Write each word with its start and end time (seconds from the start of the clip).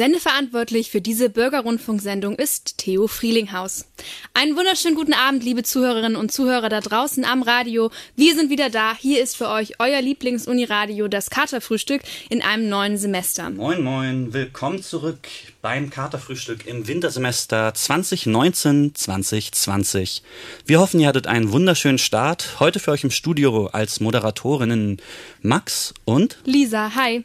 Sendeverantwortlich 0.00 0.90
für 0.90 1.02
diese 1.02 1.28
Bürgerrundfunksendung 1.28 2.36
ist 2.36 2.78
Theo 2.78 3.06
Frielinghaus. 3.06 3.84
Einen 4.32 4.56
wunderschönen 4.56 4.94
guten 4.94 5.12
Abend, 5.12 5.44
liebe 5.44 5.62
Zuhörerinnen 5.62 6.16
und 6.16 6.32
Zuhörer 6.32 6.70
da 6.70 6.80
draußen 6.80 7.26
am 7.26 7.42
Radio. 7.42 7.90
Wir 8.16 8.34
sind 8.34 8.48
wieder 8.48 8.70
da. 8.70 8.96
Hier 8.96 9.22
ist 9.22 9.36
für 9.36 9.50
euch 9.50 9.78
euer 9.78 10.00
Lieblingsuniradio, 10.00 11.08
das 11.08 11.28
Katerfrühstück 11.28 12.00
in 12.30 12.40
einem 12.40 12.70
neuen 12.70 12.96
Semester. 12.96 13.50
Moin, 13.50 13.82
moin. 13.82 14.32
Willkommen 14.32 14.82
zurück 14.82 15.28
beim 15.60 15.90
Katerfrühstück 15.90 16.66
im 16.66 16.88
Wintersemester 16.88 17.68
2019-2020. 17.68 20.22
Wir 20.64 20.80
hoffen, 20.80 21.00
ihr 21.00 21.08
hattet 21.08 21.26
einen 21.26 21.52
wunderschönen 21.52 21.98
Start. 21.98 22.58
Heute 22.58 22.80
für 22.80 22.92
euch 22.92 23.04
im 23.04 23.10
Studio 23.10 23.66
als 23.66 24.00
Moderatorinnen 24.00 24.96
Max 25.42 25.92
und 26.06 26.38
Lisa. 26.46 26.94
Hi. 26.94 27.22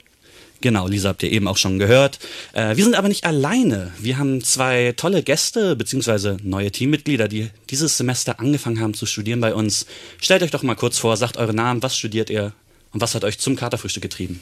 Genau, 0.66 0.88
Lisa 0.88 1.10
habt 1.10 1.22
ihr 1.22 1.32
eben 1.32 1.48
auch 1.48 1.58
schon 1.58 1.78
gehört. 1.78 2.18
Äh, 2.54 2.76
wir 2.76 2.84
sind 2.84 2.96
aber 2.96 3.08
nicht 3.08 3.24
alleine. 3.24 3.92
Wir 4.00 4.18
haben 4.18 4.44
zwei 4.44 4.96
tolle 4.98 5.22
Gäste 5.22 5.76
beziehungsweise 5.76 6.38
neue 6.42 6.72
Teammitglieder, 6.72 7.28
die 7.28 7.52
dieses 7.70 7.98
Semester 7.98 8.40
angefangen 8.40 8.80
haben 8.80 8.96
zu 8.96 9.06
studieren 9.06 9.42
bei 9.42 9.54
uns. 9.54 9.86
Stellt 10.20 10.42
euch 10.42 10.50
doch 10.50 10.64
mal 10.64 10.74
kurz 10.74 10.98
vor, 10.98 11.18
sagt 11.18 11.38
eure 11.38 11.54
Namen, 11.54 11.84
was 11.84 11.96
studiert 11.96 12.32
ihr 12.32 12.52
und 12.94 13.00
was 13.00 13.14
hat 13.14 13.24
euch 13.24 13.38
zum 13.38 13.56
Katerfrühstück 13.56 14.02
getrieben? 14.02 14.42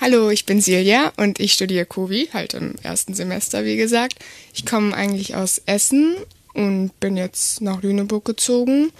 Hallo, 0.00 0.30
ich 0.30 0.44
bin 0.44 0.60
Silja 0.60 1.12
und 1.16 1.38
ich 1.38 1.52
studiere 1.52 1.86
Kovi, 1.86 2.30
halt 2.32 2.54
im 2.54 2.74
ersten 2.82 3.14
Semester, 3.14 3.64
wie 3.64 3.76
gesagt. 3.76 4.16
Ich 4.52 4.66
komme 4.66 4.92
eigentlich 4.92 5.36
aus 5.36 5.62
Essen 5.66 6.16
und 6.52 6.98
bin 6.98 7.16
jetzt 7.16 7.60
nach 7.60 7.80
Lüneburg 7.80 8.24
gezogen. 8.24 8.90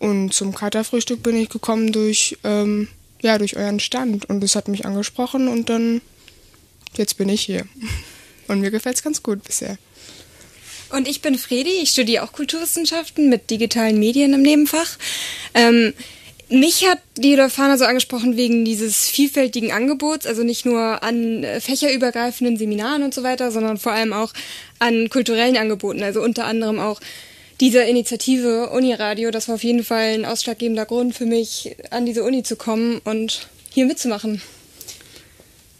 Und 0.00 0.34
zum 0.34 0.56
Katerfrühstück 0.56 1.22
bin 1.22 1.36
ich 1.36 1.50
gekommen 1.50 1.92
durch 1.92 2.36
ähm, 2.42 2.88
ja, 3.24 3.38
durch 3.38 3.56
euren 3.56 3.80
Stand. 3.80 4.28
Und 4.28 4.44
es 4.44 4.54
hat 4.54 4.68
mich 4.68 4.86
angesprochen 4.86 5.48
und 5.48 5.68
dann, 5.68 6.00
jetzt 6.96 7.18
bin 7.18 7.28
ich 7.28 7.42
hier. 7.42 7.66
Und 8.46 8.60
mir 8.60 8.70
gefällt 8.70 8.96
es 8.96 9.02
ganz 9.02 9.22
gut 9.22 9.42
bisher. 9.42 9.78
Und 10.90 11.08
ich 11.08 11.22
bin 11.22 11.38
Fredi, 11.38 11.70
ich 11.82 11.88
studiere 11.88 12.22
auch 12.22 12.32
Kulturwissenschaften 12.32 13.30
mit 13.30 13.48
digitalen 13.48 13.98
Medien 13.98 14.34
im 14.34 14.42
Nebenfach. 14.42 14.98
Ähm, 15.54 15.94
mich 16.50 16.86
hat 16.86 16.98
die 17.16 17.36
Dolfana 17.36 17.78
so 17.78 17.84
angesprochen 17.84 18.36
wegen 18.36 18.66
dieses 18.66 19.08
vielfältigen 19.08 19.72
Angebots, 19.72 20.26
also 20.26 20.44
nicht 20.44 20.66
nur 20.66 21.02
an 21.02 21.42
äh, 21.42 21.60
fächerübergreifenden 21.60 22.58
Seminaren 22.58 23.02
und 23.02 23.14
so 23.14 23.22
weiter, 23.22 23.50
sondern 23.50 23.78
vor 23.78 23.92
allem 23.92 24.12
auch 24.12 24.32
an 24.78 25.08
kulturellen 25.08 25.56
Angeboten, 25.56 26.02
also 26.02 26.20
unter 26.20 26.44
anderem 26.44 26.78
auch 26.78 27.00
dieser 27.60 27.86
Initiative 27.86 28.70
Uniradio, 28.70 29.30
das 29.30 29.48
war 29.48 29.56
auf 29.56 29.64
jeden 29.64 29.84
Fall 29.84 30.14
ein 30.14 30.24
ausschlaggebender 30.24 30.86
Grund 30.86 31.14
für 31.14 31.26
mich, 31.26 31.76
an 31.90 32.06
diese 32.06 32.24
Uni 32.24 32.42
zu 32.42 32.56
kommen 32.56 33.00
und 33.04 33.48
hier 33.72 33.86
mitzumachen. 33.86 34.40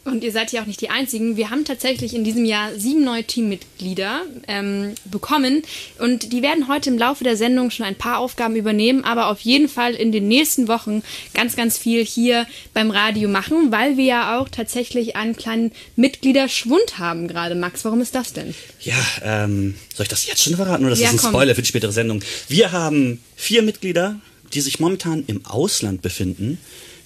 Und 0.04 0.22
ihr 0.22 0.32
seid 0.32 0.52
ja 0.52 0.60
auch 0.60 0.66
nicht 0.66 0.82
die 0.82 0.90
Einzigen. 0.90 1.38
Wir 1.38 1.48
haben 1.48 1.64
tatsächlich 1.64 2.14
in 2.14 2.24
diesem 2.24 2.44
Jahr 2.44 2.70
sieben 2.76 3.04
neue 3.04 3.24
Teammitglieder 3.24 4.22
ähm, 4.46 4.94
bekommen. 5.06 5.62
Und 5.98 6.32
die 6.32 6.42
werden 6.42 6.68
heute 6.68 6.90
im 6.90 6.98
Laufe 6.98 7.24
der 7.24 7.38
Sendung 7.38 7.70
schon 7.70 7.86
ein 7.86 7.94
paar 7.94 8.18
Aufgaben 8.18 8.54
übernehmen, 8.54 9.02
aber 9.02 9.28
auf 9.28 9.40
jeden 9.40 9.68
Fall 9.68 9.94
in 9.94 10.12
den 10.12 10.28
nächsten 10.28 10.68
Wochen 10.68 11.02
ganz, 11.32 11.56
ganz 11.56 11.78
viel 11.78 12.04
hier 12.04 12.46
beim 12.74 12.90
Radio 12.90 13.30
machen, 13.30 13.72
weil 13.72 13.96
wir 13.96 14.04
ja 14.04 14.38
auch 14.38 14.50
tatsächlich 14.50 15.16
einen 15.16 15.36
kleinen 15.36 15.72
Mitgliederschwund 15.96 16.98
haben 16.98 17.26
gerade. 17.26 17.54
Max, 17.54 17.84
warum 17.86 18.02
ist 18.02 18.14
das 18.14 18.34
denn? 18.34 18.54
Ja, 18.80 18.96
ähm, 19.22 19.74
soll 19.94 20.04
ich 20.04 20.10
das 20.10 20.26
jetzt 20.26 20.42
schon 20.42 20.56
verraten 20.56 20.84
oder 20.84 20.90
das 20.90 21.00
ja, 21.00 21.06
ist 21.08 21.14
ein 21.14 21.18
komm. 21.18 21.30
Spoiler 21.30 21.54
für 21.54 21.62
die 21.62 21.68
spätere 21.68 21.92
Sendung? 21.92 22.22
Wir 22.48 22.72
haben 22.72 23.22
vier 23.36 23.62
Mitglieder, 23.62 24.20
die 24.52 24.60
sich 24.60 24.80
momentan 24.80 25.24
im 25.26 25.46
Ausland 25.46 26.02
befinden, 26.02 26.58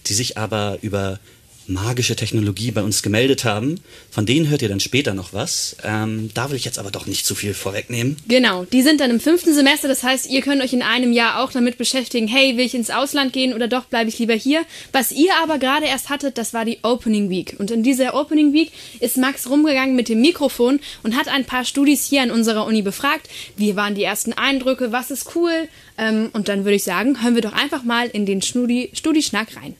die 0.06 0.14
sich 0.14 0.36
aber 0.36 0.78
über 0.82 1.20
magische 1.68 2.16
Technologie 2.16 2.70
bei 2.70 2.82
uns 2.82 3.02
gemeldet 3.02 3.44
haben. 3.44 3.80
Von 4.10 4.26
denen 4.26 4.48
hört 4.48 4.62
ihr 4.62 4.68
dann 4.68 4.80
später 4.80 5.14
noch 5.14 5.32
was. 5.32 5.76
Ähm, 5.84 6.30
da 6.34 6.50
will 6.50 6.56
ich 6.56 6.64
jetzt 6.64 6.78
aber 6.78 6.90
doch 6.90 7.06
nicht 7.06 7.26
zu 7.26 7.34
viel 7.34 7.54
vorwegnehmen. 7.54 8.16
Genau, 8.26 8.64
die 8.64 8.82
sind 8.82 9.00
dann 9.00 9.10
im 9.10 9.20
fünften 9.20 9.54
Semester. 9.54 9.86
Das 9.86 10.02
heißt, 10.02 10.30
ihr 10.30 10.40
könnt 10.40 10.62
euch 10.62 10.72
in 10.72 10.82
einem 10.82 11.12
Jahr 11.12 11.42
auch 11.42 11.52
damit 11.52 11.78
beschäftigen, 11.78 12.26
hey, 12.26 12.56
will 12.56 12.64
ich 12.64 12.74
ins 12.74 12.90
Ausland 12.90 13.32
gehen 13.32 13.52
oder 13.52 13.68
doch 13.68 13.84
bleibe 13.84 14.08
ich 14.08 14.18
lieber 14.18 14.34
hier. 14.34 14.64
Was 14.92 15.12
ihr 15.12 15.32
aber 15.42 15.58
gerade 15.58 15.86
erst 15.86 16.08
hattet, 16.08 16.38
das 16.38 16.54
war 16.54 16.64
die 16.64 16.78
Opening 16.82 17.30
Week. 17.30 17.54
Und 17.58 17.70
in 17.70 17.82
dieser 17.82 18.14
Opening 18.14 18.52
Week 18.52 18.72
ist 19.00 19.18
Max 19.18 19.48
rumgegangen 19.48 19.94
mit 19.94 20.08
dem 20.08 20.20
Mikrofon 20.20 20.80
und 21.02 21.16
hat 21.16 21.28
ein 21.28 21.44
paar 21.44 21.64
Studis 21.64 22.06
hier 22.06 22.22
an 22.22 22.30
unserer 22.30 22.66
Uni 22.66 22.82
befragt. 22.82 23.28
Wie 23.56 23.76
waren 23.76 23.94
die 23.94 24.04
ersten 24.04 24.32
Eindrücke? 24.32 24.92
Was 24.92 25.10
ist 25.10 25.34
cool? 25.34 25.68
Ähm, 25.98 26.30
und 26.32 26.48
dann 26.48 26.64
würde 26.64 26.76
ich 26.76 26.84
sagen, 26.84 27.22
hören 27.22 27.34
wir 27.34 27.42
doch 27.42 27.52
einfach 27.52 27.82
mal 27.82 28.08
in 28.08 28.24
den 28.24 28.40
Studi 28.40 28.90
Studi-Schnack 28.94 29.56
rein. 29.56 29.74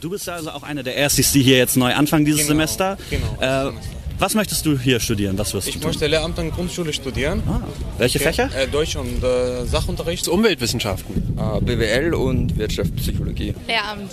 Du 0.00 0.10
bist 0.10 0.28
also 0.28 0.50
auch 0.50 0.62
einer 0.62 0.82
der 0.82 0.96
Erstis, 0.96 1.32
die 1.32 1.42
hier 1.42 1.56
jetzt 1.56 1.76
neu 1.76 1.94
anfangen 1.94 2.24
dieses 2.24 2.42
genau, 2.42 2.50
Semester. 2.50 2.98
Genau. 3.10 3.68
Äh, 3.68 3.72
was 4.18 4.34
möchtest 4.34 4.66
du 4.66 4.78
hier 4.78 5.00
studieren? 5.00 5.38
Was 5.38 5.54
wirst 5.54 5.68
ich 5.68 5.74
du 5.74 5.80
tun? 5.80 5.88
möchte 5.88 6.06
Lehramt 6.06 6.38
und 6.38 6.50
Grundschule 6.50 6.92
studieren. 6.92 7.42
Ah, 7.46 7.60
welche 7.98 8.18
okay. 8.18 8.28
Fächer? 8.28 8.50
Äh, 8.56 8.66
Deutsch 8.68 8.96
und 8.96 9.22
äh, 9.22 9.64
Sachunterricht. 9.64 10.28
Umweltwissenschaften. 10.28 11.36
Ah, 11.38 11.58
BWL 11.60 12.14
und 12.14 12.56
Wirtschaftspsychologie. 12.58 13.54
Lehramt. 13.66 14.10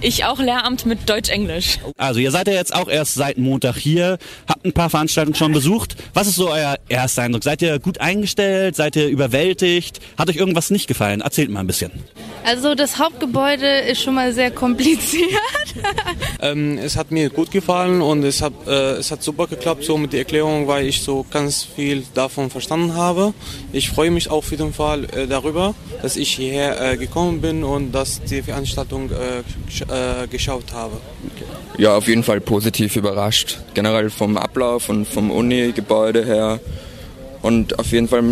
Ich 0.00 0.24
auch 0.24 0.38
Lehramt 0.38 0.86
mit 0.86 1.08
Deutsch-Englisch. 1.08 1.78
Also 1.96 2.20
ihr 2.20 2.30
seid 2.30 2.48
ja 2.48 2.54
jetzt 2.54 2.74
auch 2.74 2.88
erst 2.88 3.14
seit 3.14 3.38
Montag 3.38 3.76
hier, 3.76 4.18
habt 4.46 4.64
ein 4.64 4.72
paar 4.72 4.90
Veranstaltungen 4.90 5.34
schon 5.34 5.52
besucht. 5.52 5.96
Was 6.14 6.26
ist 6.26 6.36
so 6.36 6.50
euer 6.50 6.76
erster 6.88 7.22
Eindruck? 7.22 7.44
Seid 7.44 7.62
ihr 7.62 7.78
gut 7.78 8.00
eingestellt? 8.00 8.76
Seid 8.76 8.96
ihr 8.96 9.08
überwältigt? 9.08 10.00
Hat 10.16 10.28
euch 10.28 10.36
irgendwas 10.36 10.70
nicht 10.70 10.86
gefallen? 10.86 11.20
Erzählt 11.20 11.50
mal 11.50 11.60
ein 11.60 11.66
bisschen. 11.66 11.90
Also 12.44 12.74
das 12.74 12.98
Hauptgebäude 12.98 13.66
ist 13.80 14.02
schon 14.02 14.14
mal 14.14 14.32
sehr 14.32 14.50
kompliziert. 14.50 15.30
ähm, 16.40 16.78
es 16.78 16.96
hat 16.96 17.10
mir 17.10 17.28
gut 17.30 17.50
gefallen 17.50 18.00
und 18.00 18.22
es 18.24 18.40
hat, 18.40 18.52
äh, 18.66 18.92
es 18.92 19.10
hat 19.10 19.22
super 19.22 19.39
geklappt 19.48 19.84
so 19.84 19.96
mit 19.96 20.12
der 20.12 20.20
Erklärung, 20.20 20.66
weil 20.66 20.86
ich 20.86 21.02
so 21.02 21.24
ganz 21.30 21.62
viel 21.62 22.04
davon 22.14 22.50
verstanden 22.50 22.94
habe. 22.94 23.32
Ich 23.72 23.90
freue 23.90 24.10
mich 24.10 24.30
auf 24.30 24.50
jeden 24.50 24.72
Fall 24.72 25.04
äh, 25.04 25.26
darüber, 25.26 25.74
dass 26.02 26.16
ich 26.16 26.34
hierher 26.34 26.92
äh, 26.92 26.96
gekommen 26.96 27.40
bin 27.40 27.64
und 27.64 27.92
dass 27.92 28.20
die 28.22 28.42
Veranstaltung 28.42 29.10
äh, 29.10 29.38
äh, 29.42 30.26
geschaut 30.26 30.72
habe. 30.72 30.96
Ja, 31.78 31.96
auf 31.96 32.08
jeden 32.08 32.22
Fall 32.22 32.40
positiv 32.40 32.96
überrascht. 32.96 33.58
Generell 33.74 34.10
vom 34.10 34.36
Ablauf 34.36 34.88
und 34.88 35.06
vom 35.06 35.30
Uni-Gebäude 35.30 36.24
her. 36.24 36.60
Und 37.42 37.78
auf 37.78 37.92
jeden 37.92 38.08
Fall 38.08 38.22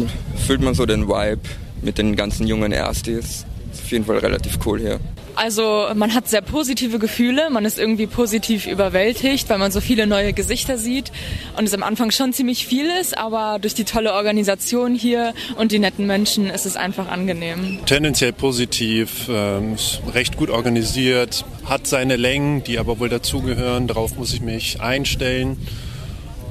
fühlt 0.47 0.61
man 0.61 0.75
so 0.75 0.85
den 0.87 1.09
Vibe 1.09 1.41
mit 1.83 1.99
den 1.99 2.17
ganzen 2.17 2.47
jungen 2.47 2.73
Erstis. 2.73 3.47
Ist 3.73 3.83
auf 3.85 3.91
jeden 3.91 4.05
Fall 4.05 4.19
relativ 4.19 4.59
cool 4.67 4.81
hier. 4.81 5.01
Also 5.39 5.87
man 5.95 6.15
hat 6.15 6.29
sehr 6.29 6.41
positive 6.41 6.99
Gefühle, 6.99 7.49
man 7.49 7.65
ist 7.65 7.79
irgendwie 7.79 8.09
positiv 8.09 8.67
überwältigt, 8.67 9.49
weil 9.49 9.59
man 9.59 9.71
so 9.71 9.81
viele 9.81 10.09
neue 10.09 10.33
Gesichter 10.33 10.79
sieht 10.79 11.13
und 11.57 11.65
es 11.65 11.73
am 11.75 11.85
Anfang 11.85 12.11
schon 12.11 12.33
ziemlich 12.33 12.67
viel 12.67 12.87
ist, 13.01 13.17
aber 13.17 13.61
durch 13.61 13.73
die 13.73 13.85
tolle 13.85 14.15
Organisation 14.15 14.97
hier 14.97 15.35
und 15.57 15.71
die 15.71 15.79
netten 15.79 16.09
Menschen 16.09 16.51
ist 16.51 16.67
es 16.67 16.75
einfach 16.75 17.09
angenehm. 17.09 17.79
Tendenziell 17.87 18.33
positiv, 18.33 19.29
ähm, 19.31 19.77
recht 20.13 20.37
gut 20.37 20.51
organisiert, 20.51 21.45
hat 21.65 21.87
seine 21.87 22.17
Längen, 22.17 22.65
die 22.65 22.81
aber 22.81 22.99
wohl 22.99 23.09
dazugehören, 23.09 23.87
darauf 23.87 24.17
muss 24.17 24.33
ich 24.33 24.41
mich 24.41 24.81
einstellen. 24.81 25.57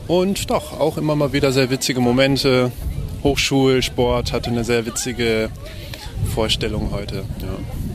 Und 0.08 0.50
doch, 0.50 0.80
auch 0.80 0.98
immer 0.98 1.18
mal 1.18 1.34
wieder 1.34 1.52
sehr 1.52 1.70
witzige 1.70 2.00
Momente. 2.00 2.72
Hochschulsport 3.22 4.32
hatte 4.32 4.50
eine 4.50 4.64
sehr 4.64 4.86
witzige 4.86 5.50
Vorstellung 6.34 6.92
heute. 6.92 7.26
Ja. 7.42 7.87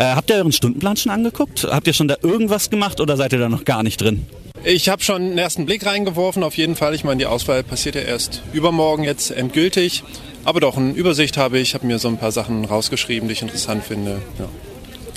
Äh, 0.00 0.14
habt 0.14 0.30
ihr 0.30 0.36
euren 0.36 0.50
Stundenplan 0.50 0.96
schon 0.96 1.12
angeguckt? 1.12 1.68
Habt 1.70 1.86
ihr 1.86 1.92
schon 1.92 2.08
da 2.08 2.16
irgendwas 2.22 2.70
gemacht 2.70 3.02
oder 3.02 3.18
seid 3.18 3.34
ihr 3.34 3.38
da 3.38 3.50
noch 3.50 3.66
gar 3.66 3.82
nicht 3.82 4.00
drin? 4.00 4.24
Ich 4.64 4.88
habe 4.88 5.02
schon 5.02 5.16
einen 5.16 5.38
ersten 5.38 5.66
Blick 5.66 5.84
reingeworfen, 5.84 6.42
auf 6.42 6.56
jeden 6.56 6.74
Fall. 6.74 6.94
Ich 6.94 7.04
meine, 7.04 7.18
die 7.18 7.26
Auswahl 7.26 7.62
passiert 7.62 7.96
ja 7.96 8.00
erst 8.00 8.40
übermorgen 8.54 9.04
jetzt 9.04 9.30
endgültig. 9.30 10.02
Aber 10.46 10.58
doch, 10.60 10.78
eine 10.78 10.92
Übersicht 10.92 11.36
habe 11.36 11.58
ich, 11.58 11.74
habe 11.74 11.86
mir 11.86 11.98
so 11.98 12.08
ein 12.08 12.16
paar 12.16 12.32
Sachen 12.32 12.64
rausgeschrieben, 12.64 13.28
die 13.28 13.34
ich 13.34 13.42
interessant 13.42 13.84
finde. 13.84 14.22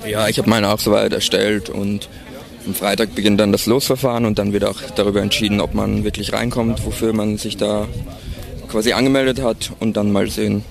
Ja, 0.01 0.09
ja 0.09 0.27
ich 0.27 0.37
habe 0.37 0.49
meine 0.49 0.67
auch 0.67 0.79
soweit 0.79 1.13
erstellt 1.13 1.69
und 1.69 2.09
am 2.67 2.75
Freitag 2.75 3.15
beginnt 3.15 3.39
dann 3.39 3.53
das 3.53 3.67
Losverfahren 3.67 4.25
und 4.25 4.37
dann 4.37 4.51
wird 4.51 4.65
auch 4.65 4.81
darüber 4.95 5.21
entschieden, 5.21 5.61
ob 5.61 5.73
man 5.73 6.03
wirklich 6.03 6.33
reinkommt, 6.33 6.85
wofür 6.85 7.13
man 7.13 7.37
sich 7.37 7.55
da 7.55 7.87
quasi 8.67 8.91
angemeldet 8.91 9.41
hat 9.41 9.71
und 9.79 9.95
dann 9.95 10.11
mal 10.11 10.29
sehen. 10.29 10.65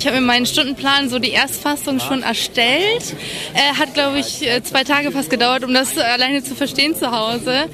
Ich 0.00 0.06
habe 0.06 0.18
mir 0.18 0.26
meinen 0.26 0.46
Stundenplan, 0.46 1.10
so 1.10 1.18
die 1.18 1.32
Erstfassung 1.32 2.00
schon 2.00 2.22
erstellt. 2.22 3.14
Äh, 3.52 3.78
hat, 3.78 3.92
glaube 3.92 4.18
ich, 4.18 4.48
äh, 4.48 4.62
zwei 4.62 4.82
Tage 4.82 5.12
fast 5.12 5.28
gedauert, 5.28 5.62
um 5.62 5.74
das 5.74 5.98
alleine 5.98 6.42
zu 6.42 6.54
verstehen 6.54 6.96
zu 6.96 7.10
Hause. 7.10 7.66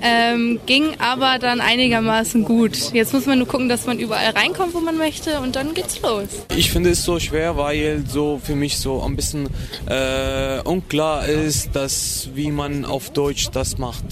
Ähm, 0.00 0.60
ging 0.64 0.98
aber 0.98 1.38
dann 1.38 1.60
einigermaßen 1.60 2.46
gut. 2.46 2.94
Jetzt 2.94 3.12
muss 3.12 3.26
man 3.26 3.36
nur 3.36 3.46
gucken, 3.46 3.68
dass 3.68 3.84
man 3.84 3.98
überall 3.98 4.30
reinkommt, 4.30 4.72
wo 4.72 4.80
man 4.80 4.96
möchte 4.96 5.40
und 5.40 5.56
dann 5.56 5.74
geht's 5.74 6.00
los. 6.00 6.28
Ich 6.56 6.70
finde 6.70 6.88
es 6.88 7.04
so 7.04 7.20
schwer, 7.20 7.58
weil 7.58 8.02
so 8.08 8.40
für 8.42 8.56
mich 8.56 8.78
so 8.78 9.02
ein 9.02 9.14
bisschen 9.14 9.50
äh, 9.86 10.60
unklar 10.64 11.26
ist, 11.26 11.76
dass 11.76 12.30
wie 12.34 12.50
man 12.50 12.86
auf 12.86 13.10
Deutsch 13.10 13.50
das 13.52 13.76
macht. 13.76 14.04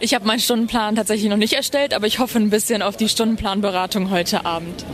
Ich 0.00 0.14
habe 0.14 0.26
meinen 0.26 0.40
Stundenplan 0.40 0.96
tatsächlich 0.96 1.30
noch 1.30 1.36
nicht 1.36 1.52
erstellt, 1.52 1.94
aber 1.94 2.08
ich 2.08 2.18
hoffe 2.18 2.38
ein 2.38 2.50
bisschen 2.50 2.82
auf 2.82 2.96
die 2.96 3.08
Stundenplanberatung 3.08 4.10
heute 4.10 4.44
Abend. 4.44 4.84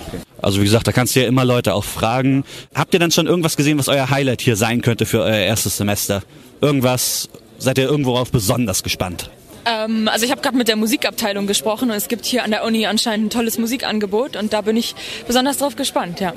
Also 0.40 0.60
wie 0.60 0.64
gesagt, 0.64 0.86
da 0.86 0.92
kannst 0.92 1.16
du 1.16 1.20
ja 1.20 1.26
immer 1.26 1.44
Leute 1.44 1.74
auch 1.74 1.84
fragen. 1.84 2.44
Habt 2.74 2.94
ihr 2.94 3.00
dann 3.00 3.10
schon 3.10 3.26
irgendwas 3.26 3.56
gesehen, 3.56 3.78
was 3.78 3.88
euer 3.88 4.10
Highlight 4.10 4.40
hier 4.40 4.56
sein 4.56 4.82
könnte 4.82 5.06
für 5.06 5.20
euer 5.22 5.38
erstes 5.38 5.76
Semester? 5.76 6.22
Irgendwas? 6.60 7.28
Seid 7.58 7.78
ihr 7.78 7.84
irgendwo 7.84 8.14
auf 8.16 8.30
besonders 8.30 8.82
gespannt? 8.82 9.30
Ähm, 9.64 10.08
also 10.08 10.24
ich 10.24 10.30
habe 10.30 10.40
gerade 10.40 10.56
mit 10.56 10.68
der 10.68 10.76
Musikabteilung 10.76 11.46
gesprochen 11.46 11.90
und 11.90 11.96
es 11.96 12.08
gibt 12.08 12.24
hier 12.24 12.44
an 12.44 12.50
der 12.50 12.64
Uni 12.64 12.86
anscheinend 12.86 13.26
ein 13.26 13.30
tolles 13.30 13.58
Musikangebot 13.58 14.36
und 14.36 14.52
da 14.52 14.60
bin 14.60 14.76
ich 14.76 14.94
besonders 15.26 15.58
drauf 15.58 15.76
gespannt, 15.76 16.20
ja. 16.20 16.32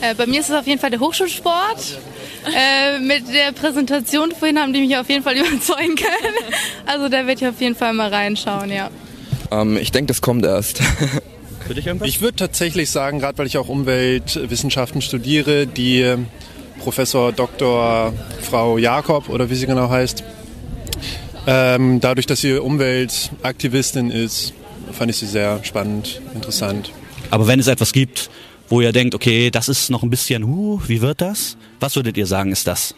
Äh, 0.00 0.14
bei 0.14 0.26
mir 0.26 0.40
ist 0.40 0.50
es 0.50 0.54
auf 0.54 0.66
jeden 0.66 0.80
Fall 0.80 0.90
der 0.90 1.00
Hochschulsport. 1.00 1.98
Äh, 2.46 3.00
mit 3.00 3.24
der 3.34 3.52
Präsentation 3.52 4.30
vorhin 4.30 4.58
haben 4.58 4.72
die 4.72 4.80
mich 4.80 4.96
auf 4.96 5.08
jeden 5.08 5.24
Fall 5.24 5.36
überzeugen 5.36 5.96
können. 5.96 6.34
Also 6.86 7.08
da 7.08 7.26
werde 7.26 7.32
ich 7.32 7.46
auf 7.46 7.60
jeden 7.60 7.74
Fall 7.74 7.92
mal 7.92 8.12
reinschauen, 8.12 8.70
ja. 8.70 8.90
Ähm, 9.50 9.76
ich 9.76 9.90
denke, 9.90 10.08
das 10.08 10.20
kommt 10.20 10.44
erst. 10.44 10.80
Ich 12.04 12.20
würde 12.20 12.36
tatsächlich 12.36 12.90
sagen, 12.90 13.18
gerade 13.18 13.38
weil 13.38 13.46
ich 13.46 13.58
auch 13.58 13.68
Umweltwissenschaften 13.68 15.02
studiere, 15.02 15.66
die 15.66 16.00
ähm, 16.00 16.26
Professor 16.78 17.32
Dr. 17.32 18.12
Frau 18.42 18.78
Jakob 18.78 19.28
oder 19.28 19.50
wie 19.50 19.54
sie 19.54 19.66
genau 19.66 19.90
heißt, 19.90 20.22
ähm, 21.46 22.00
dadurch, 22.00 22.26
dass 22.26 22.40
sie 22.40 22.54
Umweltaktivistin 22.54 24.10
ist, 24.10 24.52
fand 24.92 25.10
ich 25.10 25.16
sie 25.16 25.26
sehr 25.26 25.60
spannend, 25.64 26.20
interessant. 26.34 26.92
Aber 27.30 27.46
wenn 27.46 27.60
es 27.60 27.66
etwas 27.66 27.92
gibt, 27.92 28.30
wo 28.68 28.80
ihr 28.80 28.92
denkt, 28.92 29.14
okay, 29.14 29.50
das 29.50 29.68
ist 29.68 29.90
noch 29.90 30.02
ein 30.02 30.10
bisschen, 30.10 30.46
huh, 30.46 30.80
wie 30.86 31.00
wird 31.00 31.20
das? 31.20 31.56
Was 31.80 31.96
würdet 31.96 32.16
ihr 32.16 32.26
sagen, 32.26 32.52
ist 32.52 32.66
das? 32.66 32.94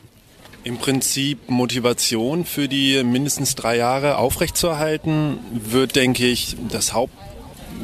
Im 0.65 0.79
Prinzip 0.79 1.49
Motivation 1.49 2.45
für 2.45 2.69
die 2.69 3.03
mindestens 3.05 3.55
drei 3.55 3.77
Jahre 3.77 4.19
aufrechtzuerhalten, 4.19 5.39
wird, 5.53 5.97
denke 5.97 6.27
ich, 6.27 6.57
das, 6.71 6.93
Haupt, 6.93 7.15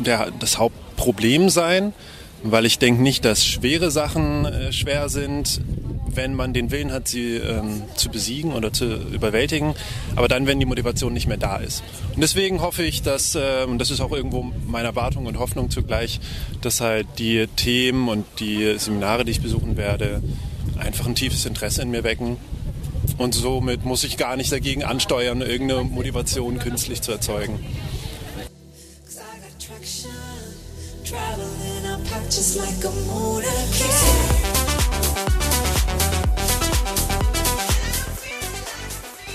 der, 0.05 0.31
das 0.38 0.58
Hauptproblem 0.58 1.49
sein, 1.49 1.93
weil 2.43 2.67
ich 2.67 2.79
denke 2.79 3.02
nicht, 3.02 3.25
dass 3.25 3.44
schwere 3.44 3.91
Sachen 3.91 4.44
äh, 4.44 4.73
schwer 4.73 5.08
sind, 5.08 5.61
wenn 6.17 6.35
man 6.35 6.52
den 6.52 6.70
Willen 6.70 6.93
hat, 6.93 7.08
sie 7.08 7.37
ähm, 7.37 7.82
zu 7.94 8.08
besiegen 8.08 8.52
oder 8.52 8.73
zu 8.73 8.85
überwältigen, 8.85 9.75
aber 10.17 10.29
dann, 10.29 10.46
wenn 10.46 10.61
die 10.61 10.67
Motivation 10.67 11.12
nicht 11.12 11.26
mehr 11.26 11.37
da 11.37 11.56
ist. 11.56 11.82
Und 12.14 12.20
deswegen 12.20 12.61
hoffe 12.61 12.85
ich, 12.85 13.02
dass, 13.02 13.35
äh, 13.35 13.64
und 13.67 13.79
das 13.79 13.91
ist 13.91 14.00
auch 14.00 14.12
irgendwo 14.12 14.43
meine 14.67 14.88
Erwartung 14.88 15.26
und 15.26 15.38
Hoffnung 15.38 15.70
zugleich, 15.70 16.20
dass 16.61 16.81
halt 16.81 17.06
die 17.19 17.47
Themen 17.56 18.08
und 18.08 18.26
die 18.38 18.79
Seminare, 18.79 19.25
die 19.25 19.32
ich 19.32 19.40
besuchen 19.40 19.76
werde, 19.76 20.23
einfach 20.79 21.06
ein 21.06 21.14
tiefes 21.14 21.47
Interesse 21.47 21.82
in 21.82 21.90
mir 21.90 22.05
wecken. 22.05 22.37
Und 23.19 23.35
somit 23.35 23.85
muss 23.85 24.05
ich 24.05 24.17
gar 24.17 24.37
nicht 24.37 24.50
dagegen 24.50 24.82
ansteuern, 24.82 25.40
irgendeine 25.40 25.85
Motivation 25.85 26.58
künstlich 26.58 27.02
zu 27.02 27.12
erzeugen. 27.12 27.61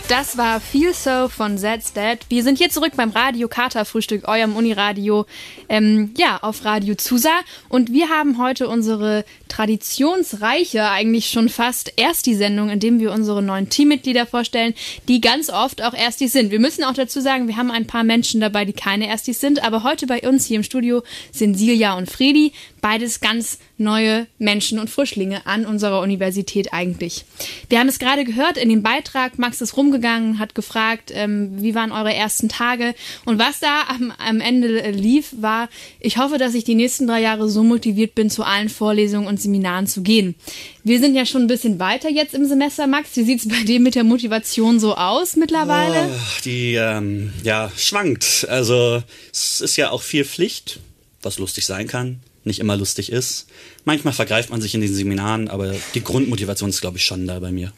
Das 0.10 0.38
war 0.38 0.60
Feel 0.60 0.96
So 0.96 1.30
von 1.30 1.60
Zed's 1.60 1.94
Dad. 1.94 2.26
Wir 2.30 2.42
sind 2.42 2.58
hier 2.58 2.72
zurück 2.72 2.94
beim 2.96 3.12
Radio 3.12 3.48
Kater 3.48 3.86
Frühstück, 3.86 4.28
eurem 4.28 4.56
Uniradio, 4.56 5.28
ähm, 5.70 6.16
ja, 6.18 6.40
auf 6.42 6.66
Radio 6.66 6.96
Zusa. 6.96 7.42
Und 7.70 7.94
wir 7.94 8.10
haben 8.10 8.42
heute 8.42 8.68
unsere 8.68 9.24
traditionsreiche, 9.50 10.90
eigentlich 10.90 11.30
schon 11.30 11.50
fast 11.50 11.92
erst 11.98 12.26
die 12.26 12.36
Sendung, 12.36 12.70
in 12.70 12.80
dem 12.80 13.00
wir 13.00 13.12
unsere 13.12 13.44
neuen 13.44 13.70
Teammitglieder 13.70 14.26
vorstellen, 14.26 14.74
die 15.08 15.20
ganz 15.20 15.50
oft 15.50 15.84
auch 15.84 15.94
Erstis 15.94 16.32
sind. 16.32 16.52
Wir 16.52 16.60
müssen 16.60 16.84
auch 16.86 16.94
dazu 16.94 17.20
sagen, 17.20 17.48
wir 17.48 17.58
haben 17.58 17.72
ein 17.72 17.88
paar 17.88 18.06
Menschen 18.06 18.40
dabei, 18.40 18.64
die 18.64 18.74
keine 18.74 19.08
Erstis 19.08 19.42
sind, 19.42 19.64
aber 19.64 19.84
heute 19.84 20.08
bei 20.08 20.22
uns 20.22 20.46
hier 20.46 20.58
im 20.58 20.64
Studio 20.64 21.04
sind 21.32 21.56
Silja 21.56 21.98
und 21.98 22.10
Fredi, 22.10 22.54
beides 22.82 23.20
ganz 23.20 23.60
neue 23.78 24.28
Menschen 24.38 24.80
und 24.80 24.90
Frischlinge 24.90 25.46
an 25.46 25.66
unserer 25.66 26.02
Universität 26.02 26.74
eigentlich. 26.74 27.26
Wir 27.70 27.80
haben 27.80 27.88
es 27.90 28.00
gerade 28.00 28.24
gehört 28.24 28.58
in 28.58 28.70
dem 28.70 28.84
Beitrag, 28.84 29.40
Max 29.40 29.62
ist 29.62 29.76
rumgegangen 29.76 30.40
hat 30.40 30.56
gefragt, 30.56 31.12
ähm, 31.14 31.62
wie 31.62 31.76
waren 31.76 31.92
eure 31.92 32.14
ersten 32.14 32.50
Tage. 32.50 32.94
Und 33.26 33.40
was 33.40 33.60
da 33.60 33.84
am, 33.88 34.12
am 34.18 34.42
Ende 34.42 34.92
lief, 34.92 35.34
war, 35.38 35.70
ich 36.00 36.18
hoffe, 36.18 36.38
dass 36.38 36.54
ich 36.54 36.64
die 36.64 36.76
nächsten 36.76 37.08
drei 37.08 37.22
Jahre 37.22 37.50
so 37.50 37.64
motiviert 37.64 38.16
bin, 38.16 38.30
zu 38.30 38.44
allen 38.44 38.70
Vorlesungen 38.70 39.28
und 39.28 39.39
Seminaren 39.42 39.88
zu 39.88 40.02
gehen. 40.02 40.36
Wir 40.84 41.00
sind 41.00 41.16
ja 41.16 41.26
schon 41.26 41.44
ein 41.44 41.48
bisschen 41.48 41.80
weiter 41.80 42.10
jetzt 42.10 42.34
im 42.34 42.46
Semester, 42.48 42.88
Max. 42.88 43.16
Wie 43.16 43.24
sieht 43.24 43.40
es 43.40 43.48
bei 43.48 43.64
dir 43.64 43.80
mit 43.80 43.96
der 43.96 44.04
Motivation 44.04 44.80
so 44.80 44.96
aus 44.96 45.36
mittlerweile? 45.36 46.10
Oh, 46.10 46.42
die, 46.46 46.76
ähm, 46.76 47.34
ja, 47.44 47.72
schwankt. 47.76 48.46
Also, 48.50 49.04
es 49.32 49.62
ist 49.62 49.76
ja 49.76 49.92
auch 49.92 50.02
viel 50.02 50.26
Pflicht, 50.26 50.80
was 51.22 51.40
lustig 51.40 51.66
sein 51.66 51.88
kann 51.88 52.20
nicht 52.44 52.60
immer 52.60 52.76
lustig 52.76 53.12
ist. 53.12 53.48
Manchmal 53.86 54.14
vergreift 54.14 54.50
man 54.50 54.62
sich 54.62 54.76
in 54.76 54.82
den 54.82 54.94
Seminaren, 54.94 55.48
aber 55.48 55.74
die 55.94 56.04
Grundmotivation 56.04 56.70
ist, 56.70 56.82
glaube 56.82 56.98
ich, 56.98 57.06
schon 57.06 57.28
da 57.28 57.40
bei 57.40 57.52
mir. 57.52 57.72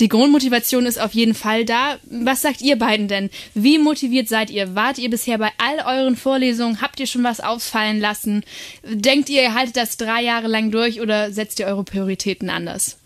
Die 0.00 0.08
Grundmotivation 0.08 0.86
ist 0.86 1.00
auf 1.00 1.12
jeden 1.12 1.34
Fall 1.34 1.64
da. 1.64 1.98
Was 2.08 2.42
sagt 2.42 2.62
ihr 2.62 2.78
beiden 2.78 3.08
denn? 3.08 3.30
Wie 3.54 3.78
motiviert 3.78 4.28
seid 4.28 4.50
ihr? 4.50 4.76
Wart 4.76 4.98
ihr 4.98 5.10
bisher 5.10 5.38
bei 5.38 5.50
all 5.58 5.98
euren 6.00 6.16
Vorlesungen? 6.16 6.80
Habt 6.80 7.00
ihr 7.00 7.06
schon 7.06 7.24
was 7.24 7.40
ausfallen 7.40 7.98
lassen? 7.98 8.44
Denkt 8.84 9.28
ihr, 9.28 9.42
ihr 9.42 9.54
haltet 9.54 9.76
das 9.76 9.96
drei 9.96 10.22
Jahre 10.22 10.46
lang 10.46 10.70
durch 10.70 11.00
oder 11.00 11.32
setzt 11.32 11.58
ihr 11.58 11.66
eure 11.66 11.82
Prioritäten 11.82 12.48
anders? 12.48 12.98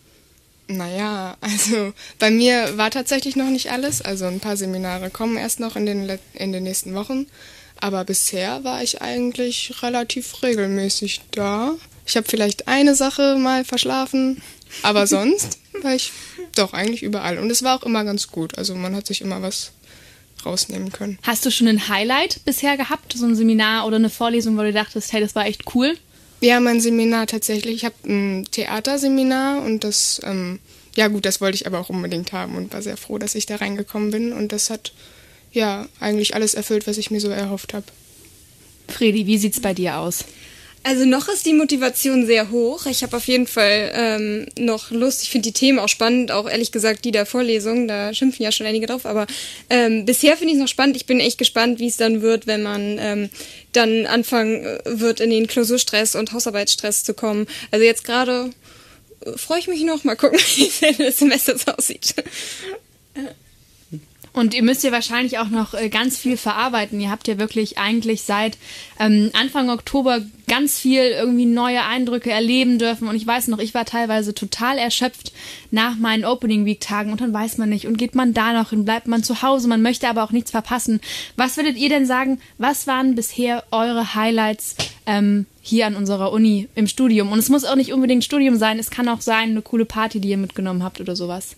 Naja, 0.68 1.36
also 1.40 1.92
bei 2.18 2.30
mir 2.30 2.76
war 2.76 2.90
tatsächlich 2.90 3.36
noch 3.36 3.48
nicht 3.48 3.70
alles. 3.70 4.02
Also 4.02 4.26
ein 4.26 4.40
paar 4.40 4.58
Seminare 4.58 5.08
kommen 5.08 5.38
erst 5.38 5.60
noch 5.60 5.76
in 5.76 5.86
den, 5.86 6.18
in 6.34 6.52
den 6.52 6.62
nächsten 6.62 6.94
Wochen. 6.94 7.26
Aber 7.80 8.04
bisher 8.04 8.64
war 8.64 8.82
ich 8.82 9.00
eigentlich 9.00 9.82
relativ 9.82 10.42
regelmäßig 10.42 11.22
da. 11.30 11.74
Ich 12.06 12.16
habe 12.16 12.28
vielleicht 12.28 12.68
eine 12.68 12.94
Sache 12.94 13.36
mal 13.36 13.64
verschlafen, 13.64 14.42
aber 14.82 15.06
sonst 15.06 15.58
war 15.80 15.94
ich 15.94 16.12
doch 16.54 16.72
eigentlich 16.72 17.02
überall. 17.02 17.38
Und 17.38 17.50
es 17.50 17.62
war 17.62 17.78
auch 17.78 17.84
immer 17.84 18.04
ganz 18.04 18.28
gut. 18.28 18.58
Also 18.58 18.74
man 18.74 18.94
hat 18.94 19.06
sich 19.06 19.20
immer 19.20 19.42
was 19.42 19.72
rausnehmen 20.44 20.92
können. 20.92 21.18
Hast 21.22 21.46
du 21.46 21.50
schon 21.50 21.68
ein 21.68 21.88
Highlight 21.88 22.44
bisher 22.44 22.76
gehabt? 22.76 23.14
So 23.16 23.26
ein 23.26 23.36
Seminar 23.36 23.86
oder 23.86 23.96
eine 23.96 24.10
Vorlesung, 24.10 24.56
wo 24.56 24.62
du 24.62 24.72
dachtest, 24.72 25.12
hey, 25.12 25.20
das 25.20 25.34
war 25.34 25.46
echt 25.46 25.74
cool? 25.74 25.96
Ja, 26.40 26.58
mein 26.58 26.80
Seminar 26.80 27.26
tatsächlich. 27.26 27.76
Ich 27.76 27.84
habe 27.84 27.94
ein 28.04 28.48
Theaterseminar 28.50 29.62
und 29.62 29.84
das, 29.84 30.20
ähm, 30.24 30.58
ja 30.96 31.08
gut, 31.08 31.24
das 31.24 31.40
wollte 31.40 31.54
ich 31.54 31.66
aber 31.66 31.78
auch 31.78 31.88
unbedingt 31.88 32.32
haben 32.32 32.56
und 32.56 32.72
war 32.72 32.82
sehr 32.82 32.96
froh, 32.96 33.18
dass 33.18 33.36
ich 33.36 33.46
da 33.46 33.56
reingekommen 33.56 34.10
bin. 34.10 34.32
Und 34.32 34.50
das 34.52 34.68
hat 34.68 34.92
ja 35.52 35.86
eigentlich 36.00 36.34
alles 36.34 36.54
erfüllt, 36.54 36.86
was 36.86 36.98
ich 36.98 37.10
mir 37.10 37.20
so 37.20 37.28
erhofft 37.28 37.74
habe. 37.74 37.86
Fredi, 38.88 39.26
wie 39.26 39.38
sieht's 39.38 39.60
bei 39.60 39.74
dir 39.74 39.98
aus? 39.98 40.24
Also 40.84 41.04
noch 41.04 41.28
ist 41.28 41.46
die 41.46 41.52
Motivation 41.52 42.26
sehr 42.26 42.50
hoch. 42.50 42.86
Ich 42.86 43.02
habe 43.04 43.16
auf 43.16 43.28
jeden 43.28 43.46
Fall 43.46 43.92
ähm, 43.94 44.46
noch 44.58 44.90
Lust. 44.90 45.22
Ich 45.22 45.30
finde 45.30 45.48
die 45.48 45.52
Themen 45.52 45.78
auch 45.78 45.88
spannend, 45.88 46.32
auch 46.32 46.48
ehrlich 46.48 46.72
gesagt 46.72 47.04
die 47.04 47.12
der 47.12 47.24
Vorlesung. 47.24 47.86
Da 47.86 48.12
schimpfen 48.12 48.42
ja 48.42 48.50
schon 48.50 48.66
einige 48.66 48.86
drauf. 48.86 49.06
Aber 49.06 49.26
ähm, 49.70 50.04
bisher 50.04 50.36
finde 50.36 50.52
ich 50.52 50.58
es 50.58 50.60
noch 50.60 50.68
spannend. 50.68 50.96
Ich 50.96 51.06
bin 51.06 51.20
echt 51.20 51.38
gespannt, 51.38 51.78
wie 51.78 51.86
es 51.86 51.98
dann 51.98 52.20
wird, 52.20 52.48
wenn 52.48 52.62
man 52.62 52.98
ähm, 52.98 53.30
dann 53.72 54.06
anfangen 54.06 54.64
äh, 54.64 54.80
wird, 54.84 55.20
in 55.20 55.30
den 55.30 55.46
Klausurstress 55.46 56.16
und 56.16 56.32
Hausarbeitsstress 56.32 57.04
zu 57.04 57.14
kommen. 57.14 57.46
Also 57.70 57.84
jetzt 57.84 58.02
gerade 58.02 58.50
äh, 59.24 59.38
freue 59.38 59.60
ich 59.60 59.68
mich 59.68 59.82
noch. 59.84 60.02
Mal 60.02 60.16
gucken, 60.16 60.38
wie 60.56 60.70
das 60.98 61.18
Semester 61.18 61.54
aussieht. 61.78 62.14
Und 64.32 64.54
ihr 64.54 64.62
müsst 64.62 64.82
ja 64.82 64.92
wahrscheinlich 64.92 65.38
auch 65.38 65.50
noch 65.50 65.74
äh, 65.74 65.90
ganz 65.90 66.16
viel 66.16 66.38
verarbeiten. 66.38 66.98
Ihr 67.00 67.10
habt 67.10 67.28
ja 67.28 67.38
wirklich 67.38 67.76
eigentlich 67.76 68.22
seit 68.22 68.56
ähm, 68.98 69.30
Anfang 69.34 69.68
Oktober 69.68 70.22
ganz 70.48 70.78
viel 70.78 71.02
irgendwie 71.02 71.44
neue 71.44 71.84
Eindrücke 71.84 72.30
erleben 72.30 72.78
dürfen. 72.78 73.08
Und 73.08 73.16
ich 73.16 73.26
weiß 73.26 73.48
noch, 73.48 73.58
ich 73.58 73.74
war 73.74 73.84
teilweise 73.84 74.34
total 74.34 74.78
erschöpft 74.78 75.32
nach 75.70 75.96
meinen 75.96 76.24
Opening 76.24 76.64
Week 76.64 76.80
Tagen 76.80 77.12
und 77.12 77.20
dann 77.20 77.34
weiß 77.34 77.58
man 77.58 77.68
nicht. 77.68 77.86
Und 77.86 77.98
geht 77.98 78.14
man 78.14 78.32
da 78.32 78.54
noch 78.54 78.70
hin, 78.70 78.86
bleibt 78.86 79.06
man 79.06 79.22
zu 79.22 79.42
Hause, 79.42 79.68
man 79.68 79.82
möchte 79.82 80.08
aber 80.08 80.24
auch 80.24 80.32
nichts 80.32 80.50
verpassen. 80.50 81.00
Was 81.36 81.58
würdet 81.58 81.76
ihr 81.76 81.90
denn 81.90 82.06
sagen, 82.06 82.40
was 82.56 82.86
waren 82.86 83.14
bisher 83.14 83.64
eure 83.70 84.14
Highlights 84.14 84.76
ähm, 85.04 85.44
hier 85.60 85.86
an 85.86 85.94
unserer 85.94 86.32
Uni 86.32 86.68
im 86.74 86.86
Studium? 86.86 87.32
Und 87.32 87.38
es 87.38 87.50
muss 87.50 87.64
auch 87.64 87.76
nicht 87.76 87.92
unbedingt 87.92 88.24
Studium 88.24 88.56
sein, 88.56 88.78
es 88.78 88.90
kann 88.90 89.08
auch 89.10 89.20
sein, 89.20 89.50
eine 89.50 89.62
coole 89.62 89.84
Party, 89.84 90.20
die 90.20 90.30
ihr 90.30 90.38
mitgenommen 90.38 90.82
habt 90.82 91.00
oder 91.00 91.16
sowas. 91.16 91.56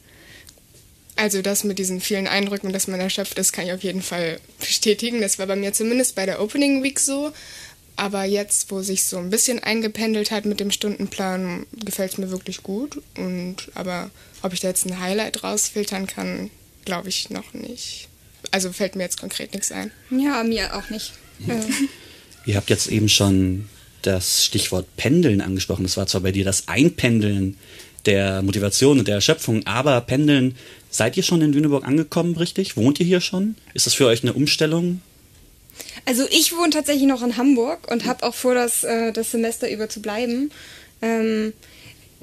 Also 1.16 1.42
das 1.42 1.64
mit 1.64 1.78
diesen 1.78 2.00
vielen 2.00 2.26
Eindrücken, 2.26 2.72
dass 2.72 2.88
man 2.88 3.00
erschöpft 3.00 3.38
ist, 3.38 3.52
kann 3.52 3.66
ich 3.66 3.72
auf 3.72 3.84
jeden 3.84 4.02
Fall 4.02 4.40
bestätigen. 4.58 5.20
Das 5.20 5.38
war 5.38 5.46
bei 5.46 5.56
mir 5.56 5.72
zumindest 5.72 6.16
bei 6.16 6.26
der 6.26 6.40
Opening 6.40 6.82
Week 6.82 6.98
so. 6.98 7.32
Aber 7.96 8.24
jetzt, 8.24 8.72
wo 8.72 8.82
sich 8.82 9.04
so 9.04 9.18
ein 9.18 9.30
bisschen 9.30 9.62
eingependelt 9.62 10.32
hat 10.32 10.46
mit 10.46 10.58
dem 10.58 10.72
Stundenplan, 10.72 11.66
gefällt 11.84 12.12
es 12.12 12.18
mir 12.18 12.30
wirklich 12.30 12.64
gut. 12.64 13.00
Und 13.16 13.70
aber 13.74 14.10
ob 14.42 14.52
ich 14.52 14.60
da 14.60 14.68
jetzt 14.68 14.86
ein 14.86 15.00
Highlight 15.00 15.44
rausfiltern 15.44 16.08
kann, 16.08 16.50
glaube 16.84 17.08
ich 17.08 17.30
noch 17.30 17.54
nicht. 17.54 18.08
Also 18.50 18.72
fällt 18.72 18.96
mir 18.96 19.04
jetzt 19.04 19.20
konkret 19.20 19.54
nichts 19.54 19.70
ein. 19.70 19.92
Ja, 20.10 20.42
mir 20.42 20.76
auch 20.76 20.90
nicht. 20.90 21.12
Ja. 21.46 21.60
Ihr 22.46 22.56
habt 22.56 22.70
jetzt 22.70 22.88
eben 22.88 23.08
schon 23.08 23.68
das 24.02 24.44
Stichwort 24.44 24.86
Pendeln 24.96 25.40
angesprochen. 25.40 25.84
Das 25.84 25.96
war 25.96 26.06
zwar 26.06 26.20
bei 26.20 26.32
dir 26.32 26.44
das 26.44 26.68
Einpendeln 26.68 27.56
der 28.06 28.42
Motivation 28.42 28.98
und 28.98 29.08
der 29.08 29.14
Erschöpfung, 29.16 29.66
aber 29.66 30.00
Pendeln, 30.02 30.56
seid 30.94 31.16
ihr 31.16 31.24
schon 31.24 31.42
in 31.42 31.52
Lüneburg 31.52 31.84
angekommen, 31.84 32.36
richtig? 32.36 32.76
Wohnt 32.76 33.00
ihr 33.00 33.06
hier 33.06 33.20
schon? 33.20 33.56
Ist 33.74 33.86
das 33.86 33.94
für 33.94 34.06
euch 34.06 34.22
eine 34.22 34.32
Umstellung? 34.32 35.00
Also 36.04 36.24
ich 36.30 36.56
wohne 36.56 36.70
tatsächlich 36.70 37.08
noch 37.08 37.22
in 37.22 37.36
Hamburg 37.36 37.90
und 37.90 38.04
habe 38.06 38.24
auch 38.24 38.34
vor, 38.34 38.54
das, 38.54 38.84
äh, 38.84 39.12
das 39.12 39.32
Semester 39.32 39.68
über 39.68 39.88
zu 39.88 40.00
bleiben. 40.00 40.52
Ähm, 41.02 41.52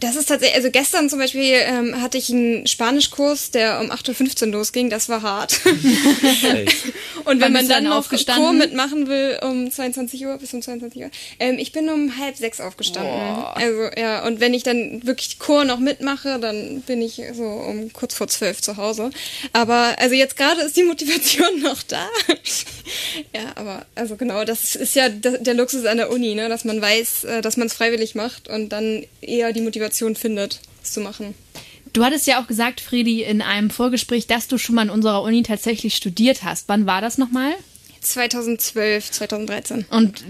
das 0.01 0.15
ist 0.15 0.25
tatsächlich, 0.25 0.57
also 0.57 0.71
gestern 0.71 1.09
zum 1.09 1.19
Beispiel 1.19 1.53
ähm, 1.53 2.01
hatte 2.01 2.17
ich 2.17 2.31
einen 2.31 2.65
Spanischkurs, 2.65 3.51
der 3.51 3.79
um 3.79 3.91
8.15 3.91 4.47
Uhr 4.47 4.53
losging, 4.53 4.89
das 4.89 5.09
war 5.09 5.21
hart. 5.21 5.61
Und 7.25 7.39
wenn 7.39 7.53
man 7.53 7.67
dann 7.67 7.83
noch 7.83 8.09
Chor 8.09 8.53
mitmachen 8.53 9.07
will 9.07 9.37
um 9.43 9.69
22 9.69 10.25
Uhr 10.25 10.37
bis 10.39 10.53
um 10.53 10.61
22 10.61 11.03
Uhr, 11.03 11.11
ähm, 11.39 11.59
ich 11.59 11.71
bin 11.71 11.87
um 11.89 12.17
halb 12.17 12.35
sechs 12.35 12.59
aufgestanden. 12.59 13.13
Boah. 13.13 13.55
Also 13.55 13.89
ja, 13.95 14.25
und 14.25 14.39
wenn 14.39 14.55
ich 14.55 14.63
dann 14.63 15.05
wirklich 15.05 15.37
Chor 15.37 15.65
noch 15.65 15.79
mitmache, 15.79 16.39
dann 16.39 16.81
bin 16.81 17.01
ich 17.01 17.21
so 17.33 17.43
um 17.43 17.93
kurz 17.93 18.15
vor 18.15 18.27
zwölf 18.27 18.61
zu 18.61 18.77
Hause. 18.77 19.11
Aber 19.53 19.95
also 19.99 20.15
jetzt 20.15 20.35
gerade 20.35 20.61
ist 20.61 20.75
die 20.77 20.83
Motivation 20.83 21.59
noch 21.61 21.83
da. 21.83 22.09
ja, 23.35 23.51
aber 23.55 23.85
also 23.95 24.15
genau, 24.15 24.43
das 24.43 24.75
ist 24.75 24.95
ja 24.95 25.09
der 25.09 25.53
Luxus 25.53 25.85
an 25.85 25.97
der 25.97 26.11
Uni, 26.11 26.35
ne, 26.35 26.49
dass 26.49 26.65
man 26.65 26.81
weiß, 26.81 27.23
äh, 27.25 27.41
dass 27.41 27.57
man 27.57 27.67
es 27.67 27.73
freiwillig 27.73 28.15
macht 28.15 28.47
und 28.47 28.69
dann 28.69 29.03
eher 29.21 29.53
die 29.53 29.61
Motivation 29.61 30.15
findet, 30.15 30.59
es 30.83 30.93
zu 30.93 31.01
machen. 31.01 31.35
Du 31.93 32.05
hattest 32.05 32.25
ja 32.25 32.41
auch 32.41 32.47
gesagt, 32.47 32.79
Friedi, 32.79 33.23
in 33.23 33.41
einem 33.41 33.69
Vorgespräch, 33.69 34.25
dass 34.25 34.47
du 34.47 34.57
schon 34.57 34.75
mal 34.75 34.83
an 34.83 34.89
unserer 34.89 35.23
Uni 35.23 35.43
tatsächlich 35.43 35.95
studiert 35.95 36.43
hast. 36.43 36.69
Wann 36.69 36.85
war 36.85 37.01
das 37.01 37.17
nochmal? 37.17 37.53
2012, 38.01 39.11
2013. 39.11 39.85
Und 39.89 40.23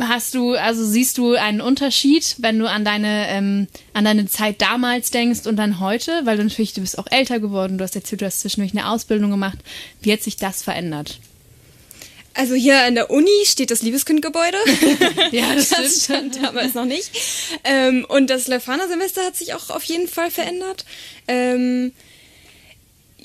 hast 0.00 0.34
du, 0.34 0.54
also 0.54 0.84
siehst 0.84 1.18
du 1.18 1.34
einen 1.34 1.60
Unterschied, 1.60 2.36
wenn 2.38 2.58
du 2.58 2.68
an 2.68 2.84
deine, 2.84 3.28
ähm, 3.28 3.68
an 3.92 4.04
deine 4.04 4.26
Zeit 4.26 4.60
damals 4.60 5.10
denkst 5.10 5.46
und 5.46 5.56
dann 5.56 5.78
heute? 5.78 6.22
Weil 6.24 6.38
du 6.38 6.44
natürlich, 6.44 6.72
du 6.72 6.80
bist 6.80 6.98
auch 6.98 7.06
älter 7.10 7.38
geworden, 7.38 7.78
du 7.78 7.84
hast 7.84 7.94
erzählt, 7.94 8.20
du 8.20 8.26
hast 8.26 8.40
zwischendurch 8.40 8.72
eine 8.72 8.88
Ausbildung 8.88 9.30
gemacht. 9.30 9.58
Wie 10.00 10.12
hat 10.12 10.22
sich 10.22 10.36
das 10.36 10.62
verändert? 10.62 11.20
Also 12.34 12.54
hier 12.54 12.82
an 12.82 12.96
der 12.96 13.10
Uni 13.10 13.44
steht 13.44 13.70
das 13.70 13.82
Liebeskindgebäude. 13.82 14.58
ja, 15.30 15.54
das, 15.54 15.68
das 15.70 16.04
stand 16.04 16.42
damals 16.42 16.74
noch 16.74 16.84
nicht. 16.84 17.10
Ähm, 17.62 18.04
und 18.08 18.28
das 18.28 18.48
Lefana-Semester 18.48 19.24
hat 19.24 19.36
sich 19.36 19.54
auch 19.54 19.70
auf 19.70 19.84
jeden 19.84 20.08
Fall 20.08 20.30
verändert. 20.30 20.84
Ähm, 21.28 21.92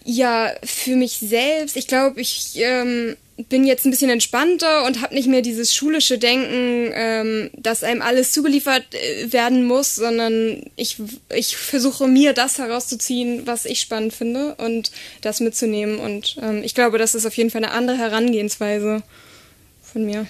ja, 0.05 0.51
für 0.63 0.95
mich 0.95 1.13
selbst, 1.13 1.75
ich 1.77 1.87
glaube, 1.87 2.19
ich 2.21 2.53
ähm, 2.55 3.15
bin 3.47 3.65
jetzt 3.65 3.85
ein 3.85 3.91
bisschen 3.91 4.09
entspannter 4.09 4.85
und 4.85 5.01
habe 5.01 5.13
nicht 5.13 5.27
mehr 5.27 5.41
dieses 5.41 5.73
schulische 5.73 6.17
Denken, 6.17 6.91
ähm, 6.93 7.49
dass 7.55 7.83
einem 7.83 8.01
alles 8.01 8.33
zugeliefert 8.33 8.83
äh, 8.93 9.31
werden 9.31 9.63
muss, 9.63 9.95
sondern 9.95 10.63
ich, 10.75 10.97
ich 11.33 11.55
versuche 11.55 12.07
mir 12.07 12.33
das 12.33 12.57
herauszuziehen, 12.57 13.45
was 13.45 13.65
ich 13.65 13.79
spannend 13.79 14.13
finde 14.13 14.55
und 14.55 14.91
das 15.21 15.39
mitzunehmen. 15.39 15.99
Und 15.99 16.37
ähm, 16.41 16.63
ich 16.63 16.75
glaube, 16.75 16.97
das 16.97 17.15
ist 17.15 17.25
auf 17.25 17.37
jeden 17.37 17.49
Fall 17.49 17.63
eine 17.63 17.73
andere 17.73 17.97
Herangehensweise 17.97 19.03
von 19.81 20.05
mir. 20.05 20.27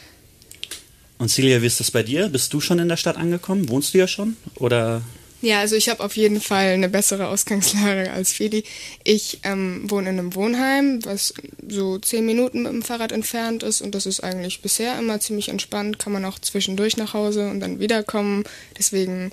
Und 1.18 1.30
Celia, 1.30 1.62
wie 1.62 1.68
ist 1.68 1.80
das 1.80 1.92
bei 1.92 2.04
dir? 2.04 2.30
Bist 2.30 2.54
du 2.54 2.62
schon 2.62 2.80
in 2.80 2.88
der 2.88 2.98
Stadt 2.98 3.18
angekommen? 3.18 3.70
Wohnst 3.70 3.94
du 3.94 3.98
ja 3.98 4.08
schon? 4.08 4.38
Oder 4.56 5.02
ja, 5.42 5.60
also 5.60 5.76
ich 5.76 5.90
habe 5.90 6.04
auf 6.04 6.18
jeden 6.18 6.42
Fall 6.42 6.68
eine 6.74 6.90
bessere 6.90 7.28
Ausgangslage 7.28 8.12
als 8.12 8.34
Feli. 8.34 8.64
Ich 9.04 9.40
ähm, 9.44 9.90
wohne 9.90 10.10
in 10.10 10.20
einem 10.20 10.36
Wohnheim, 10.36 11.00
was 11.06 11.34
so 11.68 11.98
zehn 11.98 12.26
Minuten 12.26 12.64
mit 12.64 12.72
dem 12.72 12.82
Fahrrad 12.82 13.12
entfernt 13.12 13.64
ist 13.64 13.82
und 13.82 13.96
das 13.96 14.06
ist 14.06 14.22
eigentlich 14.24 14.62
bisher 14.62 14.98
immer 15.00 15.20
ziemlich 15.20 15.50
entspannt. 15.50 16.00
Kann 16.00 16.14
man 16.14 16.26
auch 16.26 16.40
zwischendurch 16.40 16.98
nach 16.98 17.14
Hause 17.14 17.50
und 17.50 17.60
dann 17.60 17.80
wiederkommen. 17.80 18.44
Deswegen 18.78 19.32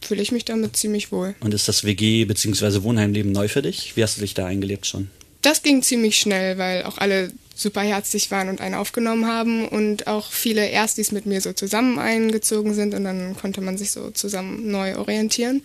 fühle 0.00 0.22
ich 0.22 0.32
mich 0.32 0.44
damit 0.44 0.76
ziemlich 0.76 1.10
wohl. 1.10 1.34
Und 1.40 1.54
ist 1.54 1.68
das 1.68 1.84
WG- 1.84 2.24
bzw. 2.24 2.82
Wohnheimleben 2.82 3.32
neu 3.32 3.48
für 3.48 3.62
dich? 3.62 3.96
Wie 3.96 4.02
hast 4.02 4.16
du 4.16 4.20
dich 4.20 4.34
da 4.34 4.46
eingelebt 4.46 4.86
schon? 4.86 5.10
Das 5.42 5.62
ging 5.62 5.82
ziemlich 5.82 6.16
schnell, 6.18 6.58
weil 6.58 6.84
auch 6.84 6.98
alle 6.98 7.30
super 7.56 7.80
herzlich 7.80 8.30
waren 8.30 8.50
und 8.50 8.60
einen 8.60 8.74
aufgenommen 8.74 9.26
haben 9.26 9.66
und 9.66 10.06
auch 10.06 10.30
viele 10.30 10.68
Erstis 10.68 11.10
mit 11.10 11.24
mir 11.24 11.40
so 11.40 11.54
zusammen 11.54 11.98
eingezogen 11.98 12.74
sind 12.74 12.94
und 12.94 13.04
dann 13.04 13.34
konnte 13.34 13.62
man 13.62 13.78
sich 13.78 13.90
so 13.90 14.10
zusammen 14.10 14.70
neu 14.70 14.96
orientieren 14.96 15.62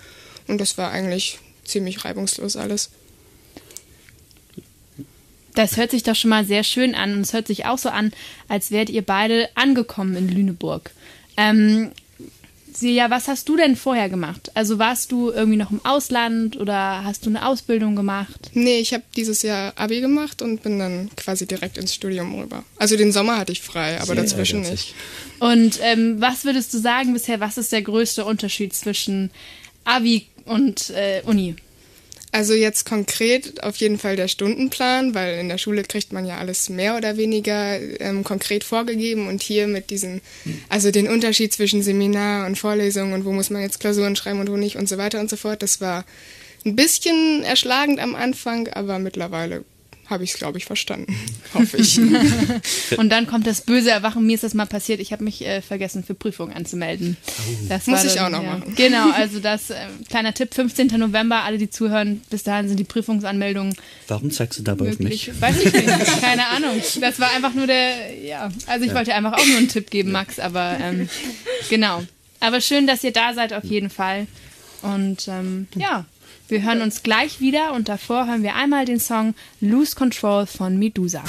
und 0.47 0.61
das 0.61 0.77
war 0.77 0.89
eigentlich 0.91 1.39
ziemlich 1.65 2.05
reibungslos 2.05 2.55
alles. 2.55 2.89
Das 5.53 5.75
hört 5.75 5.91
sich 5.91 6.03
doch 6.03 6.15
schon 6.15 6.29
mal 6.29 6.45
sehr 6.45 6.63
schön 6.63 6.95
an 6.95 7.13
und 7.13 7.21
es 7.21 7.33
hört 7.33 7.47
sich 7.47 7.65
auch 7.65 7.77
so 7.77 7.89
an, 7.89 8.13
als 8.47 8.71
wärt 8.71 8.89
ihr 8.89 9.01
beide 9.01 9.49
angekommen 9.55 10.15
in 10.15 10.29
Lüneburg. 10.29 10.91
Ähm, 11.35 11.91
Silja, 12.77 13.09
was 13.09 13.27
hast 13.27 13.47
du 13.49 13.55
denn 13.57 13.75
vorher 13.75 14.09
gemacht? 14.09 14.51
Also 14.53 14.79
warst 14.79 15.11
du 15.11 15.31
irgendwie 15.31 15.57
noch 15.57 15.71
im 15.71 15.83
Ausland 15.83 16.57
oder 16.57 17.03
hast 17.03 17.25
du 17.25 17.29
eine 17.29 17.45
Ausbildung 17.45 17.95
gemacht? 17.95 18.51
Nee, 18.53 18.79
ich 18.79 18.93
habe 18.93 19.03
dieses 19.15 19.41
Jahr 19.41 19.73
Abi 19.75 20.01
gemacht 20.01 20.41
und 20.41 20.63
bin 20.63 20.79
dann 20.79 21.09
quasi 21.15 21.45
direkt 21.45 21.77
ins 21.77 21.93
Studium 21.93 22.39
rüber. 22.39 22.63
Also 22.77 22.97
den 22.97 23.11
Sommer 23.11 23.37
hatte 23.37 23.51
ich 23.51 23.61
frei, 23.61 23.97
aber 23.97 24.07
Sehr 24.07 24.15
dazwischen 24.15 24.61
nicht. 24.61 24.95
Und 25.39 25.79
ähm, 25.81 26.19
was 26.19 26.45
würdest 26.45 26.73
du 26.73 26.77
sagen 26.77 27.13
bisher, 27.13 27.39
was 27.39 27.57
ist 27.57 27.71
der 27.71 27.81
größte 27.81 28.25
Unterschied 28.25 28.73
zwischen 28.73 29.31
Abi 29.83 30.27
und 30.45 30.89
äh, 30.91 31.21
Uni? 31.25 31.55
Also 32.33 32.53
jetzt 32.53 32.85
konkret 32.85 33.61
auf 33.61 33.75
jeden 33.75 33.99
Fall 33.99 34.15
der 34.15 34.29
Stundenplan, 34.29 35.13
weil 35.13 35.37
in 35.39 35.49
der 35.49 35.57
Schule 35.57 35.83
kriegt 35.83 36.13
man 36.13 36.25
ja 36.25 36.37
alles 36.37 36.69
mehr 36.69 36.95
oder 36.95 37.17
weniger 37.17 37.77
ähm, 37.99 38.23
konkret 38.23 38.63
vorgegeben 38.63 39.27
und 39.27 39.43
hier 39.43 39.67
mit 39.67 39.89
diesen, 39.89 40.21
also 40.69 40.91
den 40.91 41.09
Unterschied 41.09 41.51
zwischen 41.51 41.83
Seminar 41.83 42.45
und 42.45 42.57
Vorlesung 42.57 43.11
und 43.11 43.25
wo 43.25 43.33
muss 43.33 43.49
man 43.49 43.61
jetzt 43.61 43.81
Klausuren 43.81 44.15
schreiben 44.15 44.39
und 44.39 44.49
wo 44.49 44.55
nicht 44.55 44.77
und 44.77 44.87
so 44.87 44.97
weiter 44.97 45.19
und 45.19 45.29
so 45.29 45.35
fort, 45.35 45.61
das 45.61 45.81
war 45.81 46.05
ein 46.65 46.77
bisschen 46.77 47.43
erschlagend 47.43 47.99
am 47.99 48.15
Anfang, 48.15 48.69
aber 48.69 48.97
mittlerweile 48.97 49.65
habe 50.11 50.23
ich 50.23 50.31
es, 50.31 50.37
glaube 50.37 50.57
ich, 50.57 50.65
verstanden. 50.65 51.15
Hoffe 51.53 51.77
ich. 51.77 51.99
und 52.97 53.09
dann 53.09 53.27
kommt 53.27 53.47
das 53.47 53.61
böse 53.61 53.89
Erwachen. 53.89 54.25
Mir 54.25 54.35
ist 54.35 54.43
das 54.43 54.53
mal 54.53 54.65
passiert. 54.65 54.99
Ich 54.99 55.11
habe 55.11 55.23
mich 55.23 55.45
äh, 55.45 55.61
vergessen, 55.61 56.03
für 56.03 56.13
Prüfungen 56.13 56.53
anzumelden. 56.53 57.17
Oh. 57.27 57.31
Das 57.69 57.87
Muss 57.87 58.03
ich 58.03 58.15
dann, 58.15 58.25
auch 58.25 58.37
noch 58.37 58.43
ja. 58.43 58.57
machen. 58.57 58.75
Genau, 58.75 59.11
also 59.15 59.39
das, 59.39 59.69
äh, 59.69 59.75
kleiner 60.09 60.33
Tipp, 60.33 60.53
15. 60.53 60.87
November, 60.87 61.43
alle, 61.43 61.57
die 61.57 61.69
zuhören, 61.69 62.21
bis 62.29 62.43
dahin 62.43 62.67
sind 62.67 62.77
die 62.77 62.83
Prüfungsanmeldungen. 62.83 63.75
Warum 64.07 64.29
zeigst 64.29 64.59
du 64.59 64.63
dabei 64.63 64.85
möglich. 64.85 65.31
auf 65.31 65.39
mich? 65.39 65.41
Weiß 65.41 65.63
ich 65.63 65.73
nicht. 65.73 66.21
Keine 66.21 66.47
Ahnung. 66.47 66.81
Das 66.99 67.19
war 67.19 67.31
einfach 67.31 67.53
nur 67.53 67.67
der, 67.67 68.15
ja, 68.23 68.51
also 68.67 68.83
ich 68.83 68.91
ja. 68.91 68.95
wollte 68.95 69.13
einfach 69.13 69.33
auch 69.33 69.45
nur 69.45 69.57
einen 69.57 69.69
Tipp 69.69 69.89
geben, 69.89 70.11
Max, 70.11 70.39
aber 70.39 70.77
ähm, 70.81 71.09
genau. 71.69 72.03
Aber 72.39 72.59
schön, 72.59 72.87
dass 72.87 73.03
ihr 73.03 73.13
da 73.13 73.33
seid 73.33 73.53
auf 73.53 73.63
jeden 73.63 73.89
Fall. 73.89 74.27
Und 74.81 75.27
ähm, 75.27 75.67
ja, 75.75 76.05
wir 76.51 76.63
hören 76.63 76.81
uns 76.81 77.01
gleich 77.01 77.39
wieder 77.39 77.71
und 77.73 77.87
davor 77.87 78.27
hören 78.27 78.43
wir 78.43 78.55
einmal 78.55 78.83
den 78.83 78.99
Song 78.99 79.33
Lose 79.61 79.95
Control 79.95 80.45
von 80.45 80.77
Medusa. 80.77 81.23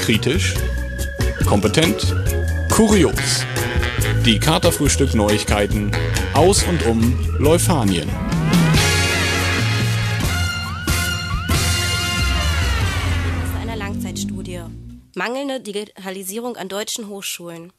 Kritisch, 0.00 0.54
kompetent, 1.46 2.14
kurios. 2.72 3.44
Die 4.24 4.40
Katerfrühstück 4.40 5.14
Neuigkeiten 5.14 5.92
aus 6.34 6.64
und 6.64 6.84
um 6.86 7.16
Leufanien. 7.38 8.08
einer 13.62 13.76
Langzeitstudie. 13.76 14.62
Mangelnde 15.14 15.60
Digitalisierung 15.60 16.56
an 16.56 16.68
deutschen 16.68 17.08
Hochschulen. 17.08 17.72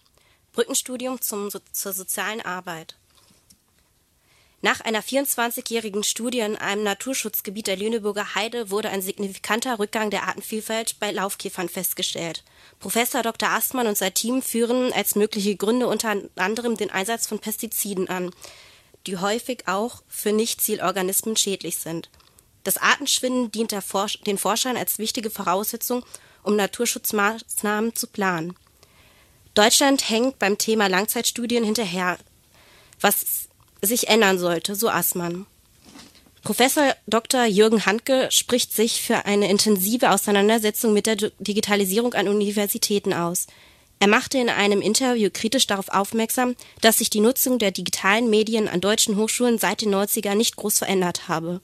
Brückenstudium 0.59 1.21
zum, 1.21 1.49
zur 1.71 1.93
sozialen 1.93 2.41
Arbeit. 2.41 2.97
Nach 4.61 4.81
einer 4.81 5.01
24-jährigen 5.01 6.03
Studie 6.03 6.41
in 6.41 6.57
einem 6.57 6.83
Naturschutzgebiet 6.83 7.67
der 7.67 7.77
Lüneburger 7.77 8.35
Heide 8.35 8.69
wurde 8.69 8.89
ein 8.89 9.01
signifikanter 9.01 9.79
Rückgang 9.79 10.09
der 10.09 10.23
Artenvielfalt 10.23 10.99
bei 10.99 11.11
Laufkäfern 11.11 11.69
festgestellt. 11.69 12.43
Professor 12.79 13.21
Dr. 13.21 13.47
Astmann 13.47 13.87
und 13.87 13.97
sein 13.97 14.13
Team 14.13 14.41
führen 14.41 14.91
als 14.91 15.15
mögliche 15.15 15.55
Gründe 15.55 15.87
unter 15.87 16.13
anderem 16.35 16.75
den 16.75 16.89
Einsatz 16.89 17.25
von 17.25 17.39
Pestiziden 17.39 18.09
an, 18.09 18.31
die 19.07 19.15
häufig 19.15 19.65
auch 19.69 20.03
für 20.09 20.33
Nichtzielorganismen 20.33 21.37
schädlich 21.37 21.77
sind. 21.77 22.09
Das 22.65 22.75
Artenschwinden 22.75 23.49
dient 23.49 23.71
den 23.71 24.37
Forschern 24.37 24.75
als 24.75 24.99
wichtige 24.99 25.29
Voraussetzung, 25.29 26.03
um 26.43 26.57
Naturschutzmaßnahmen 26.57 27.95
zu 27.95 28.07
planen. 28.07 28.57
Deutschland 29.53 30.09
hängt 30.09 30.39
beim 30.39 30.57
Thema 30.57 30.87
Langzeitstudien 30.87 31.63
hinterher, 31.63 32.17
was 33.01 33.47
sich 33.81 34.07
ändern 34.07 34.37
sollte, 34.37 34.75
so 34.75 34.89
Assmann. 34.89 35.45
Professor 36.43 36.95
Dr. 37.07 37.45
Jürgen 37.45 37.85
Handke 37.85 38.29
spricht 38.31 38.73
sich 38.73 39.01
für 39.01 39.25
eine 39.25 39.49
intensive 39.49 40.11
Auseinandersetzung 40.11 40.93
mit 40.93 41.05
der 41.05 41.17
Digitalisierung 41.39 42.13
an 42.13 42.27
Universitäten 42.27 43.13
aus. 43.13 43.47
Er 43.99 44.07
machte 44.07 44.37
in 44.37 44.49
einem 44.49 44.81
Interview 44.81 45.29
kritisch 45.31 45.67
darauf 45.67 45.89
aufmerksam, 45.89 46.55
dass 46.79 46.99
sich 46.99 47.09
die 47.09 47.19
Nutzung 47.19 47.59
der 47.59 47.71
digitalen 47.71 48.29
Medien 48.29 48.69
an 48.69 48.79
deutschen 48.79 49.17
Hochschulen 49.17 49.57
seit 49.57 49.81
den 49.81 49.93
90er 49.93 50.35
nicht 50.35 50.55
groß 50.55 50.79
verändert 50.79 51.27
habe. 51.27 51.59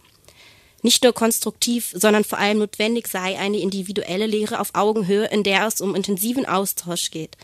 Nicht 0.82 1.04
nur 1.04 1.14
konstruktiv, 1.14 1.92
sondern 1.96 2.26
vor 2.26 2.38
allem 2.38 2.60
notwendig 2.60 3.08
sei 3.08 3.40
eine 3.40 3.60
individuelle 3.60 4.28
Lehre 4.28 4.60
auf 4.60 4.76
Augenhöhe, 4.76 5.26
in 5.28 5.44
der 5.44 5.66
es 5.66 5.80
um 5.80 5.96
intensiven 5.96 6.46
Austausch 6.46 7.10
geht. 7.10 7.38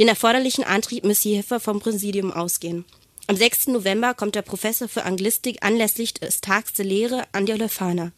Den 0.00 0.08
erforderlichen 0.08 0.64
Antrieb 0.64 1.04
müsse 1.04 1.28
hierfür 1.28 1.60
vom 1.60 1.78
Präsidium 1.78 2.32
ausgehen. 2.32 2.86
Am 3.26 3.36
6. 3.36 3.66
November 3.66 4.14
kommt 4.14 4.34
der 4.34 4.40
Professor 4.40 4.88
für 4.88 5.04
Anglistik 5.04 5.58
anlässlich 5.62 6.14
des 6.14 6.40
Tags 6.40 6.72
der 6.72 6.86
Lehre 6.86 7.24
an 7.32 7.44
die 7.44 7.52
Leuphana. 7.52 8.10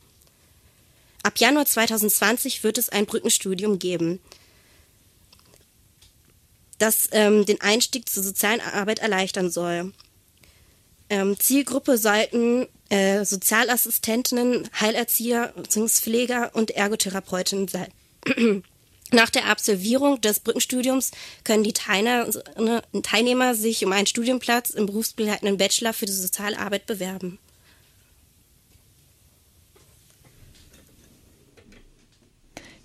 Ab 1.24 1.38
Januar 1.38 1.66
2020 1.66 2.62
wird 2.62 2.78
es 2.78 2.88
ein 2.88 3.04
Brückenstudium 3.04 3.80
geben, 3.80 4.20
das 6.78 7.08
ähm, 7.10 7.46
den 7.46 7.60
Einstieg 7.60 8.08
zur 8.08 8.22
sozialen 8.22 8.60
Arbeit 8.60 9.00
erleichtern 9.00 9.50
soll. 9.50 9.92
Ähm, 11.10 11.36
Zielgruppe 11.38 11.98
sollten 11.98 12.68
äh, 12.90 13.24
Sozialassistentinnen, 13.24 14.70
Heilerzieher, 14.80 15.52
Pfleger 15.68 16.52
und 16.54 16.70
Ergotherapeutinnen 16.70 17.66
sein. 17.66 17.92
Nach 19.12 19.28
der 19.28 19.46
Absolvierung 19.46 20.20
des 20.22 20.40
Brückenstudiums 20.40 21.10
können 21.44 21.64
die 21.64 21.74
Teilnehmer 21.74 23.54
sich 23.54 23.84
um 23.84 23.92
einen 23.92 24.06
Studienplatz 24.06 24.70
im 24.70 24.86
berufsbegleitenden 24.86 25.58
Bachelor 25.58 25.92
für 25.92 26.06
die 26.06 26.12
soziale 26.12 26.58
Arbeit 26.58 26.86
bewerben. 26.86 27.38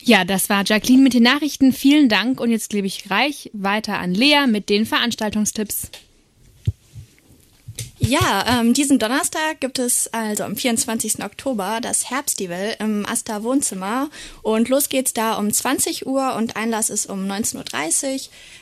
Ja, 0.04 0.24
das 0.24 0.50
war 0.50 0.64
Jacqueline 0.66 1.04
mit 1.04 1.14
den 1.14 1.24
Nachrichten. 1.24 1.74
Vielen 1.74 2.08
Dank 2.08 2.40
und 2.40 2.52
jetzt 2.52 2.70
gebe 2.70 2.88
ich 2.88 3.04
gleich 3.04 3.50
weiter 3.54 3.98
an 3.98 4.14
Lea 4.14 4.48
mit 4.48 4.70
den 4.70 4.86
Veranstaltungstipps. 4.86 5.92
Ja, 8.08 8.62
ähm, 8.62 8.74
diesen 8.74 9.00
Donnerstag 9.00 9.60
gibt 9.60 9.80
es 9.80 10.08
also 10.14 10.46
am 10.46 10.56
24. 10.56 11.26
Oktober 11.26 11.80
das 11.82 12.10
Herbstival 12.10 12.78
im 12.80 13.06
Asta 13.06 13.44
Wohnzimmer 13.44 14.10
und 14.44 14.70
los 14.70 14.88
geht's 14.88 15.12
da 15.12 15.34
um 15.34 15.52
20 15.52 16.08
Uhr 16.08 16.36
und 16.36 16.56
Einlass 16.56 16.90
ist 16.90 17.10
um 17.10 17.30
19.30 17.30 18.14
Uhr. 18.14 18.20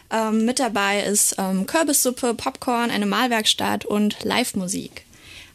Ähm, 0.09 0.45
mit 0.45 0.59
dabei 0.59 1.03
ist 1.03 1.35
ähm, 1.37 1.67
Kürbissuppe, 1.67 2.33
Popcorn, 2.33 2.89
eine 2.89 3.05
Malwerkstatt 3.05 3.85
und 3.85 4.23
Live-Musik. 4.23 5.03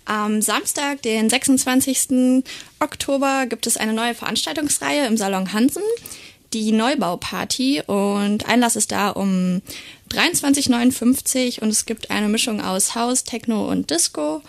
Am 0.05 0.41
Samstag, 0.41 1.03
den 1.03 1.29
26. 1.29 2.45
Oktober, 2.79 3.47
gibt 3.47 3.67
es 3.67 3.77
eine 3.77 3.93
neue 3.93 4.15
Veranstaltungsreihe 4.15 5.05
im 5.09 5.17
Salon 5.17 5.53
Hansen, 5.53 5.83
die 6.53 6.73
Neubauparty 6.73 7.83
und 7.87 8.47
Einlass 8.49 8.77
ist 8.77 8.93
da 8.93 9.11
um 9.11 9.63
23,59 10.11 11.61
und 11.61 11.69
es 11.69 11.87
gibt 11.87 12.11
eine 12.11 12.29
Mischung 12.29 12.61
aus 12.61 12.95
House, 12.95 13.25
Techno 13.25 13.69
und 13.69 13.91
Disco. 13.91 14.43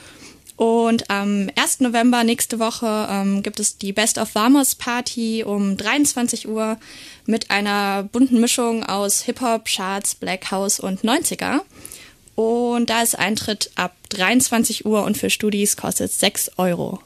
Und 0.56 1.10
am 1.10 1.50
1. 1.56 1.80
November 1.80 2.24
nächste 2.24 2.60
Woche 2.60 3.08
ähm, 3.10 3.42
gibt 3.42 3.60
es 3.60 3.78
die 3.78 3.94
Best 3.94 4.20
of 4.20 4.36
Vamos 4.36 4.76
Party 4.76 5.44
um 5.44 5.76
23 5.76 6.48
Uhr 6.48 6.78
mit 7.26 7.50
einer 7.50 8.04
bunten 8.04 8.40
Mischung 8.40 8.84
aus 8.84 9.22
Hip-Hop, 9.24 9.66
Charts, 9.66 10.14
Black 10.16 10.52
House 10.52 10.80
und 10.80 11.02
90er. 11.02 11.62
Und 12.36 12.90
da 12.90 13.02
ist 13.02 13.18
Eintritt 13.18 13.72
ab 13.76 13.96
23 14.10 14.86
Uhr 14.86 15.04
und 15.04 15.18
für 15.18 15.30
Studis 15.30 15.78
kostet 15.78 16.12
6 16.12 16.52
Euro. 16.58 17.00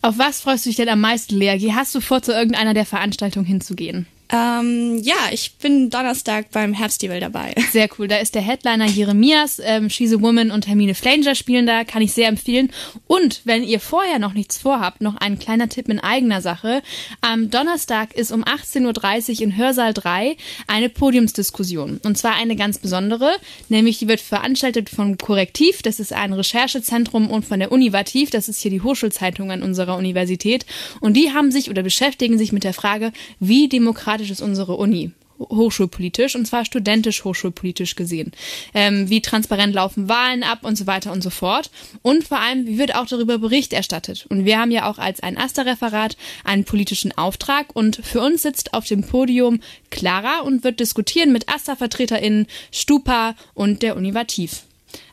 Auf 0.00 0.18
was 0.18 0.40
freust 0.40 0.64
du 0.64 0.70
dich 0.70 0.76
denn 0.76 0.88
am 0.88 1.00
meisten, 1.00 1.36
Lea? 1.36 1.72
Hast 1.74 1.94
du 1.94 2.00
vor, 2.00 2.22
zu 2.22 2.32
irgendeiner 2.32 2.74
der 2.74 2.86
Veranstaltungen 2.86 3.46
hinzugehen? 3.46 4.06
Ähm, 4.32 4.98
ja, 5.02 5.28
ich 5.30 5.56
bin 5.58 5.90
Donnerstag 5.90 6.50
beim 6.52 6.72
Herbstfestival 6.72 7.20
dabei. 7.20 7.54
Sehr 7.72 7.88
cool. 7.98 8.08
Da 8.08 8.16
ist 8.16 8.34
der 8.34 8.42
Headliner 8.42 8.86
Jeremias, 8.86 9.60
ähm, 9.62 9.90
She's 9.90 10.14
a 10.14 10.20
Woman 10.20 10.50
und 10.50 10.66
Hermine 10.66 10.94
Flanger 10.94 11.34
spielen 11.34 11.66
da. 11.66 11.84
Kann 11.84 12.02
ich 12.02 12.12
sehr 12.12 12.28
empfehlen. 12.28 12.70
Und 13.06 13.42
wenn 13.44 13.64
ihr 13.64 13.80
vorher 13.80 14.18
noch 14.18 14.32
nichts 14.32 14.58
vorhabt, 14.58 15.00
noch 15.00 15.16
ein 15.16 15.38
kleiner 15.38 15.68
Tipp 15.68 15.88
in 15.88 16.00
eigener 16.00 16.40
Sache. 16.40 16.82
Am 17.20 17.50
Donnerstag 17.50 18.14
ist 18.14 18.32
um 18.32 18.44
18.30 18.44 19.36
Uhr 19.36 19.42
in 19.42 19.56
Hörsaal 19.56 19.92
3 19.92 20.36
eine 20.66 20.88
Podiumsdiskussion. 20.88 22.00
Und 22.02 22.16
zwar 22.16 22.34
eine 22.36 22.56
ganz 22.56 22.78
besondere, 22.78 23.32
nämlich 23.68 23.98
die 23.98 24.08
wird 24.08 24.20
veranstaltet 24.20 24.88
von 24.88 25.18
Korrektiv. 25.18 25.82
Das 25.82 26.00
ist 26.00 26.12
ein 26.12 26.32
Recherchezentrum 26.32 27.30
und 27.30 27.44
von 27.44 27.58
der 27.58 27.72
Univativ. 27.72 28.30
Das 28.30 28.48
ist 28.48 28.60
hier 28.60 28.70
die 28.70 28.82
Hochschulzeitung 28.82 29.50
an 29.50 29.62
unserer 29.62 29.96
Universität. 29.96 30.64
Und 31.00 31.14
die 31.14 31.32
haben 31.32 31.50
sich 31.50 31.70
oder 31.70 31.82
beschäftigen 31.82 32.38
sich 32.38 32.52
mit 32.52 32.64
der 32.64 32.74
Frage, 32.74 33.12
wie 33.40 33.68
demokratisch 33.68 34.21
demokratisch 34.22 34.30
ist 34.30 34.42
unsere 34.42 34.76
Uni 34.76 35.12
hochschulpolitisch 35.38 36.36
und 36.36 36.46
zwar 36.46 36.64
studentisch 36.64 37.24
hochschulpolitisch 37.24 37.96
gesehen. 37.96 38.30
Ähm, 38.74 39.10
wie 39.10 39.20
transparent 39.20 39.74
laufen 39.74 40.08
Wahlen 40.08 40.44
ab 40.44 40.60
und 40.62 40.78
so 40.78 40.86
weiter 40.86 41.10
und 41.10 41.20
so 41.20 41.30
fort. 41.30 41.68
Und 42.00 42.22
vor 42.22 42.38
allem, 42.38 42.64
wie 42.66 42.78
wird 42.78 42.94
auch 42.94 43.06
darüber 43.06 43.38
Bericht 43.38 43.72
erstattet. 43.72 44.24
Und 44.28 44.44
wir 44.44 44.60
haben 44.60 44.70
ja 44.70 44.88
auch 44.88 44.98
als 44.98 45.20
ein 45.20 45.36
AStA-Referat 45.36 46.16
einen 46.44 46.62
politischen 46.62 47.10
Auftrag 47.18 47.74
und 47.74 47.96
für 48.04 48.20
uns 48.20 48.42
sitzt 48.42 48.72
auf 48.72 48.86
dem 48.86 49.02
Podium 49.02 49.58
Clara 49.90 50.42
und 50.42 50.62
wird 50.62 50.78
diskutieren 50.78 51.32
mit 51.32 51.48
AStA-VertreterInnen, 51.48 52.46
Stupa 52.70 53.34
und 53.54 53.82
der 53.82 53.96
Univativ. 53.96 54.62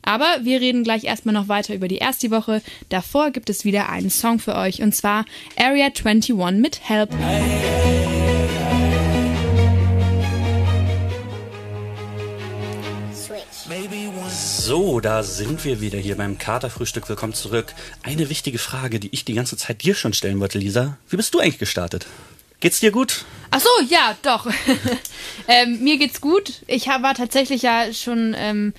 Aber 0.04 0.28
wir 0.44 0.62
reden 0.62 0.84
gleich 0.84 1.06
erstmal 1.06 1.34
noch 1.34 1.48
weiter 1.48 1.74
über 1.74 1.88
die 1.88 1.98
erste 1.98 2.30
Woche. 2.30 2.62
Davor 2.90 3.32
gibt 3.32 3.50
es 3.50 3.66
wieder 3.66 3.90
einen 3.90 4.12
Song 4.12 4.38
für 4.38 4.56
euch 4.56 4.84
und 4.84 4.94
zwar 4.94 5.26
Area 5.58 5.88
21 5.88 6.36
mit 6.60 6.88
Help. 6.88 7.10
Hey. 7.18 7.89
So, 14.70 15.00
da 15.00 15.24
sind 15.24 15.66
wir 15.66 15.82
wieder 15.82 15.98
hier 15.98 16.16
beim 16.16 16.38
Katerfrühstück. 16.38 17.10
Willkommen 17.10 17.34
zurück. 17.34 17.74
Eine 18.04 18.30
wichtige 18.30 18.60
Frage, 18.60 19.00
die 19.00 19.10
ich 19.12 19.26
die 19.26 19.34
ganze 19.34 19.58
Zeit 19.58 19.82
dir 19.82 19.96
schon 19.96 20.14
stellen 20.14 20.40
wollte, 20.40 20.60
Lisa. 20.60 20.96
Wie 21.10 21.16
bist 21.16 21.34
du 21.34 21.40
eigentlich 21.40 21.58
gestartet? 21.58 22.06
Geht's 22.60 22.80
dir 22.80 22.92
gut? 22.92 23.26
Ach 23.50 23.60
so, 23.60 23.70
ja, 23.90 24.16
doch. 24.22 24.46
ähm, 25.48 25.84
mir 25.84 25.98
geht's 25.98 26.22
gut. 26.22 26.62
Ich 26.68 26.86
war 26.86 27.16
tatsächlich 27.16 27.64
ja 27.64 27.92
schon 27.92 28.36
ähm, 28.38 28.76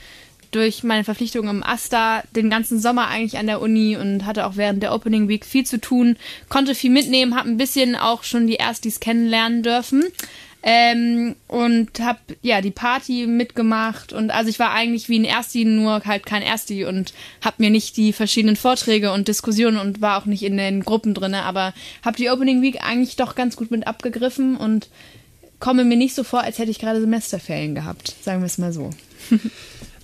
durch 0.53 0.85
meine 0.85 1.03
Verpflichtung 1.03 1.49
im 1.49 1.65
Asta 1.65 2.23
den 2.37 2.51
ganzen 2.51 2.81
Sommer 2.81 3.09
eigentlich 3.09 3.39
an 3.39 3.49
der 3.49 3.61
Uni 3.61 3.97
und 3.97 4.27
hatte 4.27 4.47
auch 4.47 4.55
während 4.55 4.85
der 4.85 4.95
Opening 4.95 5.27
Week 5.27 5.45
viel 5.45 5.67
zu 5.67 5.81
tun, 5.81 6.17
konnte 6.49 6.77
viel 6.77 6.91
mitnehmen, 6.91 7.37
habe 7.37 7.49
ein 7.49 7.57
bisschen 7.57 7.97
auch 7.97 8.23
schon 8.23 8.47
die 8.47 8.57
Erstis 8.57 9.01
kennenlernen 9.01 9.65
dürfen. 9.65 10.05
Ähm, 10.63 11.37
und 11.49 12.01
habe 12.01 12.19
ja 12.43 12.61
die 12.61 12.71
Party 12.71 13.27
mitgemacht 13.27 14.13
und 14.13 14.31
also 14.31 14.51
ich 14.51 14.59
war 14.59 14.73
eigentlich 14.73 15.09
wie 15.09 15.19
ein 15.19 15.25
Ersti, 15.25 15.65
nur 15.65 16.03
halt 16.05 16.27
kein 16.27 16.43
Ersti 16.43 16.85
und 16.85 17.15
habe 17.43 17.57
mir 17.59 17.71
nicht 17.71 17.97
die 17.97 18.13
verschiedenen 18.13 18.57
Vorträge 18.57 19.13
und 19.13 19.27
Diskussionen 19.27 19.79
und 19.79 20.03
war 20.03 20.21
auch 20.21 20.27
nicht 20.27 20.43
in 20.43 20.59
den 20.59 20.85
Gruppen 20.85 21.15
drinne, 21.15 21.45
aber 21.45 21.73
habe 22.05 22.19
die 22.19 22.29
Opening 22.29 22.61
Week 22.61 22.85
eigentlich 22.85 23.17
doch 23.17 23.37
ganz 23.37 23.57
gut 23.57 23.71
mit 23.71 23.87
abgegriffen 23.87 24.57
und 24.57 24.89
komme 25.61 25.85
mir 25.85 25.97
nicht 25.97 26.15
so 26.15 26.25
vor, 26.25 26.43
als 26.43 26.59
hätte 26.59 26.71
ich 26.71 26.79
gerade 26.79 27.01
Semesterferien 27.01 27.75
gehabt, 27.75 28.15
sagen 28.23 28.41
wir 28.41 28.47
es 28.47 28.59
mal 28.59 28.73
so. 28.73 28.91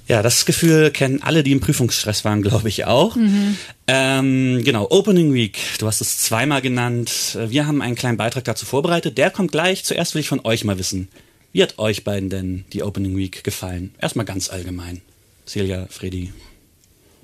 Ja, 0.08 0.22
das 0.22 0.46
Gefühl 0.46 0.92
kennen 0.92 1.22
alle, 1.22 1.42
die 1.42 1.50
im 1.50 1.60
Prüfungsstress 1.60 2.24
waren, 2.24 2.42
glaube 2.42 2.68
ich 2.68 2.84
auch. 2.84 3.16
Mhm. 3.16 3.56
Ähm, 3.88 4.62
genau, 4.64 4.86
Opening 4.90 5.34
Week, 5.34 5.58
du 5.78 5.86
hast 5.86 6.00
es 6.00 6.18
zweimal 6.18 6.62
genannt. 6.62 7.36
Wir 7.48 7.66
haben 7.66 7.82
einen 7.82 7.96
kleinen 7.96 8.16
Beitrag 8.16 8.44
dazu 8.44 8.66
vorbereitet. 8.66 9.18
Der 9.18 9.30
kommt 9.30 9.50
gleich. 9.50 9.84
Zuerst 9.84 10.14
will 10.14 10.20
ich 10.20 10.28
von 10.28 10.44
euch 10.44 10.64
mal 10.64 10.78
wissen, 10.78 11.08
wie 11.52 11.62
hat 11.62 11.78
euch 11.78 12.04
beiden 12.04 12.30
denn 12.30 12.64
die 12.72 12.82
Opening 12.82 13.16
Week 13.16 13.42
gefallen? 13.42 13.94
Erstmal 14.00 14.26
ganz 14.26 14.48
allgemein. 14.48 15.02
Celia, 15.46 15.86
Freddy. 15.90 16.32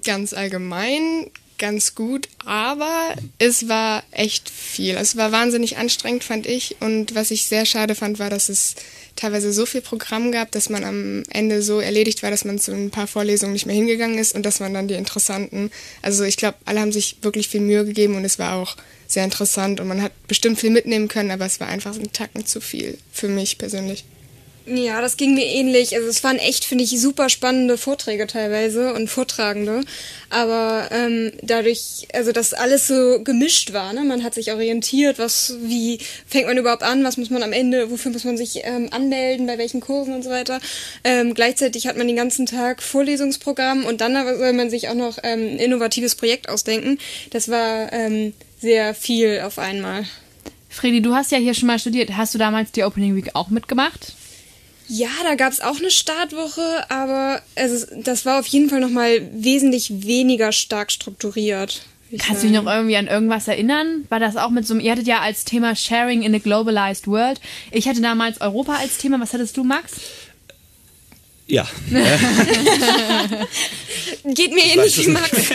Ganz 0.05 0.33
allgemein, 0.33 1.31
ganz 1.63 1.95
gut, 1.95 2.29
aber 2.45 3.15
es 3.39 3.69
war 3.69 4.03
echt 4.11 4.51
viel. 4.51 4.97
Es 4.97 5.17
war 5.17 5.31
wahnsinnig 5.31 5.77
anstrengend, 5.77 6.25
fand 6.25 6.45
ich. 6.45 6.75
Und 6.81 7.15
was 7.15 7.31
ich 7.31 7.45
sehr 7.45 7.67
schade 7.67 7.95
fand, 7.95 8.19
war, 8.19 8.31
dass 8.31 8.49
es 8.49 8.75
teilweise 9.15 9.53
so 9.53 9.65
viel 9.65 9.81
Programm 9.81 10.33
gab, 10.33 10.51
dass 10.51 10.71
man 10.71 10.83
am 10.83 11.23
Ende 11.31 11.63
so 11.63 11.79
erledigt 11.79 12.25
war, 12.25 12.33
dass 12.33 12.45
man 12.45 12.59
zu 12.59 12.73
ein 12.73 12.91
paar 12.91 13.07
Vorlesungen 13.07 13.53
nicht 13.53 13.67
mehr 13.67 13.77
hingegangen 13.77 14.19
ist 14.19 14.35
und 14.35 14.45
dass 14.45 14.59
man 14.59 14.75
dann 14.75 14.89
die 14.89 14.95
interessanten, 14.95 15.71
also 16.03 16.25
ich 16.25 16.37
glaube, 16.37 16.59
alle 16.65 16.81
haben 16.81 16.91
sich 16.91 17.19
wirklich 17.23 17.49
viel 17.49 17.61
Mühe 17.61 17.85
gegeben 17.85 18.17
und 18.17 18.25
es 18.25 18.41
war 18.41 18.57
auch 18.57 18.77
sehr 19.07 19.23
interessant 19.23 19.79
und 19.79 19.87
man 19.87 20.03
hat 20.03 20.11
bestimmt 20.27 20.59
viel 20.59 20.71
mitnehmen 20.71 21.07
können, 21.07 21.31
aber 21.31 21.47
es 21.47 21.61
war 21.61 21.69
einfach 21.69 21.95
ein 21.95 22.13
Tacken 22.13 22.45
zu 22.45 22.61
viel 22.61 22.99
für 23.13 23.29
mich 23.29 23.57
persönlich. 23.57 24.05
Ja, 24.65 25.01
das 25.01 25.17
ging 25.17 25.35
mir 25.35 25.45
ähnlich. 25.45 25.97
Also 25.97 26.09
es 26.09 26.23
waren 26.23 26.39
echt, 26.39 26.65
finde 26.65 26.85
ich, 26.85 27.01
super 27.01 27.29
spannende 27.29 27.77
Vorträge 27.77 28.29
teilweise 28.29 28.95
und 28.95 29.09
Vortragende. 29.09 29.81
Aber 30.31 30.89
ähm, 30.93 31.33
dadurch, 31.43 32.07
also 32.13 32.31
dass 32.31 32.55
alles 32.55 32.87
so 32.87 33.21
gemischt 33.25 33.73
war, 33.73 33.93
ne? 33.93 34.03
man 34.05 34.23
hat 34.23 34.35
sich 34.35 34.53
orientiert, 34.53 35.19
was, 35.19 35.57
wie 35.63 35.99
fängt 36.27 36.47
man 36.47 36.59
überhaupt 36.59 36.85
an, 36.85 37.03
was 37.03 37.17
muss 37.17 37.31
man 37.31 37.43
am 37.43 37.53
Ende, 37.53 37.91
wofür 37.91 38.13
muss 38.13 38.25
man 38.25 38.37
sich 38.37 38.61
ähm, 38.63 38.89
anmelden, 38.93 39.47
bei 39.47 39.59
welchen 39.59 39.81
Kursen 39.81 40.15
und 40.15 40.23
so 40.23 40.31
weiter. 40.31 40.61
Ähm, 41.03 41.35
gleichzeitig 41.35 41.89
hat 41.89 41.97
man 41.97 42.07
den 42.07 42.17
ganzen 42.17 42.47
Tag 42.47 42.83
Vorlesungsprogramm 42.83 43.85
und 43.85 44.01
dann 44.01 44.15
soll 44.15 44.53
man 44.53 44.71
sich 44.71 44.89
auch 44.89 44.95
noch 44.95 45.19
ähm, 45.25 45.55
ein 45.55 45.59
innovatives 45.59 46.15
Projekt 46.15 46.49
ausdenken. 46.49 46.99
Das 47.31 47.49
war 47.49 47.93
ähm, 47.93 48.33
sehr 48.61 48.95
viel 48.95 49.41
auf 49.41 49.59
einmal. 49.59 50.05
Fredi, 50.69 51.03
du 51.03 51.15
hast 51.15 51.33
ja 51.33 51.39
hier 51.39 51.53
schon 51.53 51.67
mal 51.67 51.81
studiert. 51.81 52.17
Hast 52.17 52.33
du 52.33 52.39
damals 52.39 52.71
die 52.73 52.85
Opening 52.85 53.17
Week 53.17 53.35
auch 53.35 53.51
mitgemacht? 53.51 54.15
Ja, 54.95 55.09
da 55.23 55.37
gab 55.37 55.51
es 55.51 55.63
auch 55.63 55.79
eine 55.79 55.91
Startwoche, 55.91 56.85
aber 56.91 57.41
also, 57.57 57.87
das 57.97 58.27
war 58.27 58.39
auf 58.39 58.47
jeden 58.49 58.69
Fall 58.69 58.81
nochmal 58.81 59.27
wesentlich 59.33 60.05
weniger 60.07 60.53
stark 60.53 60.93
strukturiert. 60.93 61.81
Kannst 62.19 62.43
du 62.43 62.49
dich 62.49 62.55
noch 62.55 62.67
irgendwie 62.67 62.99
an 62.99 63.07
irgendwas 63.07 63.49
erinnern? 63.49 64.05
War 64.11 64.21
das 64.21 64.37
auch 64.37 64.51
mit 64.51 64.67
so 64.67 64.75
einem, 64.75 64.83
ihr 64.83 64.93
hattet 64.93 65.07
ja 65.07 65.21
als 65.21 65.47
Thema 65.47 65.75
Sharing 65.75 66.23
in 66.23 66.35
a 66.35 66.39
Globalized 66.39 67.07
World. 67.07 67.41
Ich 67.71 67.89
hatte 67.89 68.03
damals 68.03 68.43
Europa 68.43 68.75
als 68.75 68.99
Thema. 68.99 69.19
Was 69.19 69.33
hattest 69.33 69.57
du, 69.57 69.65
Max? 69.65 69.93
Ja. 71.47 71.67
Geht 74.25 74.53
mir 74.53 74.65
ähnlich 74.75 74.99
wie 74.99 75.09
Max. 75.09 75.31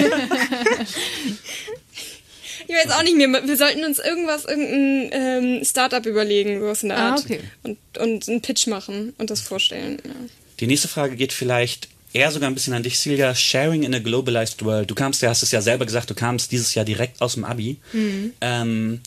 Ich 2.67 2.75
weiß 2.75 2.91
auch 2.91 3.03
nicht 3.03 3.15
mehr. 3.15 3.29
Wir 3.29 3.57
sollten 3.57 3.83
uns 3.85 3.99
irgendwas, 3.99 4.45
irgendein 4.45 5.09
ähm, 5.11 5.65
Startup 5.65 6.05
überlegen, 6.05 6.59
sowas 6.59 6.83
in 6.83 6.89
der 6.89 6.97
ah, 6.97 7.09
Art. 7.11 7.19
Ah, 7.19 7.23
okay. 7.23 7.39
und, 7.63 7.77
und 7.97 8.27
einen 8.27 8.41
Pitch 8.41 8.67
machen 8.67 9.13
und 9.17 9.29
das 9.29 9.41
vorstellen. 9.41 9.99
Ja. 10.03 10.11
Die 10.59 10.67
nächste 10.67 10.87
Frage 10.87 11.15
geht 11.15 11.31
vielleicht 11.31 11.87
eher 12.13 12.31
sogar 12.31 12.49
ein 12.49 12.53
bisschen 12.53 12.73
an 12.73 12.83
dich, 12.83 12.99
Silja. 12.99 13.33
Sharing 13.35 13.83
in 13.83 13.95
a 13.95 13.99
globalized 13.99 14.63
world. 14.65 14.89
Du 14.89 14.95
kamst, 14.95 15.21
du 15.21 15.29
hast 15.29 15.43
es 15.43 15.51
ja 15.51 15.61
selber 15.61 15.85
gesagt, 15.85 16.09
du 16.09 16.15
kamst 16.15 16.51
dieses 16.51 16.75
Jahr 16.75 16.83
direkt 16.83 17.21
aus 17.21 17.35
dem 17.35 17.45
Abi. 17.45 17.77
Mhm. 17.93 18.33
Ähm, 18.41 19.01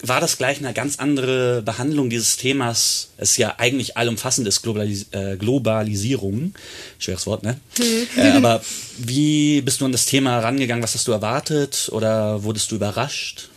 war 0.00 0.20
das 0.20 0.38
gleich 0.38 0.58
eine 0.58 0.72
ganz 0.72 0.98
andere 0.98 1.62
Behandlung 1.62 2.08
dieses 2.08 2.36
Themas. 2.36 3.10
Es 3.16 3.32
ist 3.32 3.36
ja 3.38 3.56
eigentlich 3.58 3.96
allumfassend 3.96 4.46
ist 4.46 4.62
Globalis 4.62 5.06
äh, 5.12 5.36
Globalisierung. 5.36 6.54
Schweres 6.98 7.26
Wort, 7.26 7.42
ne? 7.42 7.58
Mhm. 7.78 8.06
Äh, 8.16 8.30
aber 8.30 8.62
wie 8.98 9.60
bist 9.60 9.80
du 9.80 9.86
an 9.86 9.92
das 9.92 10.06
Thema 10.06 10.38
rangegangen? 10.38 10.82
Was 10.82 10.94
hast 10.94 11.08
du 11.08 11.12
erwartet 11.12 11.88
oder 11.92 12.42
wurdest 12.44 12.70
du 12.70 12.76
überrascht? 12.76 13.48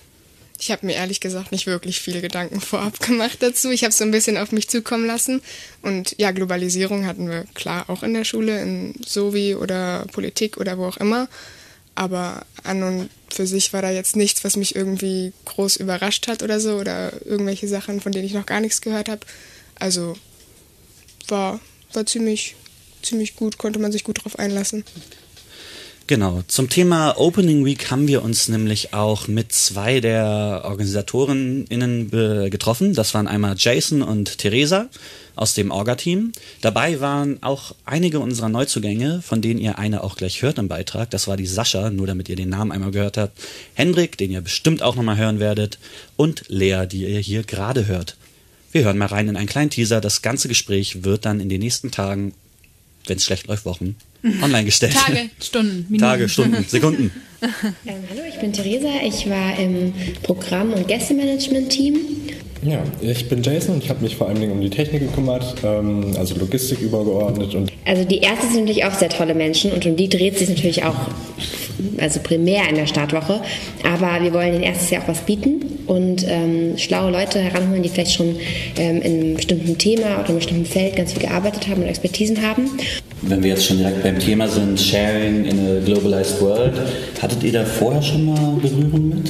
Ich 0.59 0.69
habe 0.69 0.85
mir 0.85 0.93
ehrlich 0.93 1.19
gesagt 1.19 1.51
nicht 1.51 1.65
wirklich 1.65 1.99
viele 1.99 2.21
Gedanken 2.21 2.61
vorab 2.61 2.99
gemacht 2.99 3.37
dazu. 3.41 3.71
Ich 3.71 3.83
habe 3.83 3.89
es 3.89 3.97
so 3.97 4.03
ein 4.03 4.11
bisschen 4.11 4.37
auf 4.37 4.51
mich 4.51 4.69
zukommen 4.69 5.07
lassen. 5.07 5.41
Und 5.81 6.15
ja, 6.19 6.31
Globalisierung 6.31 7.07
hatten 7.07 7.29
wir 7.29 7.45
klar 7.55 7.89
auch 7.89 8.03
in 8.03 8.13
der 8.13 8.25
Schule, 8.25 8.61
in 8.61 8.93
Sovi 9.03 9.55
oder 9.55 10.05
Politik 10.11 10.57
oder 10.57 10.77
wo 10.77 10.85
auch 10.85 10.97
immer. 10.97 11.27
Aber 11.95 12.45
an 12.63 12.83
und 12.83 13.09
für 13.29 13.47
sich 13.47 13.73
war 13.73 13.81
da 13.81 13.91
jetzt 13.91 14.15
nichts, 14.15 14.43
was 14.43 14.57
mich 14.57 14.75
irgendwie 14.75 15.33
groß 15.45 15.77
überrascht 15.77 16.27
hat 16.27 16.43
oder 16.43 16.59
so 16.59 16.77
oder 16.77 17.25
irgendwelche 17.25 17.67
Sachen, 17.67 18.01
von 18.01 18.11
denen 18.11 18.25
ich 18.25 18.33
noch 18.33 18.45
gar 18.45 18.61
nichts 18.61 18.81
gehört 18.81 19.09
habe. 19.09 19.25
Also 19.79 20.15
war, 21.27 21.59
war 21.93 22.05
ziemlich, 22.05 22.55
ziemlich 23.01 23.35
gut, 23.35 23.57
konnte 23.57 23.79
man 23.79 23.91
sich 23.91 24.03
gut 24.03 24.23
drauf 24.23 24.39
einlassen. 24.39 24.83
Genau, 26.07 26.43
zum 26.47 26.67
Thema 26.67 27.17
Opening 27.17 27.63
Week 27.63 27.89
haben 27.89 28.07
wir 28.07 28.21
uns 28.21 28.49
nämlich 28.49 28.93
auch 28.93 29.29
mit 29.29 29.53
zwei 29.53 30.01
der 30.01 30.63
OrganisatorInnen 30.65 32.09
getroffen. 32.49 32.93
Das 32.93 33.13
waren 33.13 33.27
einmal 33.27 33.55
Jason 33.57 34.01
und 34.01 34.37
Theresa 34.37 34.89
aus 35.35 35.53
dem 35.53 35.71
Orga-Team. 35.71 36.33
Dabei 36.59 36.99
waren 36.99 37.41
auch 37.41 37.73
einige 37.85 38.19
unserer 38.19 38.49
Neuzugänge, 38.49 39.21
von 39.21 39.41
denen 39.41 39.59
ihr 39.59 39.79
eine 39.79 40.03
auch 40.03 40.17
gleich 40.17 40.41
hört 40.41 40.57
im 40.57 40.67
Beitrag. 40.67 41.09
Das 41.11 41.27
war 41.27 41.37
die 41.37 41.47
Sascha, 41.47 41.89
nur 41.89 42.07
damit 42.07 42.27
ihr 42.27 42.35
den 42.35 42.49
Namen 42.49 42.71
einmal 42.71 42.91
gehört 42.91 43.17
habt. 43.17 43.39
Hendrik, 43.73 44.17
den 44.17 44.31
ihr 44.31 44.41
bestimmt 44.41 44.83
auch 44.83 44.95
nochmal 44.95 45.17
hören 45.17 45.39
werdet. 45.39 45.79
Und 46.17 46.43
Lea, 46.49 46.85
die 46.87 47.05
ihr 47.07 47.19
hier 47.19 47.43
gerade 47.43 47.87
hört. 47.87 48.17
Wir 48.71 48.83
hören 48.83 48.97
mal 48.97 49.05
rein 49.05 49.29
in 49.29 49.37
einen 49.37 49.47
kleinen 49.47 49.69
Teaser. 49.69 50.01
Das 50.01 50.21
ganze 50.21 50.47
Gespräch 50.47 51.03
wird 51.03 51.25
dann 51.25 51.39
in 51.39 51.49
den 51.49 51.61
nächsten 51.61 51.91
Tagen, 51.91 52.33
wenn 53.05 53.17
es 53.17 53.25
schlecht 53.25 53.47
läuft, 53.47 53.65
Wochen, 53.65 53.95
online 54.23 54.65
gestellt. 54.65 54.93
Tage, 54.93 55.29
Stunden, 55.39 55.85
Minuten. 55.89 55.99
Tage, 55.99 56.29
Stunden, 56.29 56.63
Sekunden. 56.67 57.11
Ähm, 57.41 57.95
hallo, 58.09 58.21
ich 58.29 58.39
bin 58.39 58.53
Theresa. 58.53 58.89
Ich 59.05 59.29
war 59.29 59.57
im 59.57 59.93
Programm- 60.23 60.73
und 60.73 60.87
Gästemanagement-Team 60.87 61.97
ja, 62.63 62.83
ich 63.01 63.27
bin 63.27 63.41
Jason 63.41 63.75
und 63.75 63.83
ich 63.83 63.89
habe 63.89 64.03
mich 64.03 64.15
vor 64.15 64.27
allem 64.27 64.51
um 64.51 64.61
die 64.61 64.69
Technik 64.69 65.01
gekümmert, 65.01 65.55
ähm, 65.63 66.13
also 66.17 66.35
Logistik 66.35 66.79
übergeordnet. 66.79 67.55
Und 67.55 67.71
also 67.85 68.03
die 68.03 68.19
Ärzte 68.19 68.47
sind 68.47 68.61
natürlich 68.61 68.85
auch 68.85 68.93
sehr 68.93 69.09
tolle 69.09 69.33
Menschen 69.33 69.71
und 69.71 69.83
um 69.87 69.95
die 69.95 70.07
dreht 70.07 70.37
sich 70.37 70.47
natürlich 70.47 70.83
auch, 70.83 70.95
also 71.97 72.19
primär 72.19 72.69
in 72.69 72.75
der 72.75 72.85
Startwoche. 72.85 73.41
Aber 73.83 74.23
wir 74.23 74.31
wollen 74.33 74.53
den 74.53 74.61
Ärzten 74.61 74.93
ja 74.93 75.01
auch 75.01 75.07
was 75.07 75.21
bieten 75.21 75.79
und 75.87 76.23
ähm, 76.27 76.77
schlaue 76.77 77.11
Leute 77.11 77.39
heranholen, 77.39 77.81
die 77.81 77.89
vielleicht 77.89 78.13
schon 78.13 78.35
ähm, 78.77 79.01
in 79.01 79.21
einem 79.21 79.33
bestimmten 79.37 79.79
Thema 79.79 80.19
oder 80.19 80.29
einem 80.29 80.37
bestimmten 80.37 80.65
Feld 80.65 80.95
ganz 80.95 81.13
viel 81.13 81.23
gearbeitet 81.23 81.67
haben 81.67 81.81
und 81.81 81.87
Expertisen 81.87 82.43
haben. 82.43 82.69
Wenn 83.23 83.43
wir 83.43 83.51
jetzt 83.51 83.65
schon 83.65 83.77
direkt 83.77 84.01
beim 84.01 84.17
Thema 84.17 84.47
sind, 84.47 84.79
Sharing 84.79 85.45
in 85.45 85.59
a 85.59 85.85
Globalized 85.85 86.41
World, 86.41 86.73
hattet 87.21 87.43
ihr 87.43 87.53
da 87.53 87.63
vorher 87.63 88.01
schon 88.01 88.25
mal 88.25 88.55
Berührung 88.59 89.09
mit? 89.09 89.29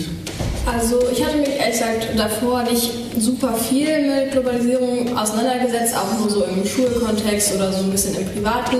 Also 0.65 0.99
ich 1.11 1.21
hatte 1.25 1.37
mich 1.37 1.49
ehrlich 1.49 1.71
gesagt 1.71 2.07
davor 2.15 2.63
nicht 2.63 2.89
super 3.17 3.53
viel 3.53 3.87
mit 4.07 4.31
Globalisierung 4.31 5.17
auseinandergesetzt, 5.17 5.93
auch 5.97 6.19
nur 6.19 6.29
so 6.29 6.45
im 6.45 6.65
Schulkontext 6.65 7.55
oder 7.55 7.73
so 7.73 7.83
ein 7.83 7.91
bisschen 7.91 8.15
im 8.15 8.25
Privaten. 8.27 8.77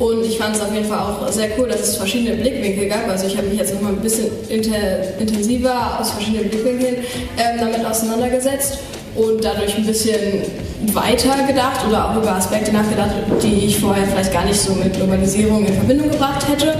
Und 0.00 0.24
ich 0.24 0.38
fand 0.38 0.56
es 0.56 0.62
auf 0.62 0.72
jeden 0.74 0.86
Fall 0.86 0.98
auch 0.98 1.30
sehr 1.30 1.50
cool, 1.56 1.68
dass 1.68 1.80
es 1.82 1.96
verschiedene 1.96 2.34
Blickwinkel 2.36 2.88
gab. 2.88 3.08
Also 3.08 3.26
ich 3.28 3.36
habe 3.36 3.46
mich 3.46 3.58
jetzt 3.58 3.74
noch 3.74 3.82
mal 3.82 3.92
ein 3.92 4.00
bisschen 4.00 4.26
intensiver 4.48 6.00
aus 6.00 6.10
verschiedenen 6.10 6.48
Blickwinkeln 6.48 6.96
ähm, 7.36 7.60
damit 7.60 7.84
auseinandergesetzt 7.84 8.78
und 9.18 9.44
dadurch 9.44 9.76
ein 9.76 9.84
bisschen 9.84 10.42
weiter 10.92 11.46
gedacht 11.46 11.84
oder 11.88 12.10
auch 12.10 12.16
über 12.16 12.36
Aspekte 12.36 12.72
nachgedacht, 12.72 13.10
die 13.42 13.66
ich 13.66 13.78
vorher 13.78 14.06
vielleicht 14.06 14.32
gar 14.32 14.44
nicht 14.44 14.60
so 14.60 14.72
mit 14.74 14.94
Globalisierung 14.94 15.66
in 15.66 15.74
Verbindung 15.74 16.10
gebracht 16.10 16.46
hätte. 16.48 16.74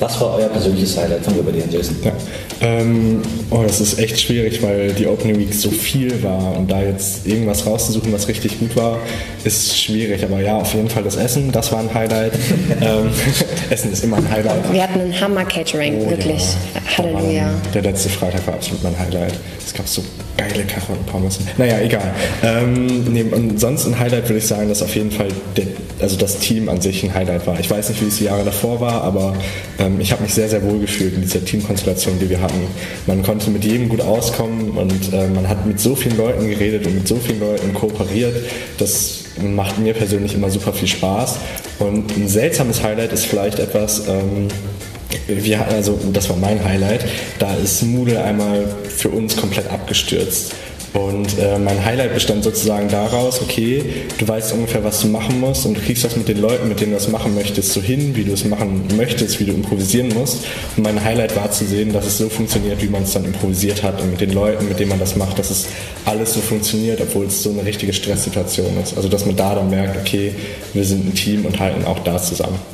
Was 0.00 0.20
war 0.20 0.34
euer 0.34 0.48
persönliches 0.48 0.96
Highlight? 0.96 1.24
Fangen 1.24 1.36
wir 1.36 1.44
bei 1.44 1.52
dir 1.52 1.64
an, 1.64 1.70
Jason. 1.70 1.96
Ja. 2.02 2.12
Ähm, 2.60 3.22
oh, 3.50 3.62
das 3.62 3.80
ist 3.80 3.98
echt 3.98 4.20
schwierig, 4.20 4.62
weil 4.62 4.92
die 4.92 5.06
Opening 5.06 5.38
Week 5.38 5.54
so 5.54 5.70
viel 5.70 6.22
war 6.22 6.56
und 6.56 6.70
da 6.70 6.82
jetzt 6.82 7.26
irgendwas 7.26 7.66
rauszusuchen, 7.66 8.12
was 8.12 8.28
richtig 8.28 8.58
gut 8.58 8.76
war, 8.76 8.98
ist 9.44 9.78
schwierig. 9.78 10.22
Aber 10.24 10.40
ja, 10.40 10.56
auf 10.56 10.74
jeden 10.74 10.88
Fall 10.88 11.02
das 11.02 11.16
Essen, 11.16 11.52
das 11.52 11.72
war 11.72 11.80
ein 11.80 11.92
Highlight. 11.92 12.32
ähm, 12.80 13.10
Essen 13.70 13.92
ist 13.92 14.04
immer 14.04 14.18
ein 14.18 14.30
Highlight. 14.30 14.72
Wir 14.72 14.82
hatten 14.82 15.00
ein 15.00 15.20
Hammer-Catering, 15.20 15.98
oh, 16.00 16.10
wirklich. 16.10 16.42
Ja. 16.42 16.98
Halleluja. 16.98 17.50
Der 17.74 17.82
letzte 17.82 18.08
Freitag 18.08 18.46
war 18.46 18.54
absolut 18.54 18.82
mein 18.82 18.98
Highlight. 18.98 19.34
Es 19.64 19.72
gab 19.72 19.88
so 19.88 20.02
geile 20.36 20.64
Karotten-Pommes. 20.64 21.40
Naja, 21.58 21.78
egal. 21.80 22.14
Ähm, 22.42 23.12
nee, 23.12 23.22
und 23.22 23.58
sonst 23.60 23.86
ein 23.86 23.98
Highlight 23.98 24.28
würde 24.28 24.38
ich 24.38 24.46
sagen, 24.46 24.68
dass 24.68 24.82
auf 24.82 24.94
jeden 24.94 25.10
Fall 25.10 25.28
der, 25.56 25.66
also 26.00 26.16
das 26.16 26.38
Team 26.38 26.68
an 26.68 26.80
sich 26.80 27.02
ein 27.04 27.14
Highlight 27.14 27.46
war. 27.46 27.58
Ich 27.58 27.70
weiß 27.70 27.88
nicht, 27.88 28.02
wie 28.02 28.08
es 28.08 28.18
die 28.18 28.24
Jahre 28.24 28.44
davor 28.44 28.80
war, 28.80 29.02
aber 29.02 29.34
ähm, 29.78 29.83
ich 29.98 30.12
habe 30.12 30.22
mich 30.22 30.34
sehr, 30.34 30.48
sehr 30.48 30.62
wohl 30.62 30.80
gefühlt 30.80 31.14
in 31.14 31.22
dieser 31.22 31.44
Teamkonstellation, 31.44 32.18
die 32.18 32.30
wir 32.30 32.40
hatten. 32.40 32.60
Man 33.06 33.22
konnte 33.22 33.50
mit 33.50 33.64
jedem 33.64 33.88
gut 33.88 34.00
auskommen 34.00 34.70
und 34.72 35.12
äh, 35.12 35.28
man 35.28 35.48
hat 35.48 35.66
mit 35.66 35.80
so 35.80 35.94
vielen 35.94 36.16
Leuten 36.16 36.48
geredet 36.48 36.86
und 36.86 36.94
mit 36.94 37.08
so 37.08 37.16
vielen 37.16 37.40
Leuten 37.40 37.72
kooperiert. 37.74 38.34
Das 38.78 39.24
macht 39.42 39.78
mir 39.78 39.94
persönlich 39.94 40.34
immer 40.34 40.50
super 40.50 40.72
viel 40.72 40.88
Spaß. 40.88 41.36
Und 41.78 42.16
ein 42.16 42.28
seltsames 42.28 42.82
Highlight 42.82 43.12
ist 43.12 43.26
vielleicht 43.26 43.58
etwas, 43.58 44.06
ähm, 44.08 44.48
wir, 45.26 45.66
also 45.68 45.98
das 46.12 46.28
war 46.28 46.36
mein 46.36 46.62
Highlight, 46.64 47.04
da 47.38 47.54
ist 47.54 47.82
Moodle 47.82 48.22
einmal 48.22 48.66
für 48.88 49.08
uns 49.08 49.36
komplett 49.36 49.70
abgestürzt. 49.70 50.54
Und 50.94 51.40
äh, 51.40 51.58
mein 51.58 51.84
Highlight 51.84 52.14
bestand 52.14 52.44
sozusagen 52.44 52.88
daraus, 52.88 53.42
okay, 53.42 53.82
du 54.16 54.28
weißt 54.28 54.52
ungefähr, 54.52 54.84
was 54.84 55.00
du 55.00 55.08
machen 55.08 55.40
musst 55.40 55.66
und 55.66 55.76
du 55.76 55.80
kriegst 55.80 56.04
das 56.04 56.14
mit 56.14 56.28
den 56.28 56.40
Leuten, 56.40 56.68
mit 56.68 56.80
denen 56.80 56.92
du 56.92 56.96
das 56.96 57.08
machen 57.08 57.34
möchtest, 57.34 57.72
so 57.72 57.82
hin, 57.82 58.14
wie 58.14 58.22
du 58.22 58.32
es 58.32 58.44
machen 58.44 58.84
möchtest, 58.96 59.40
wie 59.40 59.44
du 59.44 59.52
improvisieren 59.52 60.14
musst. 60.14 60.44
Und 60.76 60.84
mein 60.84 61.02
Highlight 61.02 61.34
war 61.34 61.50
zu 61.50 61.64
sehen, 61.64 61.92
dass 61.92 62.06
es 62.06 62.18
so 62.18 62.28
funktioniert, 62.28 62.80
wie 62.80 62.86
man 62.86 63.02
es 63.02 63.12
dann 63.12 63.24
improvisiert 63.24 63.82
hat 63.82 64.00
und 64.00 64.12
mit 64.12 64.20
den 64.20 64.32
Leuten, 64.32 64.68
mit 64.68 64.78
denen 64.78 64.90
man 64.90 65.00
das 65.00 65.16
macht, 65.16 65.36
dass 65.36 65.50
es 65.50 65.66
alles 66.04 66.34
so 66.34 66.40
funktioniert, 66.40 67.00
obwohl 67.00 67.26
es 67.26 67.42
so 67.42 67.50
eine 67.50 67.64
richtige 67.64 67.92
Stresssituation 67.92 68.80
ist. 68.80 68.96
Also 68.96 69.08
dass 69.08 69.26
man 69.26 69.34
da 69.34 69.56
dann 69.56 69.70
merkt, 69.70 69.96
okay, 69.96 70.32
wir 70.74 70.84
sind 70.84 71.08
ein 71.08 71.14
Team 71.14 71.44
und 71.44 71.58
halten 71.58 71.84
auch 71.86 71.98
da 72.04 72.22
zusammen 72.22 72.73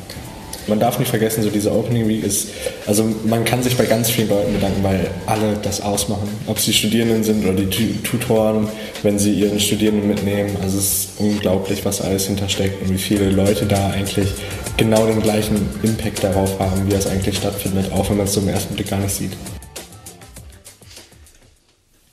man 0.70 0.80
darf 0.80 0.98
nicht 0.98 1.10
vergessen, 1.10 1.42
so 1.42 1.50
diese 1.50 1.70
Opening 1.72 2.08
Week 2.08 2.24
ist, 2.24 2.48
also 2.86 3.04
man 3.24 3.44
kann 3.44 3.62
sich 3.62 3.76
bei 3.76 3.84
ganz 3.84 4.08
vielen 4.08 4.30
Leuten 4.30 4.54
bedanken, 4.54 4.82
weil 4.82 5.10
alle 5.26 5.58
das 5.60 5.82
ausmachen. 5.82 6.28
Ob 6.46 6.56
es 6.56 6.64
die 6.64 6.72
Studierenden 6.72 7.22
sind 7.22 7.44
oder 7.44 7.62
die 7.62 8.00
Tutoren, 8.02 8.68
wenn 9.02 9.18
sie 9.18 9.34
ihren 9.34 9.60
Studierenden 9.60 10.08
mitnehmen. 10.08 10.56
Also 10.62 10.78
es 10.78 10.84
ist 10.84 11.08
unglaublich, 11.18 11.84
was 11.84 12.00
alles 12.00 12.26
hintersteckt 12.26 12.80
und 12.82 12.90
wie 12.90 12.98
viele 12.98 13.30
Leute 13.30 13.66
da 13.66 13.90
eigentlich 13.90 14.28
genau 14.76 15.04
den 15.06 15.20
gleichen 15.20 15.68
Impact 15.82 16.24
darauf 16.24 16.58
haben, 16.58 16.90
wie 16.90 16.94
es 16.94 17.06
eigentlich 17.06 17.36
stattfindet, 17.36 17.92
auch 17.92 18.08
wenn 18.08 18.16
man 18.16 18.26
es 18.26 18.36
im 18.36 18.48
ersten 18.48 18.74
Blick 18.74 18.88
gar 18.88 19.00
nicht 19.00 19.14
sieht. 19.14 19.32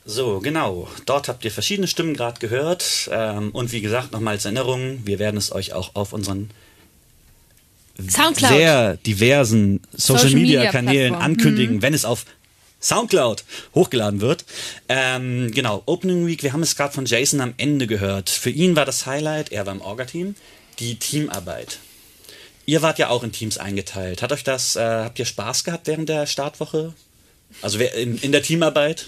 So, 0.04 0.40
genau. 0.40 0.88
Dort 1.06 1.28
habt 1.28 1.46
ihr 1.46 1.52
verschiedene 1.52 1.88
Stimmen 1.88 2.16
gerade 2.16 2.40
gehört. 2.40 3.10
Ähm, 3.12 3.52
und 3.52 3.72
wie 3.72 3.82
gesagt, 3.82 4.14
nochmal 4.14 4.36
als 4.36 4.46
Erinnerung, 4.46 5.02
wir 5.04 5.20
werden 5.20 5.38
es 5.38 5.52
euch 5.52 5.74
auch 5.74 5.92
auf 5.94 6.12
unseren 6.12 6.50
Soundcloud. 8.10 8.52
sehr 8.52 8.98
diversen 8.98 9.82
Social, 9.94 10.30
Social 10.30 11.16
ankündigen, 11.16 11.78
Mhm. 11.78 11.82
wenn 11.82 11.94
es 11.94 12.06
auf 12.06 12.26
Soundcloud 12.82 13.44
hochgeladen 13.74 14.22
wird. 14.22 14.46
Ähm, 14.88 15.52
genau, 15.52 15.82
Opening 15.86 16.28
Week, 16.28 16.44
wir 16.44 16.54
haben 16.54 16.62
es 16.62 16.76
gerade 16.76 16.94
von 16.94 17.06
Jason 17.06 17.42
am 17.42 17.54
Ende 17.58 17.88
gehört. 17.88 18.30
Für 18.30 18.52
ihn 18.52 18.76
war 18.76 18.86
das 18.86 19.06
Highlight, 19.06 19.52
er 19.52 19.66
war 19.66 19.74
im 19.74 19.82
Orga-Team, 19.82 20.36
die 20.80 20.96
Teamarbeit. 20.96 21.80
Ihr 22.66 22.82
wart 22.82 23.00
ja 23.00 23.10
auch 23.10 23.24
in 23.24 23.32
Teams 23.32 23.58
eingeteilt. 23.58 24.22
Hat 24.22 24.32
euch 24.32 24.44
das, 24.44 24.76
äh, 24.76 24.82
habt 24.82 25.18
ihr 25.18 25.26
Spaß 25.26 25.64
gehabt 25.64 25.88
während 25.88 26.10
der 26.10 26.28
Startwoche? 26.28 26.94
Also 27.62 27.80
in, 27.80 28.18
in 28.20 28.32
der 28.32 28.44
Teamarbeit? 28.44 29.08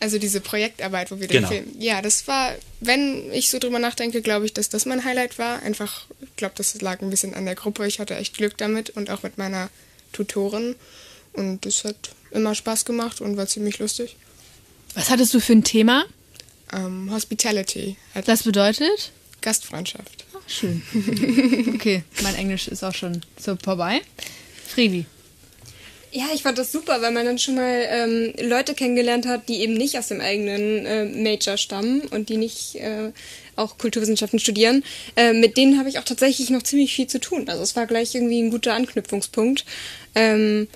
Also 0.00 0.18
diese 0.18 0.40
Projektarbeit, 0.40 1.10
wo 1.10 1.18
wir 1.20 1.26
den 1.26 1.38
Genau. 1.38 1.48
Film. 1.48 1.66
Ja, 1.78 2.00
das 2.02 2.28
war, 2.28 2.54
wenn 2.80 3.32
ich 3.32 3.50
so 3.50 3.58
drüber 3.58 3.78
nachdenke, 3.80 4.22
glaube 4.22 4.46
ich, 4.46 4.52
dass 4.52 4.68
das 4.68 4.86
mein 4.86 5.04
Highlight 5.04 5.38
war. 5.38 5.60
Einfach, 5.62 6.06
ich 6.20 6.36
glaube, 6.36 6.54
das 6.56 6.80
lag 6.80 7.00
ein 7.02 7.10
bisschen 7.10 7.34
an 7.34 7.44
der 7.46 7.56
Gruppe. 7.56 7.86
Ich 7.86 7.98
hatte 7.98 8.14
echt 8.14 8.36
Glück 8.36 8.56
damit 8.58 8.90
und 8.90 9.10
auch 9.10 9.22
mit 9.24 9.38
meiner 9.38 9.70
Tutorin. 10.12 10.76
Und 11.32 11.66
das 11.66 11.84
hat 11.84 11.96
immer 12.30 12.54
Spaß 12.54 12.84
gemacht 12.84 13.20
und 13.20 13.36
war 13.36 13.46
ziemlich 13.48 13.78
lustig. 13.78 14.16
Was 14.94 15.10
hattest 15.10 15.34
du 15.34 15.40
für 15.40 15.52
ein 15.52 15.64
Thema? 15.64 16.04
Ähm, 16.72 17.10
Hospitality. 17.12 17.96
Das 18.24 18.42
bedeutet? 18.44 19.12
Gastfreundschaft. 19.40 20.24
schön. 20.46 20.82
okay, 21.74 22.02
mein 22.22 22.34
Englisch 22.36 22.68
ist 22.68 22.84
auch 22.84 22.94
schon 22.94 23.22
so 23.38 23.56
vorbei. 23.62 24.00
Friedi. 24.68 25.06
Ja, 26.10 26.24
ich 26.34 26.42
fand 26.42 26.56
das 26.56 26.72
super, 26.72 27.02
weil 27.02 27.10
man 27.10 27.26
dann 27.26 27.38
schon 27.38 27.56
mal 27.56 27.86
ähm, 27.90 28.32
Leute 28.40 28.74
kennengelernt 28.74 29.26
hat, 29.26 29.48
die 29.48 29.60
eben 29.60 29.74
nicht 29.74 29.98
aus 29.98 30.08
dem 30.08 30.20
eigenen 30.22 30.86
äh, 30.86 31.04
Major 31.04 31.58
stammen 31.58 32.00
und 32.10 32.30
die 32.30 32.38
nicht 32.38 32.76
äh, 32.76 33.12
auch 33.56 33.76
Kulturwissenschaften 33.76 34.38
studieren. 34.38 34.84
Äh, 35.16 35.34
mit 35.34 35.56
denen 35.58 35.78
habe 35.78 35.90
ich 35.90 35.98
auch 35.98 36.04
tatsächlich 36.04 36.48
noch 36.48 36.62
ziemlich 36.62 36.94
viel 36.94 37.06
zu 37.08 37.20
tun. 37.20 37.48
Also 37.48 37.62
es 37.62 37.76
war 37.76 37.86
gleich 37.86 38.14
irgendwie 38.14 38.40
ein 38.40 38.50
guter 38.50 38.72
Anknüpfungspunkt. 38.72 39.66
Ähm, 40.14 40.66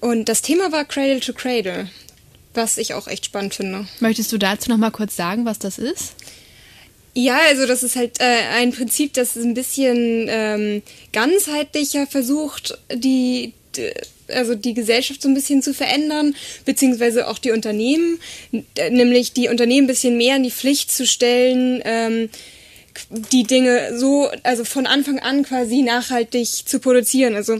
und 0.00 0.28
das 0.28 0.40
Thema 0.42 0.70
war 0.70 0.84
Cradle 0.84 1.18
to 1.20 1.32
Cradle, 1.32 1.90
was 2.54 2.78
ich 2.78 2.94
auch 2.94 3.08
echt 3.08 3.24
spannend 3.24 3.54
finde. 3.56 3.88
Möchtest 3.98 4.30
du 4.30 4.38
dazu 4.38 4.70
noch 4.70 4.78
mal 4.78 4.90
kurz 4.90 5.16
sagen, 5.16 5.44
was 5.44 5.58
das 5.58 5.78
ist? 5.78 6.14
Ja, 7.14 7.38
also 7.48 7.66
das 7.66 7.82
ist 7.82 7.96
halt 7.96 8.20
äh, 8.20 8.24
ein 8.54 8.70
Prinzip, 8.72 9.14
das 9.14 9.34
ein 9.34 9.54
bisschen 9.54 10.26
ähm, 10.30 10.82
ganzheitlicher 11.12 12.06
versucht, 12.06 12.78
die, 12.94 13.52
d- 13.76 13.92
also 14.32 14.54
die 14.54 14.74
Gesellschaft 14.74 15.22
so 15.22 15.28
ein 15.28 15.34
bisschen 15.34 15.62
zu 15.62 15.74
verändern, 15.74 16.34
beziehungsweise 16.64 17.28
auch 17.28 17.38
die 17.38 17.50
Unternehmen, 17.50 18.18
äh, 18.52 18.90
nämlich 18.90 19.32
die 19.32 19.48
Unternehmen 19.48 19.84
ein 19.84 19.88
bisschen 19.88 20.16
mehr 20.16 20.36
in 20.36 20.42
die 20.42 20.50
Pflicht 20.50 20.90
zu 20.90 21.06
stellen, 21.06 21.80
ähm, 21.84 22.30
die 23.32 23.44
Dinge 23.44 23.96
so, 23.98 24.28
also 24.42 24.64
von 24.64 24.86
Anfang 24.86 25.18
an 25.18 25.44
quasi 25.44 25.82
nachhaltig 25.82 26.46
zu 26.46 26.80
produzieren. 26.80 27.34
Also 27.34 27.58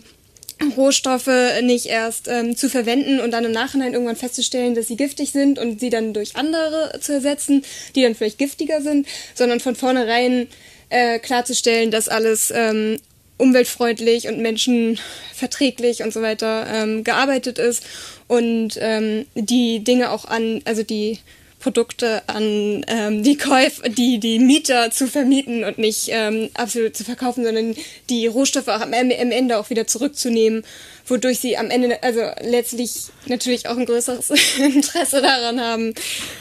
Rohstoffe 0.77 1.31
nicht 1.63 1.87
erst 1.87 2.29
ähm, 2.29 2.57
zu 2.57 2.69
verwenden 2.69 3.21
und 3.21 3.31
dann 3.31 3.45
im 3.45 3.53
Nachhinein 3.53 3.95
irgendwann 3.95 4.17
festzustellen, 4.17 4.75
dass 4.75 4.89
sie 4.89 4.97
giftig 4.97 5.33
sind 5.33 5.59
und 5.59 5.81
sie 5.81 5.91
dann 5.91 6.13
durch 6.13 6.37
andere 6.37 6.99
zu 7.01 7.13
ersetzen, 7.13 7.65
die 7.95 8.03
dann 8.03 8.15
vielleicht 8.15 8.39
giftiger 8.39 8.83
sind, 8.83 9.07
sondern 9.35 9.61
von 9.61 9.75
vornherein 9.75 10.49
äh, 10.91 11.19
klarzustellen, 11.19 11.91
dass 11.91 12.09
alles 12.09 12.53
ähm, 12.55 12.99
umweltfreundlich 13.41 14.29
und 14.29 14.41
menschenverträglich 14.41 16.03
und 16.03 16.13
so 16.13 16.23
weiter 16.23 16.67
ähm, 16.73 17.05
gearbeitet 17.05 17.59
ist 17.59 17.85
und 18.29 18.79
ähm, 18.81 19.27
die 19.35 19.83
Dinge 19.83 20.11
auch 20.11 20.27
an, 20.27 20.61
also 20.65 20.83
die 20.83 21.19
Produkte 21.61 22.23
an 22.27 22.85
ähm, 22.89 23.23
die 23.23 23.37
Käufer, 23.37 23.89
die 23.89 24.19
die 24.19 24.39
Mieter 24.39 24.91
zu 24.91 25.07
vermieten 25.07 25.63
und 25.63 25.79
nicht 25.79 26.09
ähm, 26.09 26.49
absolut 26.55 26.97
zu 26.97 27.05
verkaufen, 27.05 27.45
sondern 27.45 27.77
die 28.09 28.27
Rohstoffe 28.27 28.69
auch 28.69 28.81
am, 28.81 28.95
am 28.95 29.11
Ende 29.31 29.59
auch 29.59 29.71
wieder 29.71 29.87
zurückzunehmen, 29.87 30.65
wodurch 31.07 31.39
sie 31.39 31.59
am 31.59 31.71
Ende 31.71 32.03
also 32.03 32.23
letztlich 32.41 33.09
natürlich 33.27 33.69
auch 33.69 33.77
ein 33.77 33.85
größeres 33.85 34.31
Interesse 34.59 35.21
daran 35.21 35.61
haben, 35.61 35.95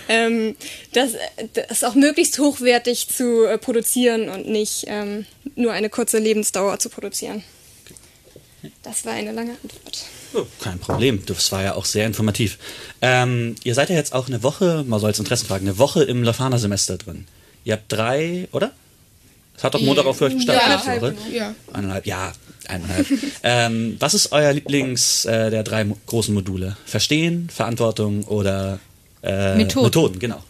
ähm, 0.08 0.56
das, 0.94 1.12
das 1.54 1.84
auch 1.84 1.96
möglichst 1.96 2.40
hochwertig 2.40 3.10
zu 3.10 3.46
äh, 3.46 3.58
produzieren 3.58 4.30
und 4.30 4.48
nicht 4.48 4.86
ähm, 4.88 5.26
nur 5.56 5.74
eine 5.74 5.90
kurze 5.90 6.18
Lebensdauer 6.18 6.80
zu 6.80 6.90
produzieren. 6.90 7.44
Das 8.84 9.06
war 9.06 9.14
eine 9.14 9.34
lange 9.34 9.56
Antwort. 9.64 10.06
Oh, 10.34 10.46
kein 10.62 10.80
Problem, 10.80 11.26
das 11.26 11.52
war 11.52 11.64
ja 11.64 11.76
auch 11.76 11.86
sehr 11.86 12.06
informativ. 12.06 12.58
Ähm, 13.02 13.56
ihr 13.64 13.74
seid 13.74 13.90
ja 13.90 13.96
jetzt 13.96 14.14
auch 14.14 14.28
eine 14.28 14.44
Woche, 14.44 14.84
mal 14.88 15.00
so 15.00 15.08
als 15.08 15.20
Interessenfrage, 15.20 15.62
eine 15.62 15.78
Woche 15.78 16.04
im 16.04 16.24
Lafana-Semester 16.24 16.98
drin. 16.98 17.26
Ihr 17.64 17.74
habt 17.74 17.92
drei, 17.92 18.48
oder? 18.52 18.72
Es 19.58 19.64
hat 19.64 19.74
doch 19.74 19.82
Montag 19.82 20.06
auf 20.06 20.22
euch 20.22 20.36
gestartet, 20.36 20.86
Ja, 20.86 21.02
Woche. 21.02 21.16
ja. 21.34 21.56
Eineinhalb, 21.74 22.06
ja, 22.06 22.32
eineinhalb. 22.68 23.08
ähm, 23.44 23.98
was 24.00 24.14
ist 24.14 24.32
euer 24.32 24.54
Lieblings 24.54 25.26
äh, 25.26 25.50
der 25.50 25.64
drei 25.64 25.84
mo 25.84 25.98
großen 26.06 26.34
Module? 26.34 26.78
Verstehen, 26.86 27.50
Verantwortung 27.50 28.24
oder 28.24 28.80
äh, 29.22 29.56
Methoden. 29.56 29.86
Methoden, 29.86 30.20
genau. 30.20 30.42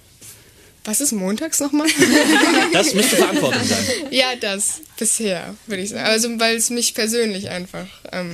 Was 0.89 1.01
ist 1.01 1.11
montags 1.11 1.59
nochmal? 1.59 1.87
Das 2.73 2.95
müsste 2.95 3.17
Verantwortung 3.17 3.63
sein. 3.63 3.85
ja, 4.09 4.35
das 4.41 4.81
bisher, 4.97 5.53
würde 5.67 5.83
ich 5.83 5.89
sagen. 5.89 6.03
Also, 6.03 6.39
weil 6.39 6.55
es 6.55 6.71
mich 6.71 6.95
persönlich 6.95 7.49
einfach 7.49 7.85
ähm, 8.11 8.33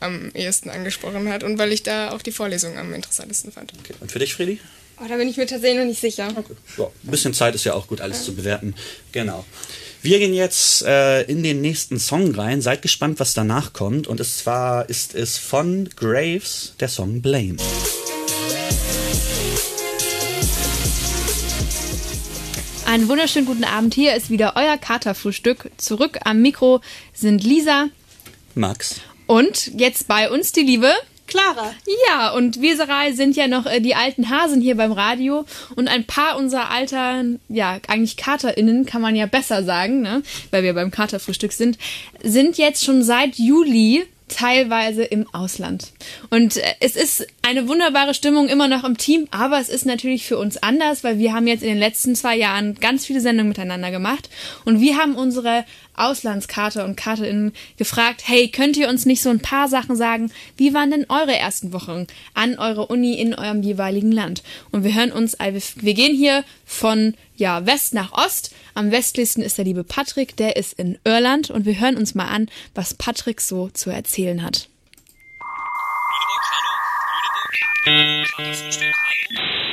am 0.00 0.32
ehesten 0.34 0.68
angesprochen 0.68 1.28
hat 1.28 1.44
und 1.44 1.58
weil 1.58 1.72
ich 1.72 1.84
da 1.84 2.10
auch 2.10 2.22
die 2.22 2.32
Vorlesung 2.32 2.76
am 2.76 2.92
interessantesten 2.92 3.52
fand. 3.52 3.72
Und 4.00 4.10
für 4.10 4.18
dich, 4.18 4.34
Freddy? 4.34 4.58
Oh, 5.00 5.04
da 5.08 5.16
bin 5.16 5.28
ich 5.28 5.36
mir 5.36 5.46
tatsächlich 5.46 5.78
noch 5.78 5.86
nicht 5.86 6.00
sicher. 6.00 6.34
Ja, 6.76 6.84
ein 6.86 7.10
bisschen 7.10 7.34
Zeit 7.34 7.54
ist 7.54 7.62
ja 7.62 7.74
auch 7.74 7.86
gut, 7.86 8.00
alles 8.00 8.24
zu 8.24 8.34
bewerten. 8.34 8.74
Genau. 9.12 9.44
Wir 10.02 10.18
gehen 10.18 10.34
jetzt 10.34 10.82
äh, 10.82 11.22
in 11.22 11.44
den 11.44 11.60
nächsten 11.60 12.00
Song 12.00 12.34
rein. 12.34 12.62
Seid 12.62 12.82
gespannt, 12.82 13.20
was 13.20 13.32
danach 13.32 13.72
kommt. 13.72 14.08
Und 14.08 14.18
es 14.18 14.38
zwar 14.38 14.88
ist 14.88 15.14
es 15.14 15.38
von 15.38 15.88
Graves 15.94 16.74
der 16.80 16.88
Song 16.88 17.22
Blame. 17.22 17.58
Einen 22.96 23.10
wunderschönen 23.10 23.44
guten 23.44 23.64
Abend. 23.64 23.92
Hier 23.92 24.14
ist 24.14 24.30
wieder 24.30 24.54
euer 24.56 24.78
Katerfrühstück. 24.78 25.70
Zurück 25.76 26.20
am 26.24 26.40
Mikro 26.40 26.80
sind 27.12 27.44
Lisa 27.44 27.90
Max. 28.54 29.02
und 29.26 29.70
jetzt 29.78 30.08
bei 30.08 30.30
uns 30.30 30.52
die 30.52 30.62
liebe 30.62 30.90
Clara. 31.26 31.74
Ja, 32.08 32.30
und 32.30 32.62
wir 32.62 32.74
drei 32.78 33.12
sind 33.12 33.36
ja 33.36 33.48
noch 33.48 33.66
äh, 33.66 33.80
die 33.80 33.94
alten 33.94 34.30
Hasen 34.30 34.62
hier 34.62 34.78
beim 34.78 34.92
Radio 34.92 35.44
und 35.74 35.88
ein 35.88 36.06
paar 36.06 36.38
unserer 36.38 36.70
alter, 36.70 37.22
ja, 37.50 37.78
eigentlich 37.86 38.16
KaterInnen 38.16 38.86
kann 38.86 39.02
man 39.02 39.14
ja 39.14 39.26
besser 39.26 39.62
sagen, 39.62 40.00
ne, 40.00 40.22
weil 40.50 40.62
wir 40.62 40.72
beim 40.72 40.90
Katerfrühstück 40.90 41.52
sind, 41.52 41.76
sind 42.22 42.56
jetzt 42.56 42.82
schon 42.82 43.02
seit 43.02 43.36
Juli 43.36 44.06
teilweise 44.28 45.04
im 45.04 45.26
Ausland. 45.32 45.92
Und 46.30 46.56
äh, 46.56 46.74
es 46.80 46.96
ist 46.96 47.26
eine 47.42 47.68
wunderbare 47.68 48.14
Stimmung 48.14 48.48
immer 48.48 48.68
noch 48.68 48.84
im 48.84 48.98
Team, 48.98 49.28
aber 49.30 49.60
es 49.60 49.68
ist 49.68 49.86
natürlich 49.86 50.26
für 50.26 50.38
uns 50.38 50.56
anders, 50.56 51.04
weil 51.04 51.18
wir 51.18 51.32
haben 51.32 51.46
jetzt 51.46 51.62
in 51.62 51.68
den 51.68 51.78
letzten 51.78 52.16
zwei 52.16 52.36
Jahren 52.36 52.74
ganz 52.74 53.06
viele 53.06 53.20
Sendungen 53.20 53.48
miteinander 53.48 53.90
gemacht 53.90 54.28
und 54.64 54.80
wir 54.80 54.96
haben 54.96 55.14
unsere 55.14 55.64
Auslandskater 55.96 56.84
und 56.84 56.96
KaterInnen 56.96 57.52
gefragt, 57.76 58.22
hey, 58.24 58.48
könnt 58.48 58.76
ihr 58.76 58.88
uns 58.88 59.06
nicht 59.06 59.22
so 59.22 59.30
ein 59.30 59.40
paar 59.40 59.68
Sachen 59.68 59.96
sagen? 59.96 60.30
Wie 60.56 60.74
waren 60.74 60.90
denn 60.90 61.06
eure 61.08 61.36
ersten 61.36 61.72
Wochen 61.72 62.06
an 62.34 62.58
eurer 62.58 62.90
Uni 62.90 63.14
in 63.14 63.34
eurem 63.34 63.62
jeweiligen 63.62 64.12
Land? 64.12 64.42
Und 64.70 64.84
wir 64.84 64.94
hören 64.94 65.12
uns, 65.12 65.34
äh, 65.34 65.52
wir 65.76 65.94
gehen 65.94 66.16
hier 66.16 66.44
von 66.64 67.14
ja, 67.36 67.66
West 67.66 67.94
nach 67.94 68.12
Ost. 68.12 68.54
Am 68.74 68.90
westlichsten 68.90 69.42
ist 69.42 69.58
der 69.58 69.64
liebe 69.64 69.84
Patrick, 69.84 70.36
der 70.36 70.56
ist 70.56 70.74
in 70.74 70.98
Irland 71.04 71.50
und 71.50 71.66
wir 71.66 71.78
hören 71.78 71.96
uns 71.96 72.14
mal 72.14 72.28
an, 72.28 72.48
was 72.74 72.94
Patrick 72.94 73.40
so 73.40 73.68
zu 73.68 73.90
erzählen 73.90 74.42
hat. 74.42 74.68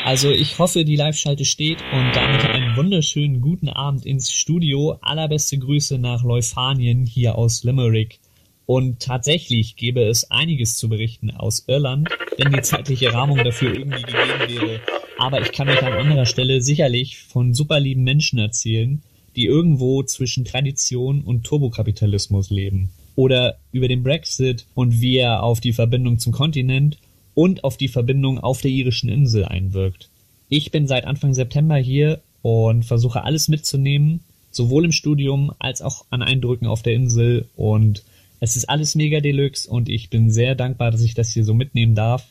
Also 0.04 0.32
ich 0.32 0.60
hoffe, 0.60 0.84
die 0.84 0.98
Live-Schalte 0.98 1.46
steht 1.46 1.78
und 1.94 2.12
damit 2.14 2.44
einen 2.44 2.76
wunderschönen 2.76 3.40
guten 3.40 3.70
Abend 3.70 4.06
ins 4.06 4.32
Studio. 4.32 4.98
Allerbeste 5.02 5.58
Grüße 5.58 5.98
nach 5.98 6.24
Leufanien 6.24 7.06
hier 7.06 7.38
aus 7.38 7.64
Limerick. 7.64 8.20
Und 8.66 9.00
tatsächlich 9.00 9.78
gäbe 9.78 10.04
es 10.04 10.30
einiges 10.30 10.76
zu 10.76 10.90
berichten 10.90 11.32
aus 11.32 11.64
Irland, 11.68 12.10
wenn 12.38 12.52
die 12.52 12.62
zeitliche 12.62 13.14
Rahmung 13.14 13.38
dafür 13.38 13.74
irgendwie 13.74 14.02
gegeben 14.02 14.62
wäre. 14.62 14.82
Aber 15.18 15.42
ich 15.42 15.54
kann 15.54 15.70
euch 15.70 15.82
an 15.82 15.94
anderer 15.94 16.26
Stelle 16.26 16.62
sicherlich 16.62 17.20
von 17.20 17.54
superlieben 17.54 18.04
Menschen 18.04 18.40
erzählen, 18.40 19.02
die 19.38 19.46
irgendwo 19.46 20.04
zwischen 20.04 20.44
Tradition 20.44 21.22
und 21.22 21.46
Turbokapitalismus 21.46 22.50
leben. 22.50 22.90
Oder 23.16 23.58
über 23.72 23.88
den 23.88 24.04
Brexit 24.04 24.66
und 24.76 25.00
wie 25.00 25.18
er 25.18 25.44
auf 25.44 25.62
die 25.62 25.74
Verbindung 25.74 26.20
zum 26.20 26.34
Kontinent 26.34 26.98
und 27.34 27.64
auf 27.64 27.78
die 27.78 27.88
Verbindung 27.88 28.40
auf 28.40 28.62
der 28.62 28.72
irischen 28.72 29.10
Insel 29.10 29.46
einwirkt. 29.46 30.10
Ich 30.50 30.72
bin 30.72 30.88
seit 30.88 31.06
Anfang 31.06 31.34
September 31.34 31.78
hier 31.78 32.22
und 32.42 32.84
versuche 32.84 33.24
alles 33.24 33.48
mitzunehmen, 33.48 34.20
sowohl 34.52 34.86
im 34.86 34.92
Studium 34.92 35.52
als 35.60 35.82
auch 35.82 36.06
an 36.10 36.22
Eindrücken 36.22 36.68
auf 36.68 36.84
der 36.84 36.94
Insel 36.94 37.48
und 37.56 38.04
es 38.40 38.58
ist 38.58 38.70
alles 38.70 38.96
mega 38.96 39.22
deluxe 39.22 39.70
und 39.70 39.88
ich 39.88 40.10
bin 40.10 40.30
sehr 40.30 40.54
dankbar, 40.54 40.92
dass 40.92 41.02
ich 41.02 41.14
das 41.14 41.30
hier 41.30 41.46
so 41.46 41.54
mitnehmen 41.54 41.96
darf. 41.96 42.28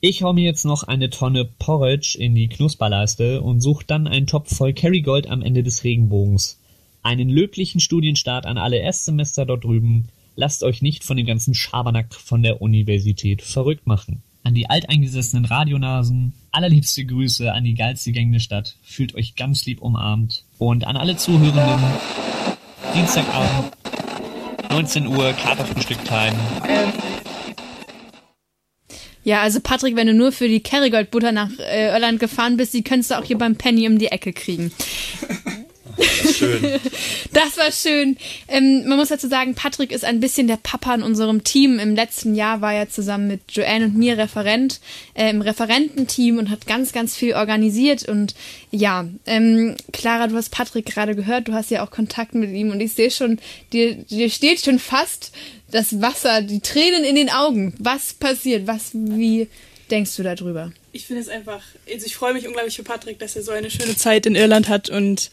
Ich 0.00 0.22
hau 0.22 0.32
mir 0.32 0.44
jetzt 0.44 0.64
noch 0.64 0.84
eine 0.84 1.10
Tonne 1.10 1.44
Porridge 1.44 2.16
in 2.18 2.34
die 2.34 2.48
Knusperleiste 2.48 3.40
und 3.40 3.60
suche 3.60 3.84
dann 3.86 4.06
einen 4.06 4.26
Topf 4.26 4.54
voll 4.56 4.72
Kerrygold 4.72 5.28
am 5.28 5.42
Ende 5.42 5.62
des 5.62 5.84
Regenbogens. 5.84 6.58
Einen 7.02 7.28
löblichen 7.28 7.80
Studienstart 7.80 8.46
an 8.46 8.58
alle 8.58 8.78
Erstsemester 8.78 9.44
dort 9.44 9.64
drüben. 9.64 10.08
Lasst 10.34 10.62
euch 10.62 10.80
nicht 10.80 11.04
von 11.04 11.18
dem 11.18 11.26
ganzen 11.26 11.54
Schabernack 11.54 12.14
von 12.14 12.42
der 12.42 12.62
Universität 12.62 13.42
verrückt 13.42 13.86
machen. 13.86 14.22
An 14.42 14.54
die 14.54 14.68
alteingesessenen 14.68 15.44
Radionasen, 15.44 16.32
allerliebste 16.50 17.04
Grüße 17.04 17.52
an 17.52 17.64
die 17.64 17.74
geilste 17.74 18.12
Gang 18.12 18.32
der 18.32 18.40
Stadt. 18.40 18.76
Fühlt 18.82 19.14
euch 19.14 19.36
ganz 19.36 19.66
lieb 19.66 19.82
umarmt. 19.82 20.44
Und 20.58 20.86
an 20.86 20.96
alle 20.96 21.16
Zuhörenden, 21.16 21.80
Dienstagabend, 22.94 23.72
19 24.70 25.06
Uhr, 25.06 25.32
Katerfrühstück-Time. 25.34 26.36
Ja, 29.24 29.42
also 29.42 29.60
Patrick, 29.60 29.94
wenn 29.96 30.06
du 30.06 30.14
nur 30.14 30.32
für 30.32 30.48
die 30.48 30.60
Kerrygold-Butter 30.60 31.30
nach 31.30 31.50
äh, 31.58 31.92
Irland 31.92 32.18
gefahren 32.18 32.56
bist, 32.56 32.74
die 32.74 32.82
könntest 32.82 33.10
du 33.10 33.18
auch 33.18 33.24
hier 33.24 33.38
beim 33.38 33.56
Penny 33.56 33.86
um 33.86 33.98
die 33.98 34.06
Ecke 34.06 34.32
kriegen. 34.32 34.72
Das 35.96 36.24
war 36.24 36.32
schön. 36.32 36.80
das 37.32 37.56
war 37.56 37.72
schön. 37.72 38.16
Ähm, 38.48 38.86
man 38.86 38.98
muss 38.98 39.08
dazu 39.08 39.28
sagen, 39.28 39.54
Patrick 39.54 39.92
ist 39.92 40.04
ein 40.04 40.20
bisschen 40.20 40.46
der 40.46 40.56
Papa 40.56 40.94
in 40.94 41.02
unserem 41.02 41.44
Team. 41.44 41.78
Im 41.78 41.94
letzten 41.94 42.34
Jahr 42.34 42.60
war 42.60 42.74
er 42.74 42.88
zusammen 42.88 43.28
mit 43.28 43.40
Joanne 43.50 43.86
und 43.86 43.96
mir 43.96 44.18
Referent 44.18 44.80
äh, 45.14 45.30
im 45.30 45.42
Referententeam 45.42 46.38
und 46.38 46.50
hat 46.50 46.66
ganz, 46.66 46.92
ganz 46.92 47.16
viel 47.16 47.34
organisiert. 47.34 48.08
Und 48.08 48.34
ja, 48.70 49.06
ähm, 49.26 49.76
Clara, 49.92 50.28
du 50.28 50.36
hast 50.36 50.50
Patrick 50.50 50.86
gerade 50.86 51.14
gehört, 51.14 51.48
du 51.48 51.52
hast 51.52 51.70
ja 51.70 51.84
auch 51.84 51.90
Kontakt 51.90 52.34
mit 52.34 52.50
ihm 52.50 52.70
und 52.70 52.80
ich 52.80 52.92
sehe 52.92 53.10
schon, 53.10 53.38
dir, 53.72 53.94
dir 53.94 54.30
steht 54.30 54.64
schon 54.64 54.78
fast 54.78 55.32
das 55.70 56.00
Wasser, 56.00 56.42
die 56.42 56.60
Tränen 56.60 57.04
in 57.04 57.16
den 57.16 57.30
Augen. 57.30 57.74
Was 57.78 58.12
passiert? 58.12 58.66
Was, 58.66 58.90
wie 58.92 59.48
denkst 59.90 60.16
du 60.16 60.22
darüber? 60.22 60.72
Ich 60.92 61.06
finde 61.06 61.22
es 61.22 61.28
einfach, 61.28 61.62
also 61.90 62.06
ich 62.06 62.16
freue 62.16 62.34
mich 62.34 62.46
unglaublich 62.46 62.76
für 62.76 62.82
Patrick, 62.82 63.18
dass 63.18 63.36
er 63.36 63.42
so 63.42 63.52
eine 63.52 63.70
schöne 63.70 63.96
Zeit 63.96 64.26
in 64.26 64.34
Irland 64.34 64.68
hat 64.68 64.90
und 64.90 65.30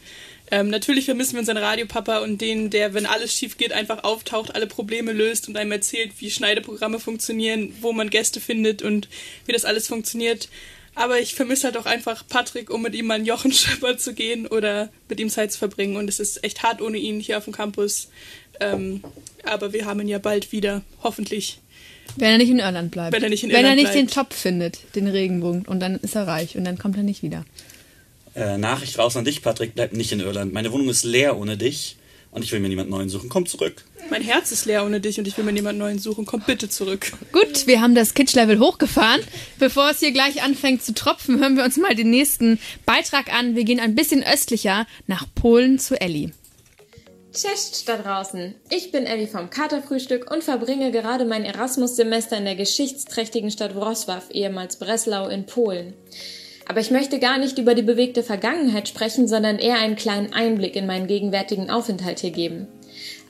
ähm, 0.51 0.69
natürlich 0.69 1.05
vermissen 1.05 1.33
wir 1.33 1.39
unseren 1.39 1.57
Radiopapa 1.57 2.19
und 2.19 2.41
den, 2.41 2.69
der, 2.69 2.93
wenn 2.93 3.05
alles 3.05 3.33
schief 3.33 3.57
geht, 3.57 3.71
einfach 3.71 4.03
auftaucht, 4.03 4.55
alle 4.55 4.67
Probleme 4.67 5.13
löst 5.13 5.47
und 5.47 5.57
einem 5.57 5.71
erzählt, 5.71 6.13
wie 6.19 6.31
Schneideprogramme 6.31 6.99
funktionieren, 6.99 7.75
wo 7.81 7.91
man 7.91 8.09
Gäste 8.09 8.41
findet 8.41 8.81
und 8.81 9.07
wie 9.45 9.51
das 9.51 9.65
alles 9.65 9.87
funktioniert. 9.87 10.49
Aber 10.95 11.19
ich 11.19 11.35
vermisse 11.35 11.67
halt 11.67 11.77
auch 11.77 11.85
einfach 11.85 12.25
Patrick, 12.27 12.69
um 12.69 12.81
mit 12.81 12.95
ihm 12.95 13.05
mal 13.05 13.15
einen 13.15 13.25
Jochenschipper 13.25 13.97
zu 13.99 14.13
gehen 14.13 14.47
oder 14.47 14.89
mit 15.07 15.19
ihm 15.19 15.29
Zeit 15.29 15.51
zu 15.51 15.59
verbringen. 15.59 15.97
Und 15.97 16.09
es 16.09 16.19
ist 16.19 16.43
echt 16.43 16.63
hart 16.63 16.81
ohne 16.81 16.97
ihn 16.97 17.19
hier 17.19 17.37
auf 17.37 17.45
dem 17.45 17.53
Campus. 17.53 18.09
Ähm, 18.59 19.03
aber 19.43 19.71
wir 19.71 19.85
haben 19.85 20.01
ihn 20.01 20.07
ja 20.07 20.17
bald 20.19 20.51
wieder, 20.51 20.81
hoffentlich. 21.03 21.59
Wenn 22.17 22.31
er 22.31 22.37
nicht 22.39 22.49
in 22.49 22.59
Irland 22.59 22.91
bleibt. 22.91 23.13
Wenn 23.13 23.23
er 23.23 23.29
nicht 23.29 23.43
in 23.43 23.49
Wenn 23.49 23.57
Irland 23.57 23.79
er 23.79 23.83
nicht 23.83 23.93
den 23.93 24.07
Job 24.07 24.33
findet, 24.33 24.79
den 24.95 25.07
Regenbogen, 25.07 25.63
und 25.65 25.79
dann 25.79 25.99
ist 25.99 26.15
er 26.15 26.27
reich 26.27 26.57
und 26.57 26.65
dann 26.65 26.77
kommt 26.77 26.97
er 26.97 27.03
nicht 27.03 27.21
wieder. 27.23 27.45
Äh, 28.35 28.57
Nachricht 28.57 28.97
raus 28.97 29.17
an 29.17 29.25
dich, 29.25 29.41
Patrick, 29.41 29.75
bleib 29.75 29.93
nicht 29.93 30.11
in 30.11 30.19
Irland. 30.19 30.53
Meine 30.53 30.71
Wohnung 30.71 30.89
ist 30.89 31.03
leer 31.03 31.37
ohne 31.37 31.57
dich 31.57 31.97
und 32.31 32.43
ich 32.43 32.51
will 32.51 32.59
mir 32.59 32.69
niemanden 32.69 32.91
neuen 32.91 33.09
suchen. 33.09 33.29
Komm 33.29 33.45
zurück. 33.45 33.85
Mein 34.09 34.21
Herz 34.21 34.51
ist 34.51 34.65
leer 34.65 34.85
ohne 34.85 34.99
dich 34.99 35.19
und 35.19 35.27
ich 35.27 35.37
will 35.37 35.43
mir 35.43 35.51
niemanden 35.51 35.79
neuen 35.79 35.99
suchen. 35.99 36.25
Komm 36.25 36.41
bitte 36.45 36.69
zurück. 36.69 37.11
Gut, 37.31 37.67
wir 37.67 37.81
haben 37.81 37.95
das 37.95 38.13
Kitsch-Level 38.13 38.59
hochgefahren. 38.59 39.21
Bevor 39.59 39.89
es 39.89 39.99
hier 39.99 40.11
gleich 40.11 40.41
anfängt 40.43 40.83
zu 40.83 40.93
tropfen, 40.93 41.39
hören 41.39 41.57
wir 41.57 41.63
uns 41.63 41.77
mal 41.77 41.95
den 41.95 42.09
nächsten 42.09 42.59
Beitrag 42.85 43.33
an. 43.33 43.55
Wir 43.55 43.63
gehen 43.63 43.79
ein 43.79 43.95
bisschen 43.95 44.23
östlicher 44.23 44.87
nach 45.07 45.25
Polen 45.35 45.79
zu 45.79 45.99
Elli. 45.99 46.31
Cześć 47.31 47.85
da 47.85 47.97
draußen. 47.97 48.55
Ich 48.71 48.91
bin 48.91 49.05
Elli 49.05 49.27
vom 49.27 49.51
Katerfrühstück 49.51 50.31
und 50.31 50.43
verbringe 50.43 50.91
gerade 50.91 51.25
mein 51.25 51.45
Erasmus-Semester 51.45 52.37
in 52.37 52.45
der 52.45 52.55
geschichtsträchtigen 52.55 53.51
Stadt 53.51 53.75
Wrocław, 53.75 54.31
ehemals 54.31 54.77
Breslau 54.77 55.27
in 55.27 55.45
Polen. 55.45 55.93
Aber 56.69 56.81
ich 56.81 56.91
möchte 56.91 57.17
gar 57.17 57.39
nicht 57.39 57.57
über 57.57 57.73
die 57.73 57.81
bewegte 57.81 58.21
Vergangenheit 58.21 58.87
sprechen, 58.87 59.27
sondern 59.27 59.57
eher 59.57 59.79
einen 59.79 59.95
kleinen 59.95 60.33
Einblick 60.33 60.75
in 60.75 60.85
meinen 60.85 61.07
gegenwärtigen 61.07 61.71
Aufenthalt 61.71 62.19
hier 62.19 62.29
geben. 62.29 62.67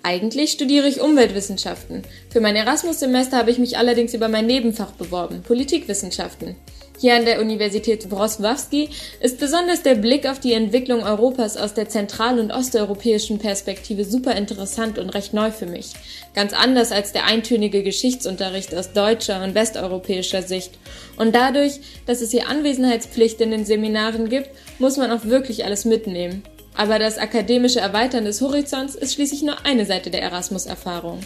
Eigentlich 0.01 0.51
studiere 0.51 0.88
ich 0.88 1.01
Umweltwissenschaften. 1.01 2.03
Für 2.29 2.39
mein 2.39 2.55
Erasmus-Semester 2.55 3.38
habe 3.38 3.51
ich 3.51 3.57
mich 3.57 3.77
allerdings 3.77 4.13
über 4.13 4.29
mein 4.29 4.45
Nebenfach 4.45 4.91
beworben, 4.91 5.43
Politikwissenschaften. 5.43 6.55
Hier 6.99 7.15
an 7.15 7.23
der 7.23 7.39
Universität 7.39 8.12
Wrocławski 8.12 8.89
ist 9.21 9.39
besonders 9.39 9.83
der 9.83 9.95
Blick 9.95 10.27
auf 10.27 10.39
die 10.39 10.51
Entwicklung 10.51 11.03
Europas 11.03 11.55
aus 11.55 11.73
der 11.73 11.88
zentral- 11.88 12.39
und 12.39 12.51
osteuropäischen 12.51 13.39
Perspektive 13.39 14.03
super 14.03 14.35
interessant 14.35 14.99
und 14.99 15.09
recht 15.09 15.33
neu 15.33 15.51
für 15.51 15.65
mich. 15.65 15.93
Ganz 16.33 16.51
anders 16.53 16.91
als 16.91 17.13
der 17.13 17.25
eintönige 17.25 17.83
Geschichtsunterricht 17.83 18.75
aus 18.75 18.91
deutscher 18.91 19.43
und 19.43 19.55
westeuropäischer 19.55 20.41
Sicht. 20.41 20.71
Und 21.17 21.33
dadurch, 21.33 21.79
dass 22.05 22.19
es 22.19 22.31
hier 22.31 22.49
Anwesenheitspflicht 22.49 23.39
in 23.39 23.51
den 23.51 23.65
Seminaren 23.65 24.27
gibt, 24.27 24.49
muss 24.77 24.97
man 24.97 25.12
auch 25.12 25.23
wirklich 25.23 25.63
alles 25.63 25.85
mitnehmen. 25.85 26.43
Aber 26.79 26.97
das 26.97 27.17
akademische 27.17 27.81
Erweitern 27.81 28.23
des 28.23 28.39
Horizonts 28.39 28.95
ist 28.95 29.13
schließlich 29.13 29.41
nur 29.41 29.65
eine 29.65 29.85
Seite 29.85 30.11
der 30.11 30.21
Erasmus-Erfahrung. 30.21 31.19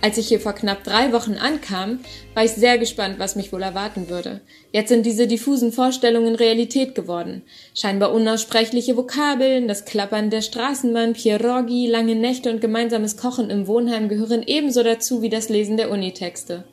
Als 0.00 0.16
ich 0.16 0.28
hier 0.28 0.40
vor 0.40 0.54
knapp 0.54 0.82
drei 0.82 1.12
Wochen 1.12 1.34
ankam, 1.34 2.00
war 2.32 2.44
ich 2.46 2.52
sehr 2.52 2.78
gespannt, 2.78 3.18
was 3.18 3.36
mich 3.36 3.52
wohl 3.52 3.62
erwarten 3.62 4.08
würde. 4.08 4.40
Jetzt 4.72 4.88
sind 4.88 5.04
diese 5.04 5.26
diffusen 5.26 5.72
Vorstellungen 5.72 6.34
Realität 6.34 6.94
geworden. 6.94 7.42
Scheinbar 7.74 8.14
unaussprechliche 8.14 8.96
Vokabeln, 8.96 9.68
das 9.68 9.84
Klappern 9.84 10.30
der 10.30 10.40
Straßenbahn, 10.40 11.12
Pierogi, 11.12 11.86
lange 11.86 12.14
Nächte 12.14 12.50
und 12.50 12.62
gemeinsames 12.62 13.18
Kochen 13.18 13.50
im 13.50 13.66
Wohnheim 13.66 14.08
gehören 14.08 14.42
ebenso 14.46 14.82
dazu 14.82 15.20
wie 15.20 15.28
das 15.28 15.50
Lesen 15.50 15.76
der 15.76 15.90
Unitexte. 15.90 16.64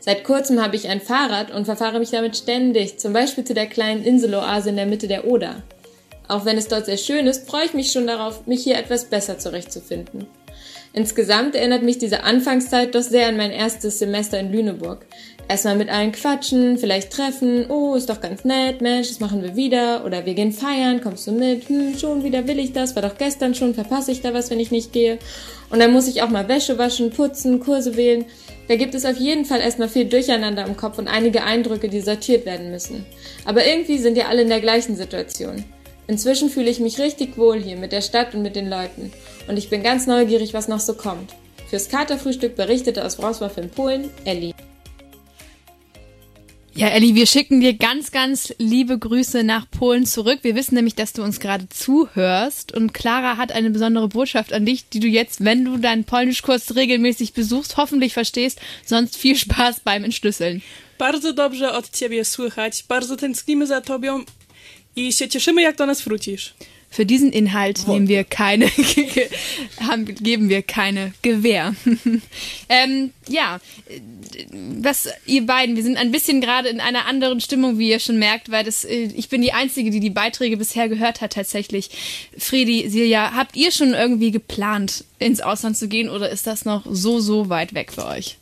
Seit 0.00 0.24
kurzem 0.24 0.62
habe 0.62 0.76
ich 0.76 0.88
ein 0.88 1.02
Fahrrad 1.02 1.50
und 1.50 1.66
verfahre 1.66 1.98
mich 1.98 2.12
damit 2.12 2.34
ständig, 2.34 2.98
zum 2.98 3.12
Beispiel 3.12 3.44
zu 3.44 3.52
der 3.52 3.66
kleinen 3.66 4.04
Inseloase 4.04 4.70
in 4.70 4.76
der 4.76 4.86
Mitte 4.86 5.06
der 5.06 5.26
Oder. 5.26 5.62
Auch 6.28 6.44
wenn 6.44 6.58
es 6.58 6.68
dort 6.68 6.86
sehr 6.86 6.98
schön 6.98 7.26
ist, 7.26 7.48
freue 7.48 7.64
ich 7.64 7.74
mich 7.74 7.90
schon 7.90 8.06
darauf, 8.06 8.46
mich 8.46 8.62
hier 8.62 8.76
etwas 8.76 9.06
besser 9.06 9.38
zurechtzufinden. 9.38 10.26
Insgesamt 10.92 11.54
erinnert 11.54 11.82
mich 11.82 11.98
diese 11.98 12.22
Anfangszeit 12.22 12.94
doch 12.94 13.02
sehr 13.02 13.28
an 13.28 13.36
mein 13.36 13.50
erstes 13.50 13.98
Semester 13.98 14.38
in 14.38 14.52
Lüneburg. 14.52 15.06
Erstmal 15.46 15.76
mit 15.76 15.88
allen 15.88 16.12
quatschen, 16.12 16.76
vielleicht 16.76 17.10
treffen, 17.10 17.70
oh, 17.70 17.94
ist 17.94 18.10
doch 18.10 18.20
ganz 18.20 18.44
nett, 18.44 18.82
Mensch, 18.82 19.08
das 19.08 19.20
machen 19.20 19.42
wir 19.42 19.56
wieder, 19.56 20.04
oder 20.04 20.26
wir 20.26 20.34
gehen 20.34 20.52
feiern, 20.52 21.00
kommst 21.00 21.26
du 21.26 21.32
mit, 21.32 21.68
hm, 21.70 21.96
schon 21.98 22.22
wieder 22.22 22.46
will 22.46 22.58
ich 22.58 22.72
das, 22.74 22.94
war 22.94 23.02
doch 23.02 23.16
gestern 23.16 23.54
schon, 23.54 23.74
verpasse 23.74 24.12
ich 24.12 24.20
da 24.20 24.34
was, 24.34 24.50
wenn 24.50 24.60
ich 24.60 24.70
nicht 24.70 24.92
gehe. 24.92 25.18
Und 25.70 25.78
dann 25.78 25.92
muss 25.92 26.06
ich 26.06 26.20
auch 26.20 26.28
mal 26.28 26.48
Wäsche 26.48 26.76
waschen, 26.76 27.10
putzen, 27.10 27.60
Kurse 27.60 27.96
wählen. 27.96 28.26
Da 28.68 28.76
gibt 28.76 28.94
es 28.94 29.06
auf 29.06 29.16
jeden 29.16 29.46
Fall 29.46 29.60
erstmal 29.60 29.88
viel 29.88 30.04
Durcheinander 30.04 30.66
im 30.66 30.76
Kopf 30.76 30.98
und 30.98 31.08
einige 31.08 31.42
Eindrücke, 31.44 31.88
die 31.88 32.02
sortiert 32.02 32.44
werden 32.44 32.70
müssen. 32.70 33.06
Aber 33.46 33.64
irgendwie 33.64 33.96
sind 33.98 34.18
ja 34.18 34.28
alle 34.28 34.42
in 34.42 34.48
der 34.48 34.60
gleichen 34.60 34.96
Situation. 34.96 35.64
Inzwischen 36.08 36.48
fühle 36.48 36.70
ich 36.70 36.80
mich 36.80 36.98
richtig 36.98 37.36
wohl 37.36 37.62
hier 37.62 37.76
mit 37.76 37.92
der 37.92 38.00
Stadt 38.00 38.34
und 38.34 38.40
mit 38.40 38.56
den 38.56 38.70
Leuten. 38.70 39.12
Und 39.46 39.58
ich 39.58 39.68
bin 39.68 39.82
ganz 39.82 40.06
neugierig, 40.06 40.54
was 40.54 40.66
noch 40.66 40.80
so 40.80 40.94
kommt. 40.94 41.34
Fürs 41.68 41.90
Katerfrühstück 41.90 42.56
berichtete 42.56 43.04
aus 43.04 43.18
Wrocław 43.18 43.58
in 43.58 43.68
Polen 43.68 44.10
Elli. 44.24 44.54
Ja, 46.74 46.88
Elli, 46.88 47.14
wir 47.14 47.26
schicken 47.26 47.60
dir 47.60 47.74
ganz, 47.74 48.10
ganz 48.10 48.54
liebe 48.56 48.98
Grüße 48.98 49.42
nach 49.42 49.68
Polen 49.70 50.06
zurück. 50.06 50.38
Wir 50.42 50.54
wissen 50.54 50.76
nämlich, 50.76 50.94
dass 50.94 51.12
du 51.12 51.22
uns 51.22 51.40
gerade 51.40 51.68
zuhörst. 51.68 52.72
Und 52.72 52.94
Clara 52.94 53.36
hat 53.36 53.52
eine 53.52 53.68
besondere 53.68 54.08
Botschaft 54.08 54.54
an 54.54 54.64
dich, 54.64 54.88
die 54.88 55.00
du 55.00 55.08
jetzt, 55.08 55.44
wenn 55.44 55.66
du 55.66 55.76
deinen 55.76 56.04
Polnischkurs 56.04 56.74
regelmäßig 56.74 57.34
besuchst, 57.34 57.76
hoffentlich 57.76 58.14
verstehst. 58.14 58.60
Sonst 58.86 59.16
viel 59.16 59.36
Spaß 59.36 59.80
beim 59.80 60.04
Entschlüsseln. 60.04 60.62
Bardzo 60.98 61.32
dobrze 61.32 61.72
od 61.72 61.90
ciebie 61.90 62.24
słychać. 62.24 62.84
Bardzo 62.88 63.16
tęsknimy 63.16 63.66
za 63.66 63.80
tobą 63.80 64.24
i 64.98 65.12
się 65.12 65.28
cieszymy, 65.28 65.62
jak 65.62 65.76
do 65.76 65.86
nas 65.86 66.02
wrócisz. 66.02 66.54
Für 66.90 67.04
diesen 67.04 67.32
Inhalt 67.32 67.86
nehmen 67.86 68.08
wir 68.08 68.24
keine, 68.24 68.66
haben, 69.80 70.06
geben 70.06 70.48
wir 70.48 70.62
keine 70.62 71.12
Gewähr. 71.20 71.74
ähm, 72.70 73.10
ja, 73.28 73.60
was 74.80 75.08
ihr 75.26 75.44
beiden, 75.44 75.76
wir 75.76 75.82
sind 75.82 75.98
ein 75.98 76.10
bisschen 76.10 76.40
gerade 76.40 76.70
in 76.70 76.80
einer 76.80 77.04
anderen 77.04 77.42
Stimmung, 77.42 77.78
wie 77.78 77.90
ihr 77.90 78.00
schon 78.00 78.18
merkt, 78.18 78.50
weil 78.50 78.64
das, 78.64 78.86
ich 78.86 79.28
bin 79.28 79.42
die 79.42 79.52
Einzige, 79.52 79.90
die 79.90 80.00
die 80.00 80.08
Beiträge 80.08 80.56
bisher 80.56 80.88
gehört 80.88 81.20
hat 81.20 81.34
tatsächlich. 81.34 81.90
Friedi, 82.38 82.88
Silja, 82.88 83.32
habt 83.34 83.54
ihr 83.54 83.70
schon 83.70 83.92
irgendwie 83.92 84.30
geplant, 84.30 85.04
ins 85.18 85.42
Ausland 85.42 85.76
zu 85.76 85.88
gehen 85.88 86.08
oder 86.08 86.30
ist 86.30 86.46
das 86.46 86.64
noch 86.64 86.86
so, 86.88 87.20
so 87.20 87.50
weit 87.50 87.74
weg 87.74 87.92
für 87.92 88.06
euch? 88.06 88.38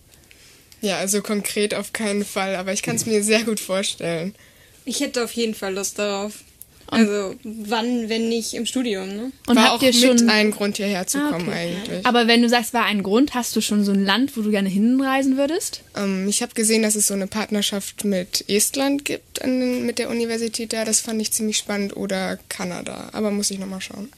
Ja, 0.83 0.99
also 0.99 1.21
konkret 1.21 1.75
auf 1.75 1.93
keinen 1.93 2.25
Fall, 2.25 2.55
aber 2.55 2.73
ich 2.73 2.83
kann 2.83 2.95
es 2.95 3.07
mir 3.07 3.25
sehr 3.25 3.43
gut 3.43 3.59
vorstellen. 3.59 4.37
Ich 4.85 5.01
hätte 5.01 5.25
auf 5.25 5.33
jeden 5.33 5.55
Fall 5.55 5.75
Lust 5.75 5.99
darauf. 5.99 6.45
Also 6.89 7.35
wann, 7.43 8.09
wenn 8.09 8.29
nicht 8.29 8.55
im 8.55 8.65
Studium, 8.65 9.09
ne? 9.09 9.33
Und 9.47 9.57
war 9.57 9.73
habt 9.73 9.83
ihr 9.83 9.93
schon 9.93 10.17
mit 10.17 10.29
ein 10.29 10.53
Grund 10.53 10.77
hierher 10.77 11.07
zu 11.07 11.19
ah, 11.19 11.31
kommen 11.31 11.49
okay. 11.49 11.75
eigentlich. 11.75 12.07
Aber 12.07 12.29
wenn 12.29 12.43
du 12.43 12.49
sagst, 12.49 12.75
war 12.75 12.85
ein 12.85 13.03
Grund, 13.03 13.35
hast 13.35 13.57
du 13.57 13.61
schon 13.61 13.85
so 13.85 13.93
ein 13.93 14.05
Land, 14.05 14.37
wo 14.37 14.43
du 14.43 14.51
gerne 14.51 14.69
hinreisen 14.69 15.37
würdest? 15.37 15.83
Ähm, 15.97 16.29
ich 16.29 16.43
habe 16.43 16.55
gesehen, 16.55 16.83
dass 16.83 16.95
es 16.95 17.09
so 17.09 17.15
eine 17.15 17.27
Partnerschaft 17.27 18.05
mit 18.05 18.45
Estland 18.49 19.05
gibt 19.05 19.43
an, 19.43 19.85
mit 19.85 19.99
der 19.99 20.11
Universität 20.11 20.73
da. 20.73 20.85
Das 20.85 21.01
fand 21.01 21.21
ich 21.21 21.33
ziemlich 21.33 21.57
spannend 21.57 21.97
oder 21.97 22.39
Kanada, 22.49 23.09
aber 23.13 23.31
muss 23.31 23.51
ich 23.51 23.59
noch 23.59 23.67
mal 23.67 23.81
schauen. 23.81 24.09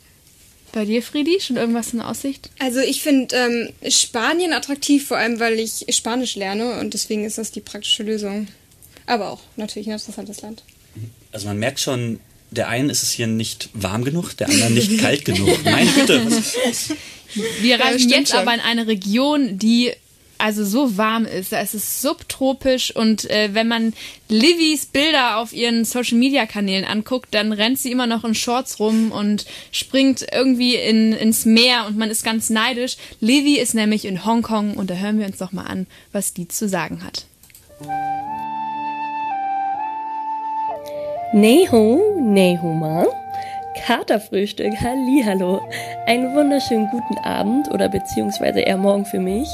Bei 0.72 0.84
dir, 0.84 1.02
Friedi, 1.02 1.40
schon 1.40 1.56
irgendwas 1.56 1.94
in 1.94 2.00
Aussicht? 2.02 2.50
Also 2.58 2.80
ich 2.80 3.02
finde 3.02 3.34
ähm, 3.34 3.90
Spanien 3.90 4.52
attraktiv, 4.52 5.06
vor 5.06 5.16
allem 5.16 5.40
weil 5.40 5.58
ich 5.58 5.86
Spanisch 5.90 6.36
lerne 6.36 6.78
und 6.78 6.92
deswegen 6.92 7.24
ist 7.24 7.38
das 7.38 7.50
die 7.50 7.60
praktische 7.60 8.02
Lösung. 8.02 8.48
aber 9.06 9.30
auch 9.30 9.40
natürlich 9.56 9.88
ein 9.88 9.94
interessantes 9.94 10.42
Land. 10.42 10.62
Also 11.32 11.46
man 11.48 11.58
merkt 11.58 11.80
schon, 11.80 12.20
der 12.50 12.68
einen 12.68 12.90
ist 12.90 13.02
es 13.02 13.10
hier 13.10 13.26
nicht 13.26 13.68
warm 13.74 14.04
genug, 14.04 14.34
der 14.36 14.48
anderen 14.48 14.74
nicht 14.74 14.98
kalt 15.00 15.24
genug. 15.24 15.64
Meine 15.64 15.90
Güte. 15.90 16.26
Wir 17.60 17.80
reisen 17.80 18.08
jetzt 18.08 18.30
schon. 18.30 18.40
aber 18.40 18.54
in 18.54 18.60
eine 18.60 18.86
Region, 18.86 19.58
die 19.58 19.92
also 20.38 20.64
so 20.64 20.96
warm 20.96 21.26
ist. 21.26 21.52
Da 21.52 21.60
ist 21.60 21.74
es 21.74 22.00
subtropisch 22.00 22.94
und 22.94 23.28
äh, 23.30 23.50
wenn 23.52 23.68
man 23.68 23.92
Livys 24.28 24.86
Bilder 24.86 25.38
auf 25.38 25.52
ihren 25.52 25.84
Social 25.84 26.16
Media 26.16 26.46
Kanälen 26.46 26.84
anguckt, 26.84 27.34
dann 27.34 27.52
rennt 27.52 27.78
sie 27.78 27.90
immer 27.90 28.06
noch 28.06 28.24
in 28.24 28.34
Shorts 28.34 28.78
rum 28.78 29.10
und 29.12 29.46
springt 29.72 30.24
irgendwie 30.32 30.76
in, 30.76 31.12
ins 31.12 31.44
Meer 31.44 31.86
und 31.86 31.98
man 31.98 32.10
ist 32.10 32.24
ganz 32.24 32.50
neidisch. 32.50 32.96
Livy 33.20 33.58
ist 33.58 33.74
nämlich 33.74 34.04
in 34.04 34.24
Hongkong 34.24 34.74
und 34.74 34.90
da 34.90 34.94
hören 34.94 35.18
wir 35.18 35.26
uns 35.26 35.38
doch 35.38 35.52
mal 35.52 35.64
an, 35.66 35.86
was 36.12 36.32
die 36.32 36.48
zu 36.48 36.68
sagen 36.68 37.04
hat. 37.04 37.26
Neho, 41.34 42.00
Neho 42.18 42.72
Ma. 42.72 43.04
Katerfrühstück, 43.86 44.72
Hallo. 44.80 45.60
Einen 46.06 46.34
wunderschönen 46.34 46.88
guten 46.90 47.18
Abend 47.18 47.70
oder 47.70 47.90
beziehungsweise 47.90 48.60
eher 48.60 48.78
morgen 48.78 49.04
für 49.04 49.20
mich 49.20 49.46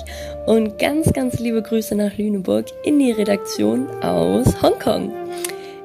und 0.46 0.78
ganz, 0.78 1.12
ganz 1.12 1.40
liebe 1.40 1.62
Grüße 1.62 1.96
nach 1.96 2.16
Lüneburg 2.16 2.66
in 2.84 3.00
die 3.00 3.10
Redaktion 3.10 3.88
aus 4.04 4.62
Hongkong. 4.62 5.12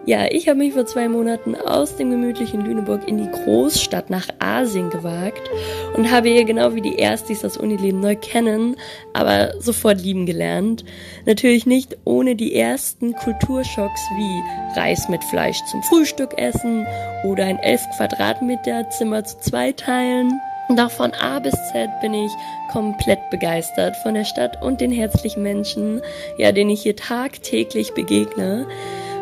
Ja, 0.09 0.25
ich 0.27 0.47
habe 0.47 0.57
mich 0.57 0.73
vor 0.73 0.87
zwei 0.87 1.07
Monaten 1.07 1.53
aus 1.53 1.95
dem 1.95 2.09
gemütlichen 2.09 2.65
Lüneburg 2.65 3.07
in 3.07 3.19
die 3.19 3.29
Großstadt 3.29 4.09
nach 4.09 4.27
Asien 4.39 4.89
gewagt 4.89 5.51
und 5.95 6.09
habe 6.09 6.29
hier 6.29 6.45
genau 6.45 6.73
wie 6.73 6.81
die 6.81 6.95
Erstis 6.95 7.41
das 7.41 7.57
Unileben 7.57 7.99
neu 7.99 8.15
kennen, 8.15 8.75
aber 9.13 9.53
sofort 9.59 10.01
lieben 10.01 10.25
gelernt. 10.25 10.83
Natürlich 11.27 11.67
nicht 11.67 11.95
ohne 12.05 12.35
die 12.35 12.55
ersten 12.55 13.13
Kulturschocks 13.13 14.01
wie 14.17 14.79
Reis 14.79 15.09
mit 15.09 15.23
Fleisch 15.25 15.59
zum 15.69 15.83
Frühstück 15.83 16.35
essen 16.39 16.87
oder 17.23 17.45
ein 17.45 17.59
11 17.59 17.81
Quadratmeter 17.95 18.89
Zimmer 18.89 19.25
zu 19.25 19.39
zwei 19.41 19.73
teilen. 19.73 20.31
Doch 20.75 20.89
von 20.89 21.13
A 21.13 21.37
bis 21.37 21.53
Z 21.71 21.87
bin 22.01 22.15
ich 22.15 22.31
komplett 22.71 23.29
begeistert 23.29 23.95
von 23.97 24.15
der 24.15 24.25
Stadt 24.25 24.59
und 24.63 24.81
den 24.81 24.91
herzlichen 24.91 25.43
Menschen, 25.43 26.01
ja, 26.39 26.51
denen 26.51 26.71
ich 26.71 26.81
hier 26.81 26.95
tagtäglich 26.95 27.93
begegne. 27.93 28.65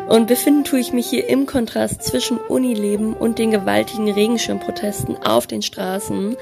Und 0.08 0.26
befinden 0.26 0.64
tue 0.64 0.80
ich 0.80 0.94
mich 0.94 1.06
hier 1.06 1.28
im 1.28 1.44
Kontrast 1.44 2.02
zwischen 2.02 2.38
Unileben 2.38 3.12
und 3.12 3.38
den 3.38 3.50
gewaltigen 3.50 4.10
Regenschirmprotesten 4.10 5.18
auf 5.18 5.46
den 5.46 5.60
Straßen. 5.60 6.34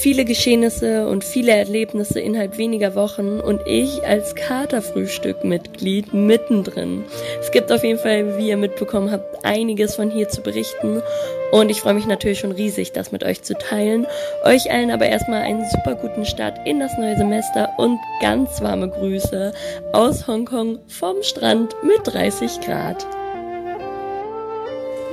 Viele 0.00 0.24
Geschehnisse 0.24 1.08
und 1.08 1.24
viele 1.24 1.50
Erlebnisse 1.50 2.20
innerhalb 2.20 2.56
weniger 2.56 2.94
Wochen 2.94 3.40
und 3.40 3.60
ich 3.66 4.06
als 4.06 4.36
Katerfrühstück-Mitglied 4.36 6.14
mittendrin. 6.14 7.04
Es 7.40 7.50
gibt 7.50 7.72
auf 7.72 7.82
jeden 7.82 7.98
Fall, 7.98 8.38
wie 8.38 8.48
ihr 8.48 8.56
mitbekommen 8.56 9.10
habt, 9.10 9.44
einiges 9.44 9.96
von 9.96 10.08
hier 10.08 10.28
zu 10.28 10.40
berichten 10.40 11.02
und 11.50 11.68
ich 11.68 11.80
freue 11.80 11.94
mich 11.94 12.06
natürlich 12.06 12.38
schon 12.38 12.52
riesig, 12.52 12.92
das 12.92 13.10
mit 13.10 13.24
euch 13.24 13.42
zu 13.42 13.58
teilen. 13.58 14.06
Euch 14.44 14.70
allen 14.70 14.92
aber 14.92 15.06
erstmal 15.06 15.42
einen 15.42 15.68
super 15.68 15.96
guten 15.96 16.24
Start 16.24 16.64
in 16.64 16.78
das 16.78 16.96
neue 16.96 17.16
Semester 17.16 17.70
und 17.76 17.98
ganz 18.20 18.60
warme 18.60 18.88
Grüße 18.88 19.52
aus 19.92 20.28
Hongkong 20.28 20.78
vom 20.86 21.24
Strand 21.24 21.74
mit 21.82 22.00
30 22.04 22.60
Grad. 22.60 23.04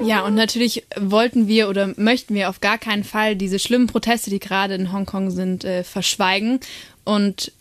Ja, 0.03 0.25
und 0.25 0.35
natürlich 0.35 0.85
wollten 0.97 1.47
wir 1.47 1.69
oder 1.69 1.93
möchten 1.97 2.35
wir 2.35 2.49
auf 2.49 2.61
gar 2.61 2.77
keinen 2.77 3.03
Fall 3.03 3.35
diese 3.35 3.59
schlimmen 3.59 3.87
Proteste, 3.87 4.29
die 4.29 4.39
gerade 4.39 4.75
in 4.75 4.91
Hongkong 4.91 5.31
sind, 5.31 5.63
äh, 5.63 5.83
verschweigen. 5.83 6.59
Und 7.03 7.51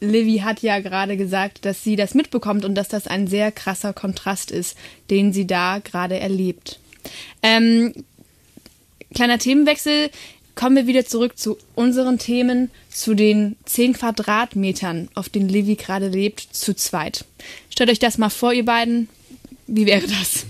Livy 0.00 0.38
hat 0.38 0.62
ja 0.62 0.80
gerade 0.80 1.16
gesagt, 1.16 1.64
dass 1.64 1.84
sie 1.84 1.96
das 1.96 2.14
mitbekommt 2.14 2.64
und 2.64 2.74
dass 2.74 2.88
das 2.88 3.06
ein 3.06 3.26
sehr 3.26 3.52
krasser 3.52 3.92
Kontrast 3.92 4.50
ist, 4.50 4.76
den 5.10 5.32
sie 5.32 5.46
da 5.46 5.78
gerade 5.78 6.18
erlebt. 6.18 6.80
Ähm, 7.42 7.92
kleiner 9.14 9.38
Themenwechsel. 9.38 10.10
Kommen 10.56 10.76
wir 10.76 10.86
wieder 10.86 11.06
zurück 11.06 11.38
zu 11.38 11.56
unseren 11.74 12.18
Themen, 12.18 12.70
zu 12.90 13.14
den 13.14 13.56
10 13.64 13.94
Quadratmetern, 13.94 15.08
auf 15.14 15.28
denen 15.28 15.48
Livy 15.48 15.76
gerade 15.76 16.08
lebt, 16.08 16.40
zu 16.40 16.74
zweit. 16.74 17.24
Stellt 17.70 17.88
euch 17.88 17.98
das 17.98 18.18
mal 18.18 18.30
vor, 18.30 18.52
ihr 18.52 18.64
beiden. 18.64 19.08
Wie 19.66 19.86
wäre 19.86 20.06
das? 20.06 20.46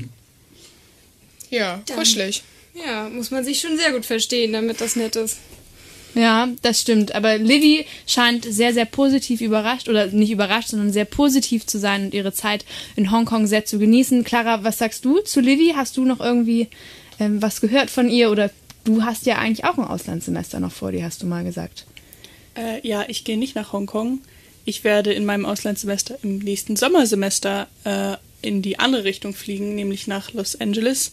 Ja, 1.50 1.82
kuschelig. 1.94 2.42
Ja, 2.74 3.08
muss 3.08 3.30
man 3.30 3.44
sich 3.44 3.60
schon 3.60 3.76
sehr 3.76 3.92
gut 3.92 4.06
verstehen, 4.06 4.52
damit 4.52 4.80
das 4.80 4.96
nett 4.96 5.16
ist. 5.16 5.38
Ja, 6.14 6.48
das 6.62 6.80
stimmt. 6.80 7.14
Aber 7.14 7.38
Livy 7.38 7.86
scheint 8.06 8.44
sehr, 8.44 8.72
sehr 8.72 8.84
positiv 8.84 9.40
überrascht 9.40 9.88
oder 9.88 10.06
nicht 10.06 10.30
überrascht, 10.30 10.68
sondern 10.70 10.92
sehr 10.92 11.04
positiv 11.04 11.66
zu 11.66 11.78
sein 11.78 12.06
und 12.06 12.14
ihre 12.14 12.32
Zeit 12.32 12.64
in 12.96 13.12
Hongkong 13.12 13.46
sehr 13.46 13.64
zu 13.64 13.78
genießen. 13.78 14.24
Clara, 14.24 14.64
was 14.64 14.78
sagst 14.78 15.04
du 15.04 15.20
zu 15.20 15.40
Livy? 15.40 15.74
Hast 15.76 15.96
du 15.96 16.04
noch 16.04 16.20
irgendwie 16.20 16.68
ähm, 17.20 17.40
was 17.40 17.60
gehört 17.60 17.90
von 17.90 18.08
ihr 18.08 18.30
oder 18.30 18.50
du 18.84 19.04
hast 19.04 19.26
ja 19.26 19.38
eigentlich 19.38 19.64
auch 19.64 19.78
ein 19.78 19.84
Auslandssemester 19.84 20.58
noch 20.58 20.72
vor 20.72 20.90
dir, 20.90 21.04
hast 21.04 21.22
du 21.22 21.26
mal 21.26 21.44
gesagt. 21.44 21.86
Äh, 22.56 22.86
ja, 22.86 23.04
ich 23.06 23.24
gehe 23.24 23.38
nicht 23.38 23.54
nach 23.54 23.72
Hongkong. 23.72 24.20
Ich 24.64 24.82
werde 24.82 25.12
in 25.12 25.24
meinem 25.24 25.46
Auslandssemester 25.46 26.18
im 26.22 26.38
nächsten 26.38 26.76
Sommersemester 26.76 27.68
äh, 27.84 28.16
in 28.42 28.62
die 28.62 28.78
andere 28.78 29.04
Richtung 29.04 29.34
fliegen, 29.34 29.74
nämlich 29.74 30.06
nach 30.06 30.32
Los 30.32 30.58
Angeles 30.60 31.12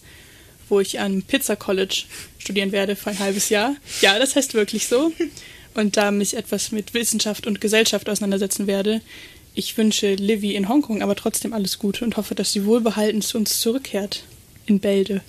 wo 0.69 0.79
ich 0.79 0.99
am 0.99 1.21
Pizza 1.21 1.55
College 1.55 2.03
studieren 2.37 2.71
werde 2.71 2.95
für 2.95 3.09
ein 3.09 3.19
halbes 3.19 3.49
Jahr. 3.49 3.75
Ja, 4.01 4.19
das 4.19 4.35
heißt 4.35 4.53
wirklich 4.53 4.87
so. 4.87 5.11
Und 5.73 5.97
da 5.97 6.11
mich 6.11 6.35
etwas 6.35 6.71
mit 6.71 6.93
Wissenschaft 6.93 7.45
und 7.45 7.61
Gesellschaft 7.61 8.09
auseinandersetzen 8.09 8.67
werde. 8.67 9.01
Ich 9.53 9.77
wünsche 9.77 10.13
Livy 10.13 10.55
in 10.55 10.69
Hongkong 10.69 11.01
aber 11.01 11.15
trotzdem 11.15 11.53
alles 11.53 11.79
Gute 11.79 12.05
und 12.05 12.17
hoffe, 12.17 12.35
dass 12.35 12.53
sie 12.53 12.65
wohlbehalten 12.65 13.21
zu 13.21 13.37
uns 13.37 13.59
zurückkehrt 13.59 14.23
in 14.65 14.79
Bälde. 14.79 15.21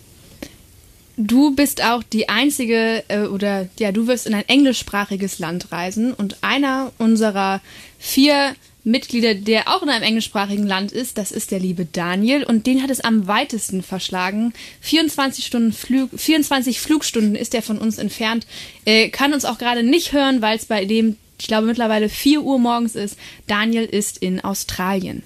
Du 1.17 1.55
bist 1.55 1.83
auch 1.83 2.03
die 2.03 2.29
einzige 2.29 3.03
äh, 3.09 3.23
oder 3.23 3.69
ja, 3.81 3.91
du 3.91 4.07
wirst 4.07 4.27
in 4.27 4.35
ein 4.35 4.49
englischsprachiges 4.49 5.41
Land 5.41 5.73
reisen 5.73 6.15
und 6.15 6.37
einer 6.43 6.93
unserer 6.99 7.61
vier 7.99 8.55
Mitglieder, 8.91 9.35
der 9.35 9.69
auch 9.69 9.83
in 9.83 9.89
einem 9.89 10.03
englischsprachigen 10.03 10.67
Land 10.67 10.93
ist. 10.93 11.19
Das 11.19 11.31
ist 11.31 11.51
der 11.51 11.61
liebe 11.61 11.85
Daniel 11.85 12.45
und 12.45 12.67
den 12.67 12.83
hat 12.83 12.91
es 12.91 13.01
am 13.01 13.27
weitesten 13.27 13.83
verschlagen. 13.83 14.53
24 14.81 15.47
Stunden 15.47 15.73
Flug, 15.73 16.11
24 16.17 16.81
Flugstunden 16.81 17.35
ist 17.35 17.55
er 17.55 17.63
von 17.63 17.79
uns 17.79 17.99
entfernt. 17.99 18.47
Äh, 18.85 19.11
kann 19.11 19.33
uns 19.33 19.45
auch 19.45 19.59
gerade 19.59 19.83
nicht 19.83 20.13
hören, 20.13 20.43
weil 20.43 20.57
es 20.57 20.67
bei 20.67 20.85
dem, 20.85 21.17
ich 21.39 21.47
glaube, 21.47 21.67
mittlerweile 21.67 22.09
4 22.09 22.43
Uhr 22.43 22.59
morgens 22.59 22.95
ist. 22.97 23.19
Daniel 23.47 23.85
ist 23.85 24.19
in 24.19 24.41
Australien. 24.41 25.23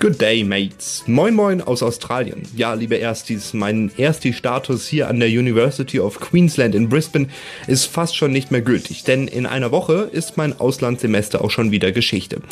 Good 0.00 0.20
day, 0.20 0.44
mates. 0.44 1.04
Moin 1.06 1.34
moin 1.34 1.62
aus 1.62 1.82
Australien. 1.82 2.42
Ja, 2.54 2.74
liebe 2.74 2.96
Erstis, 2.96 3.54
mein 3.54 3.90
Ersti-Status 3.96 4.86
hier 4.86 5.08
an 5.08 5.18
der 5.18 5.28
University 5.28 5.98
of 5.98 6.20
Queensland 6.20 6.74
in 6.74 6.88
Brisbane 6.88 7.28
ist 7.66 7.86
fast 7.86 8.14
schon 8.16 8.32
nicht 8.32 8.50
mehr 8.50 8.60
gültig, 8.60 9.04
denn 9.04 9.28
in 9.28 9.46
einer 9.46 9.70
Woche 9.70 10.10
ist 10.12 10.36
mein 10.36 10.58
Auslandssemester 10.60 11.42
auch 11.42 11.50
schon 11.50 11.70
wieder 11.70 11.92
Geschichte. 11.92 12.42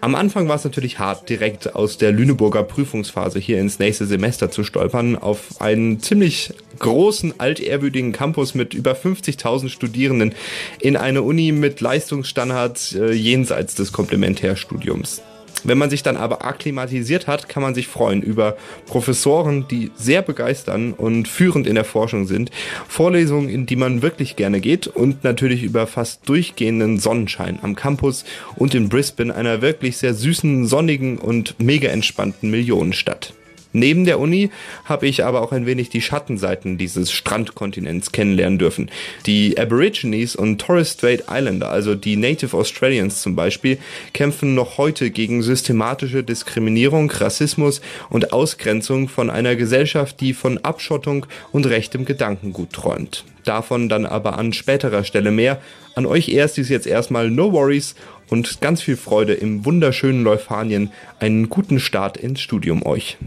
Am 0.00 0.14
Anfang 0.14 0.46
war 0.46 0.56
es 0.56 0.64
natürlich 0.64 1.00
hart, 1.00 1.28
direkt 1.28 1.74
aus 1.74 1.98
der 1.98 2.12
Lüneburger 2.12 2.62
Prüfungsphase 2.62 3.40
hier 3.40 3.58
ins 3.58 3.80
nächste 3.80 4.06
Semester 4.06 4.50
zu 4.50 4.62
stolpern, 4.62 5.16
auf 5.16 5.60
einen 5.60 6.00
ziemlich 6.00 6.52
großen, 6.78 7.40
altehrwürdigen 7.40 8.12
Campus 8.12 8.54
mit 8.54 8.74
über 8.74 8.92
50.000 8.92 9.70
Studierenden 9.70 10.34
in 10.78 10.96
eine 10.96 11.22
Uni 11.22 11.50
mit 11.50 11.80
Leistungsstandards 11.80 12.94
äh, 12.94 13.12
jenseits 13.12 13.74
des 13.74 13.92
Komplementärstudiums. 13.92 15.22
Wenn 15.64 15.78
man 15.78 15.90
sich 15.90 16.02
dann 16.02 16.16
aber 16.16 16.44
akklimatisiert 16.44 17.26
hat, 17.26 17.48
kann 17.48 17.62
man 17.62 17.74
sich 17.74 17.88
freuen 17.88 18.22
über 18.22 18.56
Professoren, 18.86 19.66
die 19.68 19.90
sehr 19.96 20.22
begeistern 20.22 20.92
und 20.92 21.28
führend 21.28 21.66
in 21.66 21.74
der 21.74 21.84
Forschung 21.84 22.26
sind, 22.26 22.50
Vorlesungen, 22.88 23.48
in 23.48 23.66
die 23.66 23.76
man 23.76 24.02
wirklich 24.02 24.36
gerne 24.36 24.60
geht 24.60 24.86
und 24.86 25.24
natürlich 25.24 25.62
über 25.62 25.86
fast 25.86 26.28
durchgehenden 26.28 26.98
Sonnenschein 26.98 27.58
am 27.62 27.74
Campus 27.74 28.24
und 28.56 28.74
in 28.74 28.88
Brisbane, 28.88 29.34
einer 29.34 29.62
wirklich 29.62 29.96
sehr 29.96 30.14
süßen, 30.14 30.66
sonnigen 30.66 31.18
und 31.18 31.58
mega 31.58 31.88
entspannten 31.88 32.50
Millionenstadt. 32.50 33.32
Neben 33.76 34.06
der 34.06 34.18
Uni 34.18 34.48
habe 34.86 35.06
ich 35.06 35.22
aber 35.22 35.42
auch 35.42 35.52
ein 35.52 35.66
wenig 35.66 35.90
die 35.90 36.00
Schattenseiten 36.00 36.78
dieses 36.78 37.12
Strandkontinents 37.12 38.10
kennenlernen 38.10 38.58
dürfen. 38.58 38.90
Die 39.26 39.58
Aborigines 39.58 40.34
und 40.34 40.58
Torres 40.58 40.92
Strait 40.92 41.24
Islander, 41.30 41.70
also 41.70 41.94
die 41.94 42.16
Native 42.16 42.56
Australians 42.56 43.20
zum 43.20 43.36
Beispiel, 43.36 43.76
kämpfen 44.14 44.54
noch 44.54 44.78
heute 44.78 45.10
gegen 45.10 45.42
systematische 45.42 46.24
Diskriminierung, 46.24 47.10
Rassismus 47.10 47.82
und 48.08 48.32
Ausgrenzung 48.32 49.10
von 49.10 49.28
einer 49.28 49.56
Gesellschaft, 49.56 50.22
die 50.22 50.32
von 50.32 50.56
Abschottung 50.58 51.26
und 51.52 51.66
rechtem 51.66 52.06
Gedankengut 52.06 52.72
träumt. 52.72 53.24
Davon 53.44 53.90
dann 53.90 54.06
aber 54.06 54.38
an 54.38 54.54
späterer 54.54 55.04
Stelle 55.04 55.32
mehr. 55.32 55.60
An 55.94 56.06
euch 56.06 56.30
erst 56.30 56.56
ist 56.56 56.70
jetzt 56.70 56.86
erstmal 56.86 57.30
No 57.30 57.52
Worries 57.52 57.94
und 58.28 58.62
ganz 58.62 58.80
viel 58.80 58.96
Freude 58.96 59.34
im 59.34 59.66
wunderschönen 59.66 60.24
Leufanien. 60.24 60.90
Einen 61.20 61.50
guten 61.50 61.78
Start 61.78 62.16
ins 62.16 62.40
Studium 62.40 62.84
euch. 62.84 63.18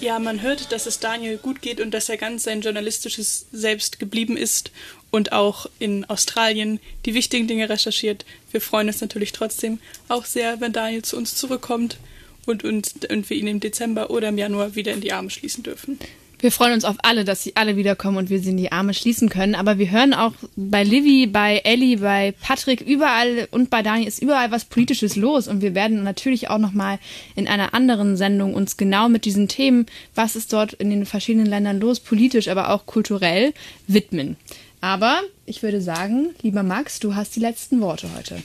Ja, 0.00 0.18
man 0.18 0.42
hört, 0.42 0.72
dass 0.72 0.86
es 0.86 0.98
Daniel 0.98 1.38
gut 1.38 1.62
geht 1.62 1.80
und 1.80 1.92
dass 1.92 2.08
er 2.08 2.16
ganz 2.16 2.42
sein 2.42 2.60
journalistisches 2.60 3.46
Selbst 3.52 3.98
geblieben 3.98 4.36
ist 4.36 4.70
und 5.10 5.32
auch 5.32 5.66
in 5.78 6.04
Australien 6.06 6.80
die 7.06 7.14
wichtigen 7.14 7.46
Dinge 7.46 7.68
recherchiert. 7.68 8.24
Wir 8.50 8.60
freuen 8.60 8.88
uns 8.88 9.00
natürlich 9.00 9.32
trotzdem 9.32 9.78
auch 10.08 10.24
sehr, 10.24 10.60
wenn 10.60 10.72
Daniel 10.72 11.02
zu 11.02 11.16
uns 11.16 11.36
zurückkommt 11.36 11.98
und, 12.46 12.64
uns, 12.64 12.94
und 13.08 13.30
wir 13.30 13.36
ihn 13.36 13.46
im 13.46 13.60
Dezember 13.60 14.10
oder 14.10 14.28
im 14.28 14.38
Januar 14.38 14.74
wieder 14.74 14.92
in 14.92 15.00
die 15.00 15.12
Arme 15.12 15.30
schließen 15.30 15.62
dürfen. 15.62 15.98
Wir 16.44 16.52
freuen 16.52 16.74
uns 16.74 16.84
auf 16.84 16.96
alle, 17.02 17.24
dass 17.24 17.42
sie 17.42 17.56
alle 17.56 17.74
wiederkommen 17.74 18.18
und 18.18 18.28
wir 18.28 18.38
sie 18.38 18.50
in 18.50 18.58
die 18.58 18.70
Arme 18.70 18.92
schließen 18.92 19.30
können. 19.30 19.54
Aber 19.54 19.78
wir 19.78 19.90
hören 19.90 20.12
auch 20.12 20.34
bei 20.56 20.84
Livy, 20.84 21.26
bei 21.26 21.62
Ellie, 21.64 21.96
bei 21.96 22.34
Patrick, 22.38 22.82
überall 22.82 23.48
und 23.50 23.70
bei 23.70 23.80
Dani 23.80 24.04
ist 24.04 24.20
überall 24.20 24.50
was 24.50 24.66
Politisches 24.66 25.16
los. 25.16 25.48
Und 25.48 25.62
wir 25.62 25.74
werden 25.74 26.02
natürlich 26.02 26.50
auch 26.50 26.58
nochmal 26.58 26.98
in 27.34 27.48
einer 27.48 27.72
anderen 27.72 28.18
Sendung 28.18 28.52
uns 28.52 28.76
genau 28.76 29.08
mit 29.08 29.24
diesen 29.24 29.48
Themen, 29.48 29.86
was 30.14 30.36
ist 30.36 30.52
dort 30.52 30.74
in 30.74 30.90
den 30.90 31.06
verschiedenen 31.06 31.46
Ländern 31.46 31.80
los, 31.80 31.98
politisch, 31.98 32.48
aber 32.48 32.68
auch 32.68 32.84
kulturell, 32.84 33.54
widmen. 33.86 34.36
Aber 34.82 35.22
ich 35.46 35.62
würde 35.62 35.80
sagen, 35.80 36.34
lieber 36.42 36.62
Max, 36.62 37.00
du 37.00 37.14
hast 37.14 37.34
die 37.36 37.40
letzten 37.40 37.80
Worte 37.80 38.10
heute. 38.14 38.42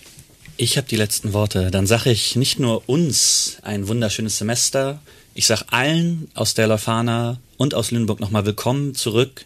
Ich 0.56 0.78
habe 0.78 0.88
die 0.88 0.96
letzten 0.96 1.34
Worte. 1.34 1.70
Dann 1.70 1.86
sage 1.86 2.12
ich 2.12 2.38
nicht 2.38 2.60
nur 2.60 2.88
uns 2.88 3.58
ein 3.62 3.90
wunderschönes 3.90 4.38
Semester. 4.38 5.02
Ich 5.34 5.48
sage 5.48 5.66
allen 5.72 6.32
aus 6.34 6.54
der 6.54 6.68
Leuphana 6.68 7.40
und 7.60 7.76
aus 7.76 7.92
Lüneburg 7.92 8.22
nochmal 8.22 8.46
willkommen 8.46 8.96
zurück 8.96 9.46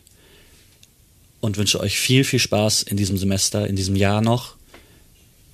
und 1.42 1.58
wünsche 1.58 1.80
euch 1.80 1.98
viel, 1.98 2.24
viel 2.24 2.38
Spaß 2.38 2.84
in 2.84 2.96
diesem 2.96 3.18
Semester, 3.18 3.68
in 3.68 3.76
diesem 3.76 3.96
Jahr 3.96 4.22
noch. 4.22 4.54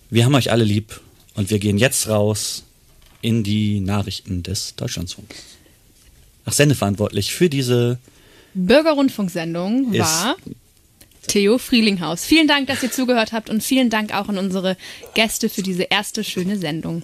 Wir 0.09 0.25
haben 0.25 0.35
euch 0.35 0.51
alle 0.51 0.65
lieb 0.65 0.99
und 1.35 1.49
wir 1.49 1.57
gehen 1.57 1.77
jetzt 1.77 2.09
raus 2.09 2.65
in 3.21 3.45
die 3.45 3.79
Nachrichten 3.79 4.43
des 4.43 4.75
Deutschlandfunks. 4.75 5.37
Ach, 6.43 6.51
sendeverantwortlich 6.51 7.33
für 7.33 7.49
diese 7.49 7.97
Bürgerrundfunksendung 8.53 9.97
war 9.97 10.35
Theo 11.27 11.59
Frielinghaus. 11.59 12.25
Vielen 12.25 12.49
Dank, 12.49 12.67
dass 12.67 12.83
ihr 12.83 12.91
zugehört 12.91 13.31
habt 13.31 13.49
und 13.49 13.63
vielen 13.63 13.89
Dank 13.89 14.13
auch 14.13 14.27
an 14.27 14.37
unsere 14.37 14.75
Gäste 15.13 15.47
für 15.47 15.63
diese 15.63 15.83
erste 15.83 16.25
schöne 16.25 16.57
Sendung. 16.57 17.03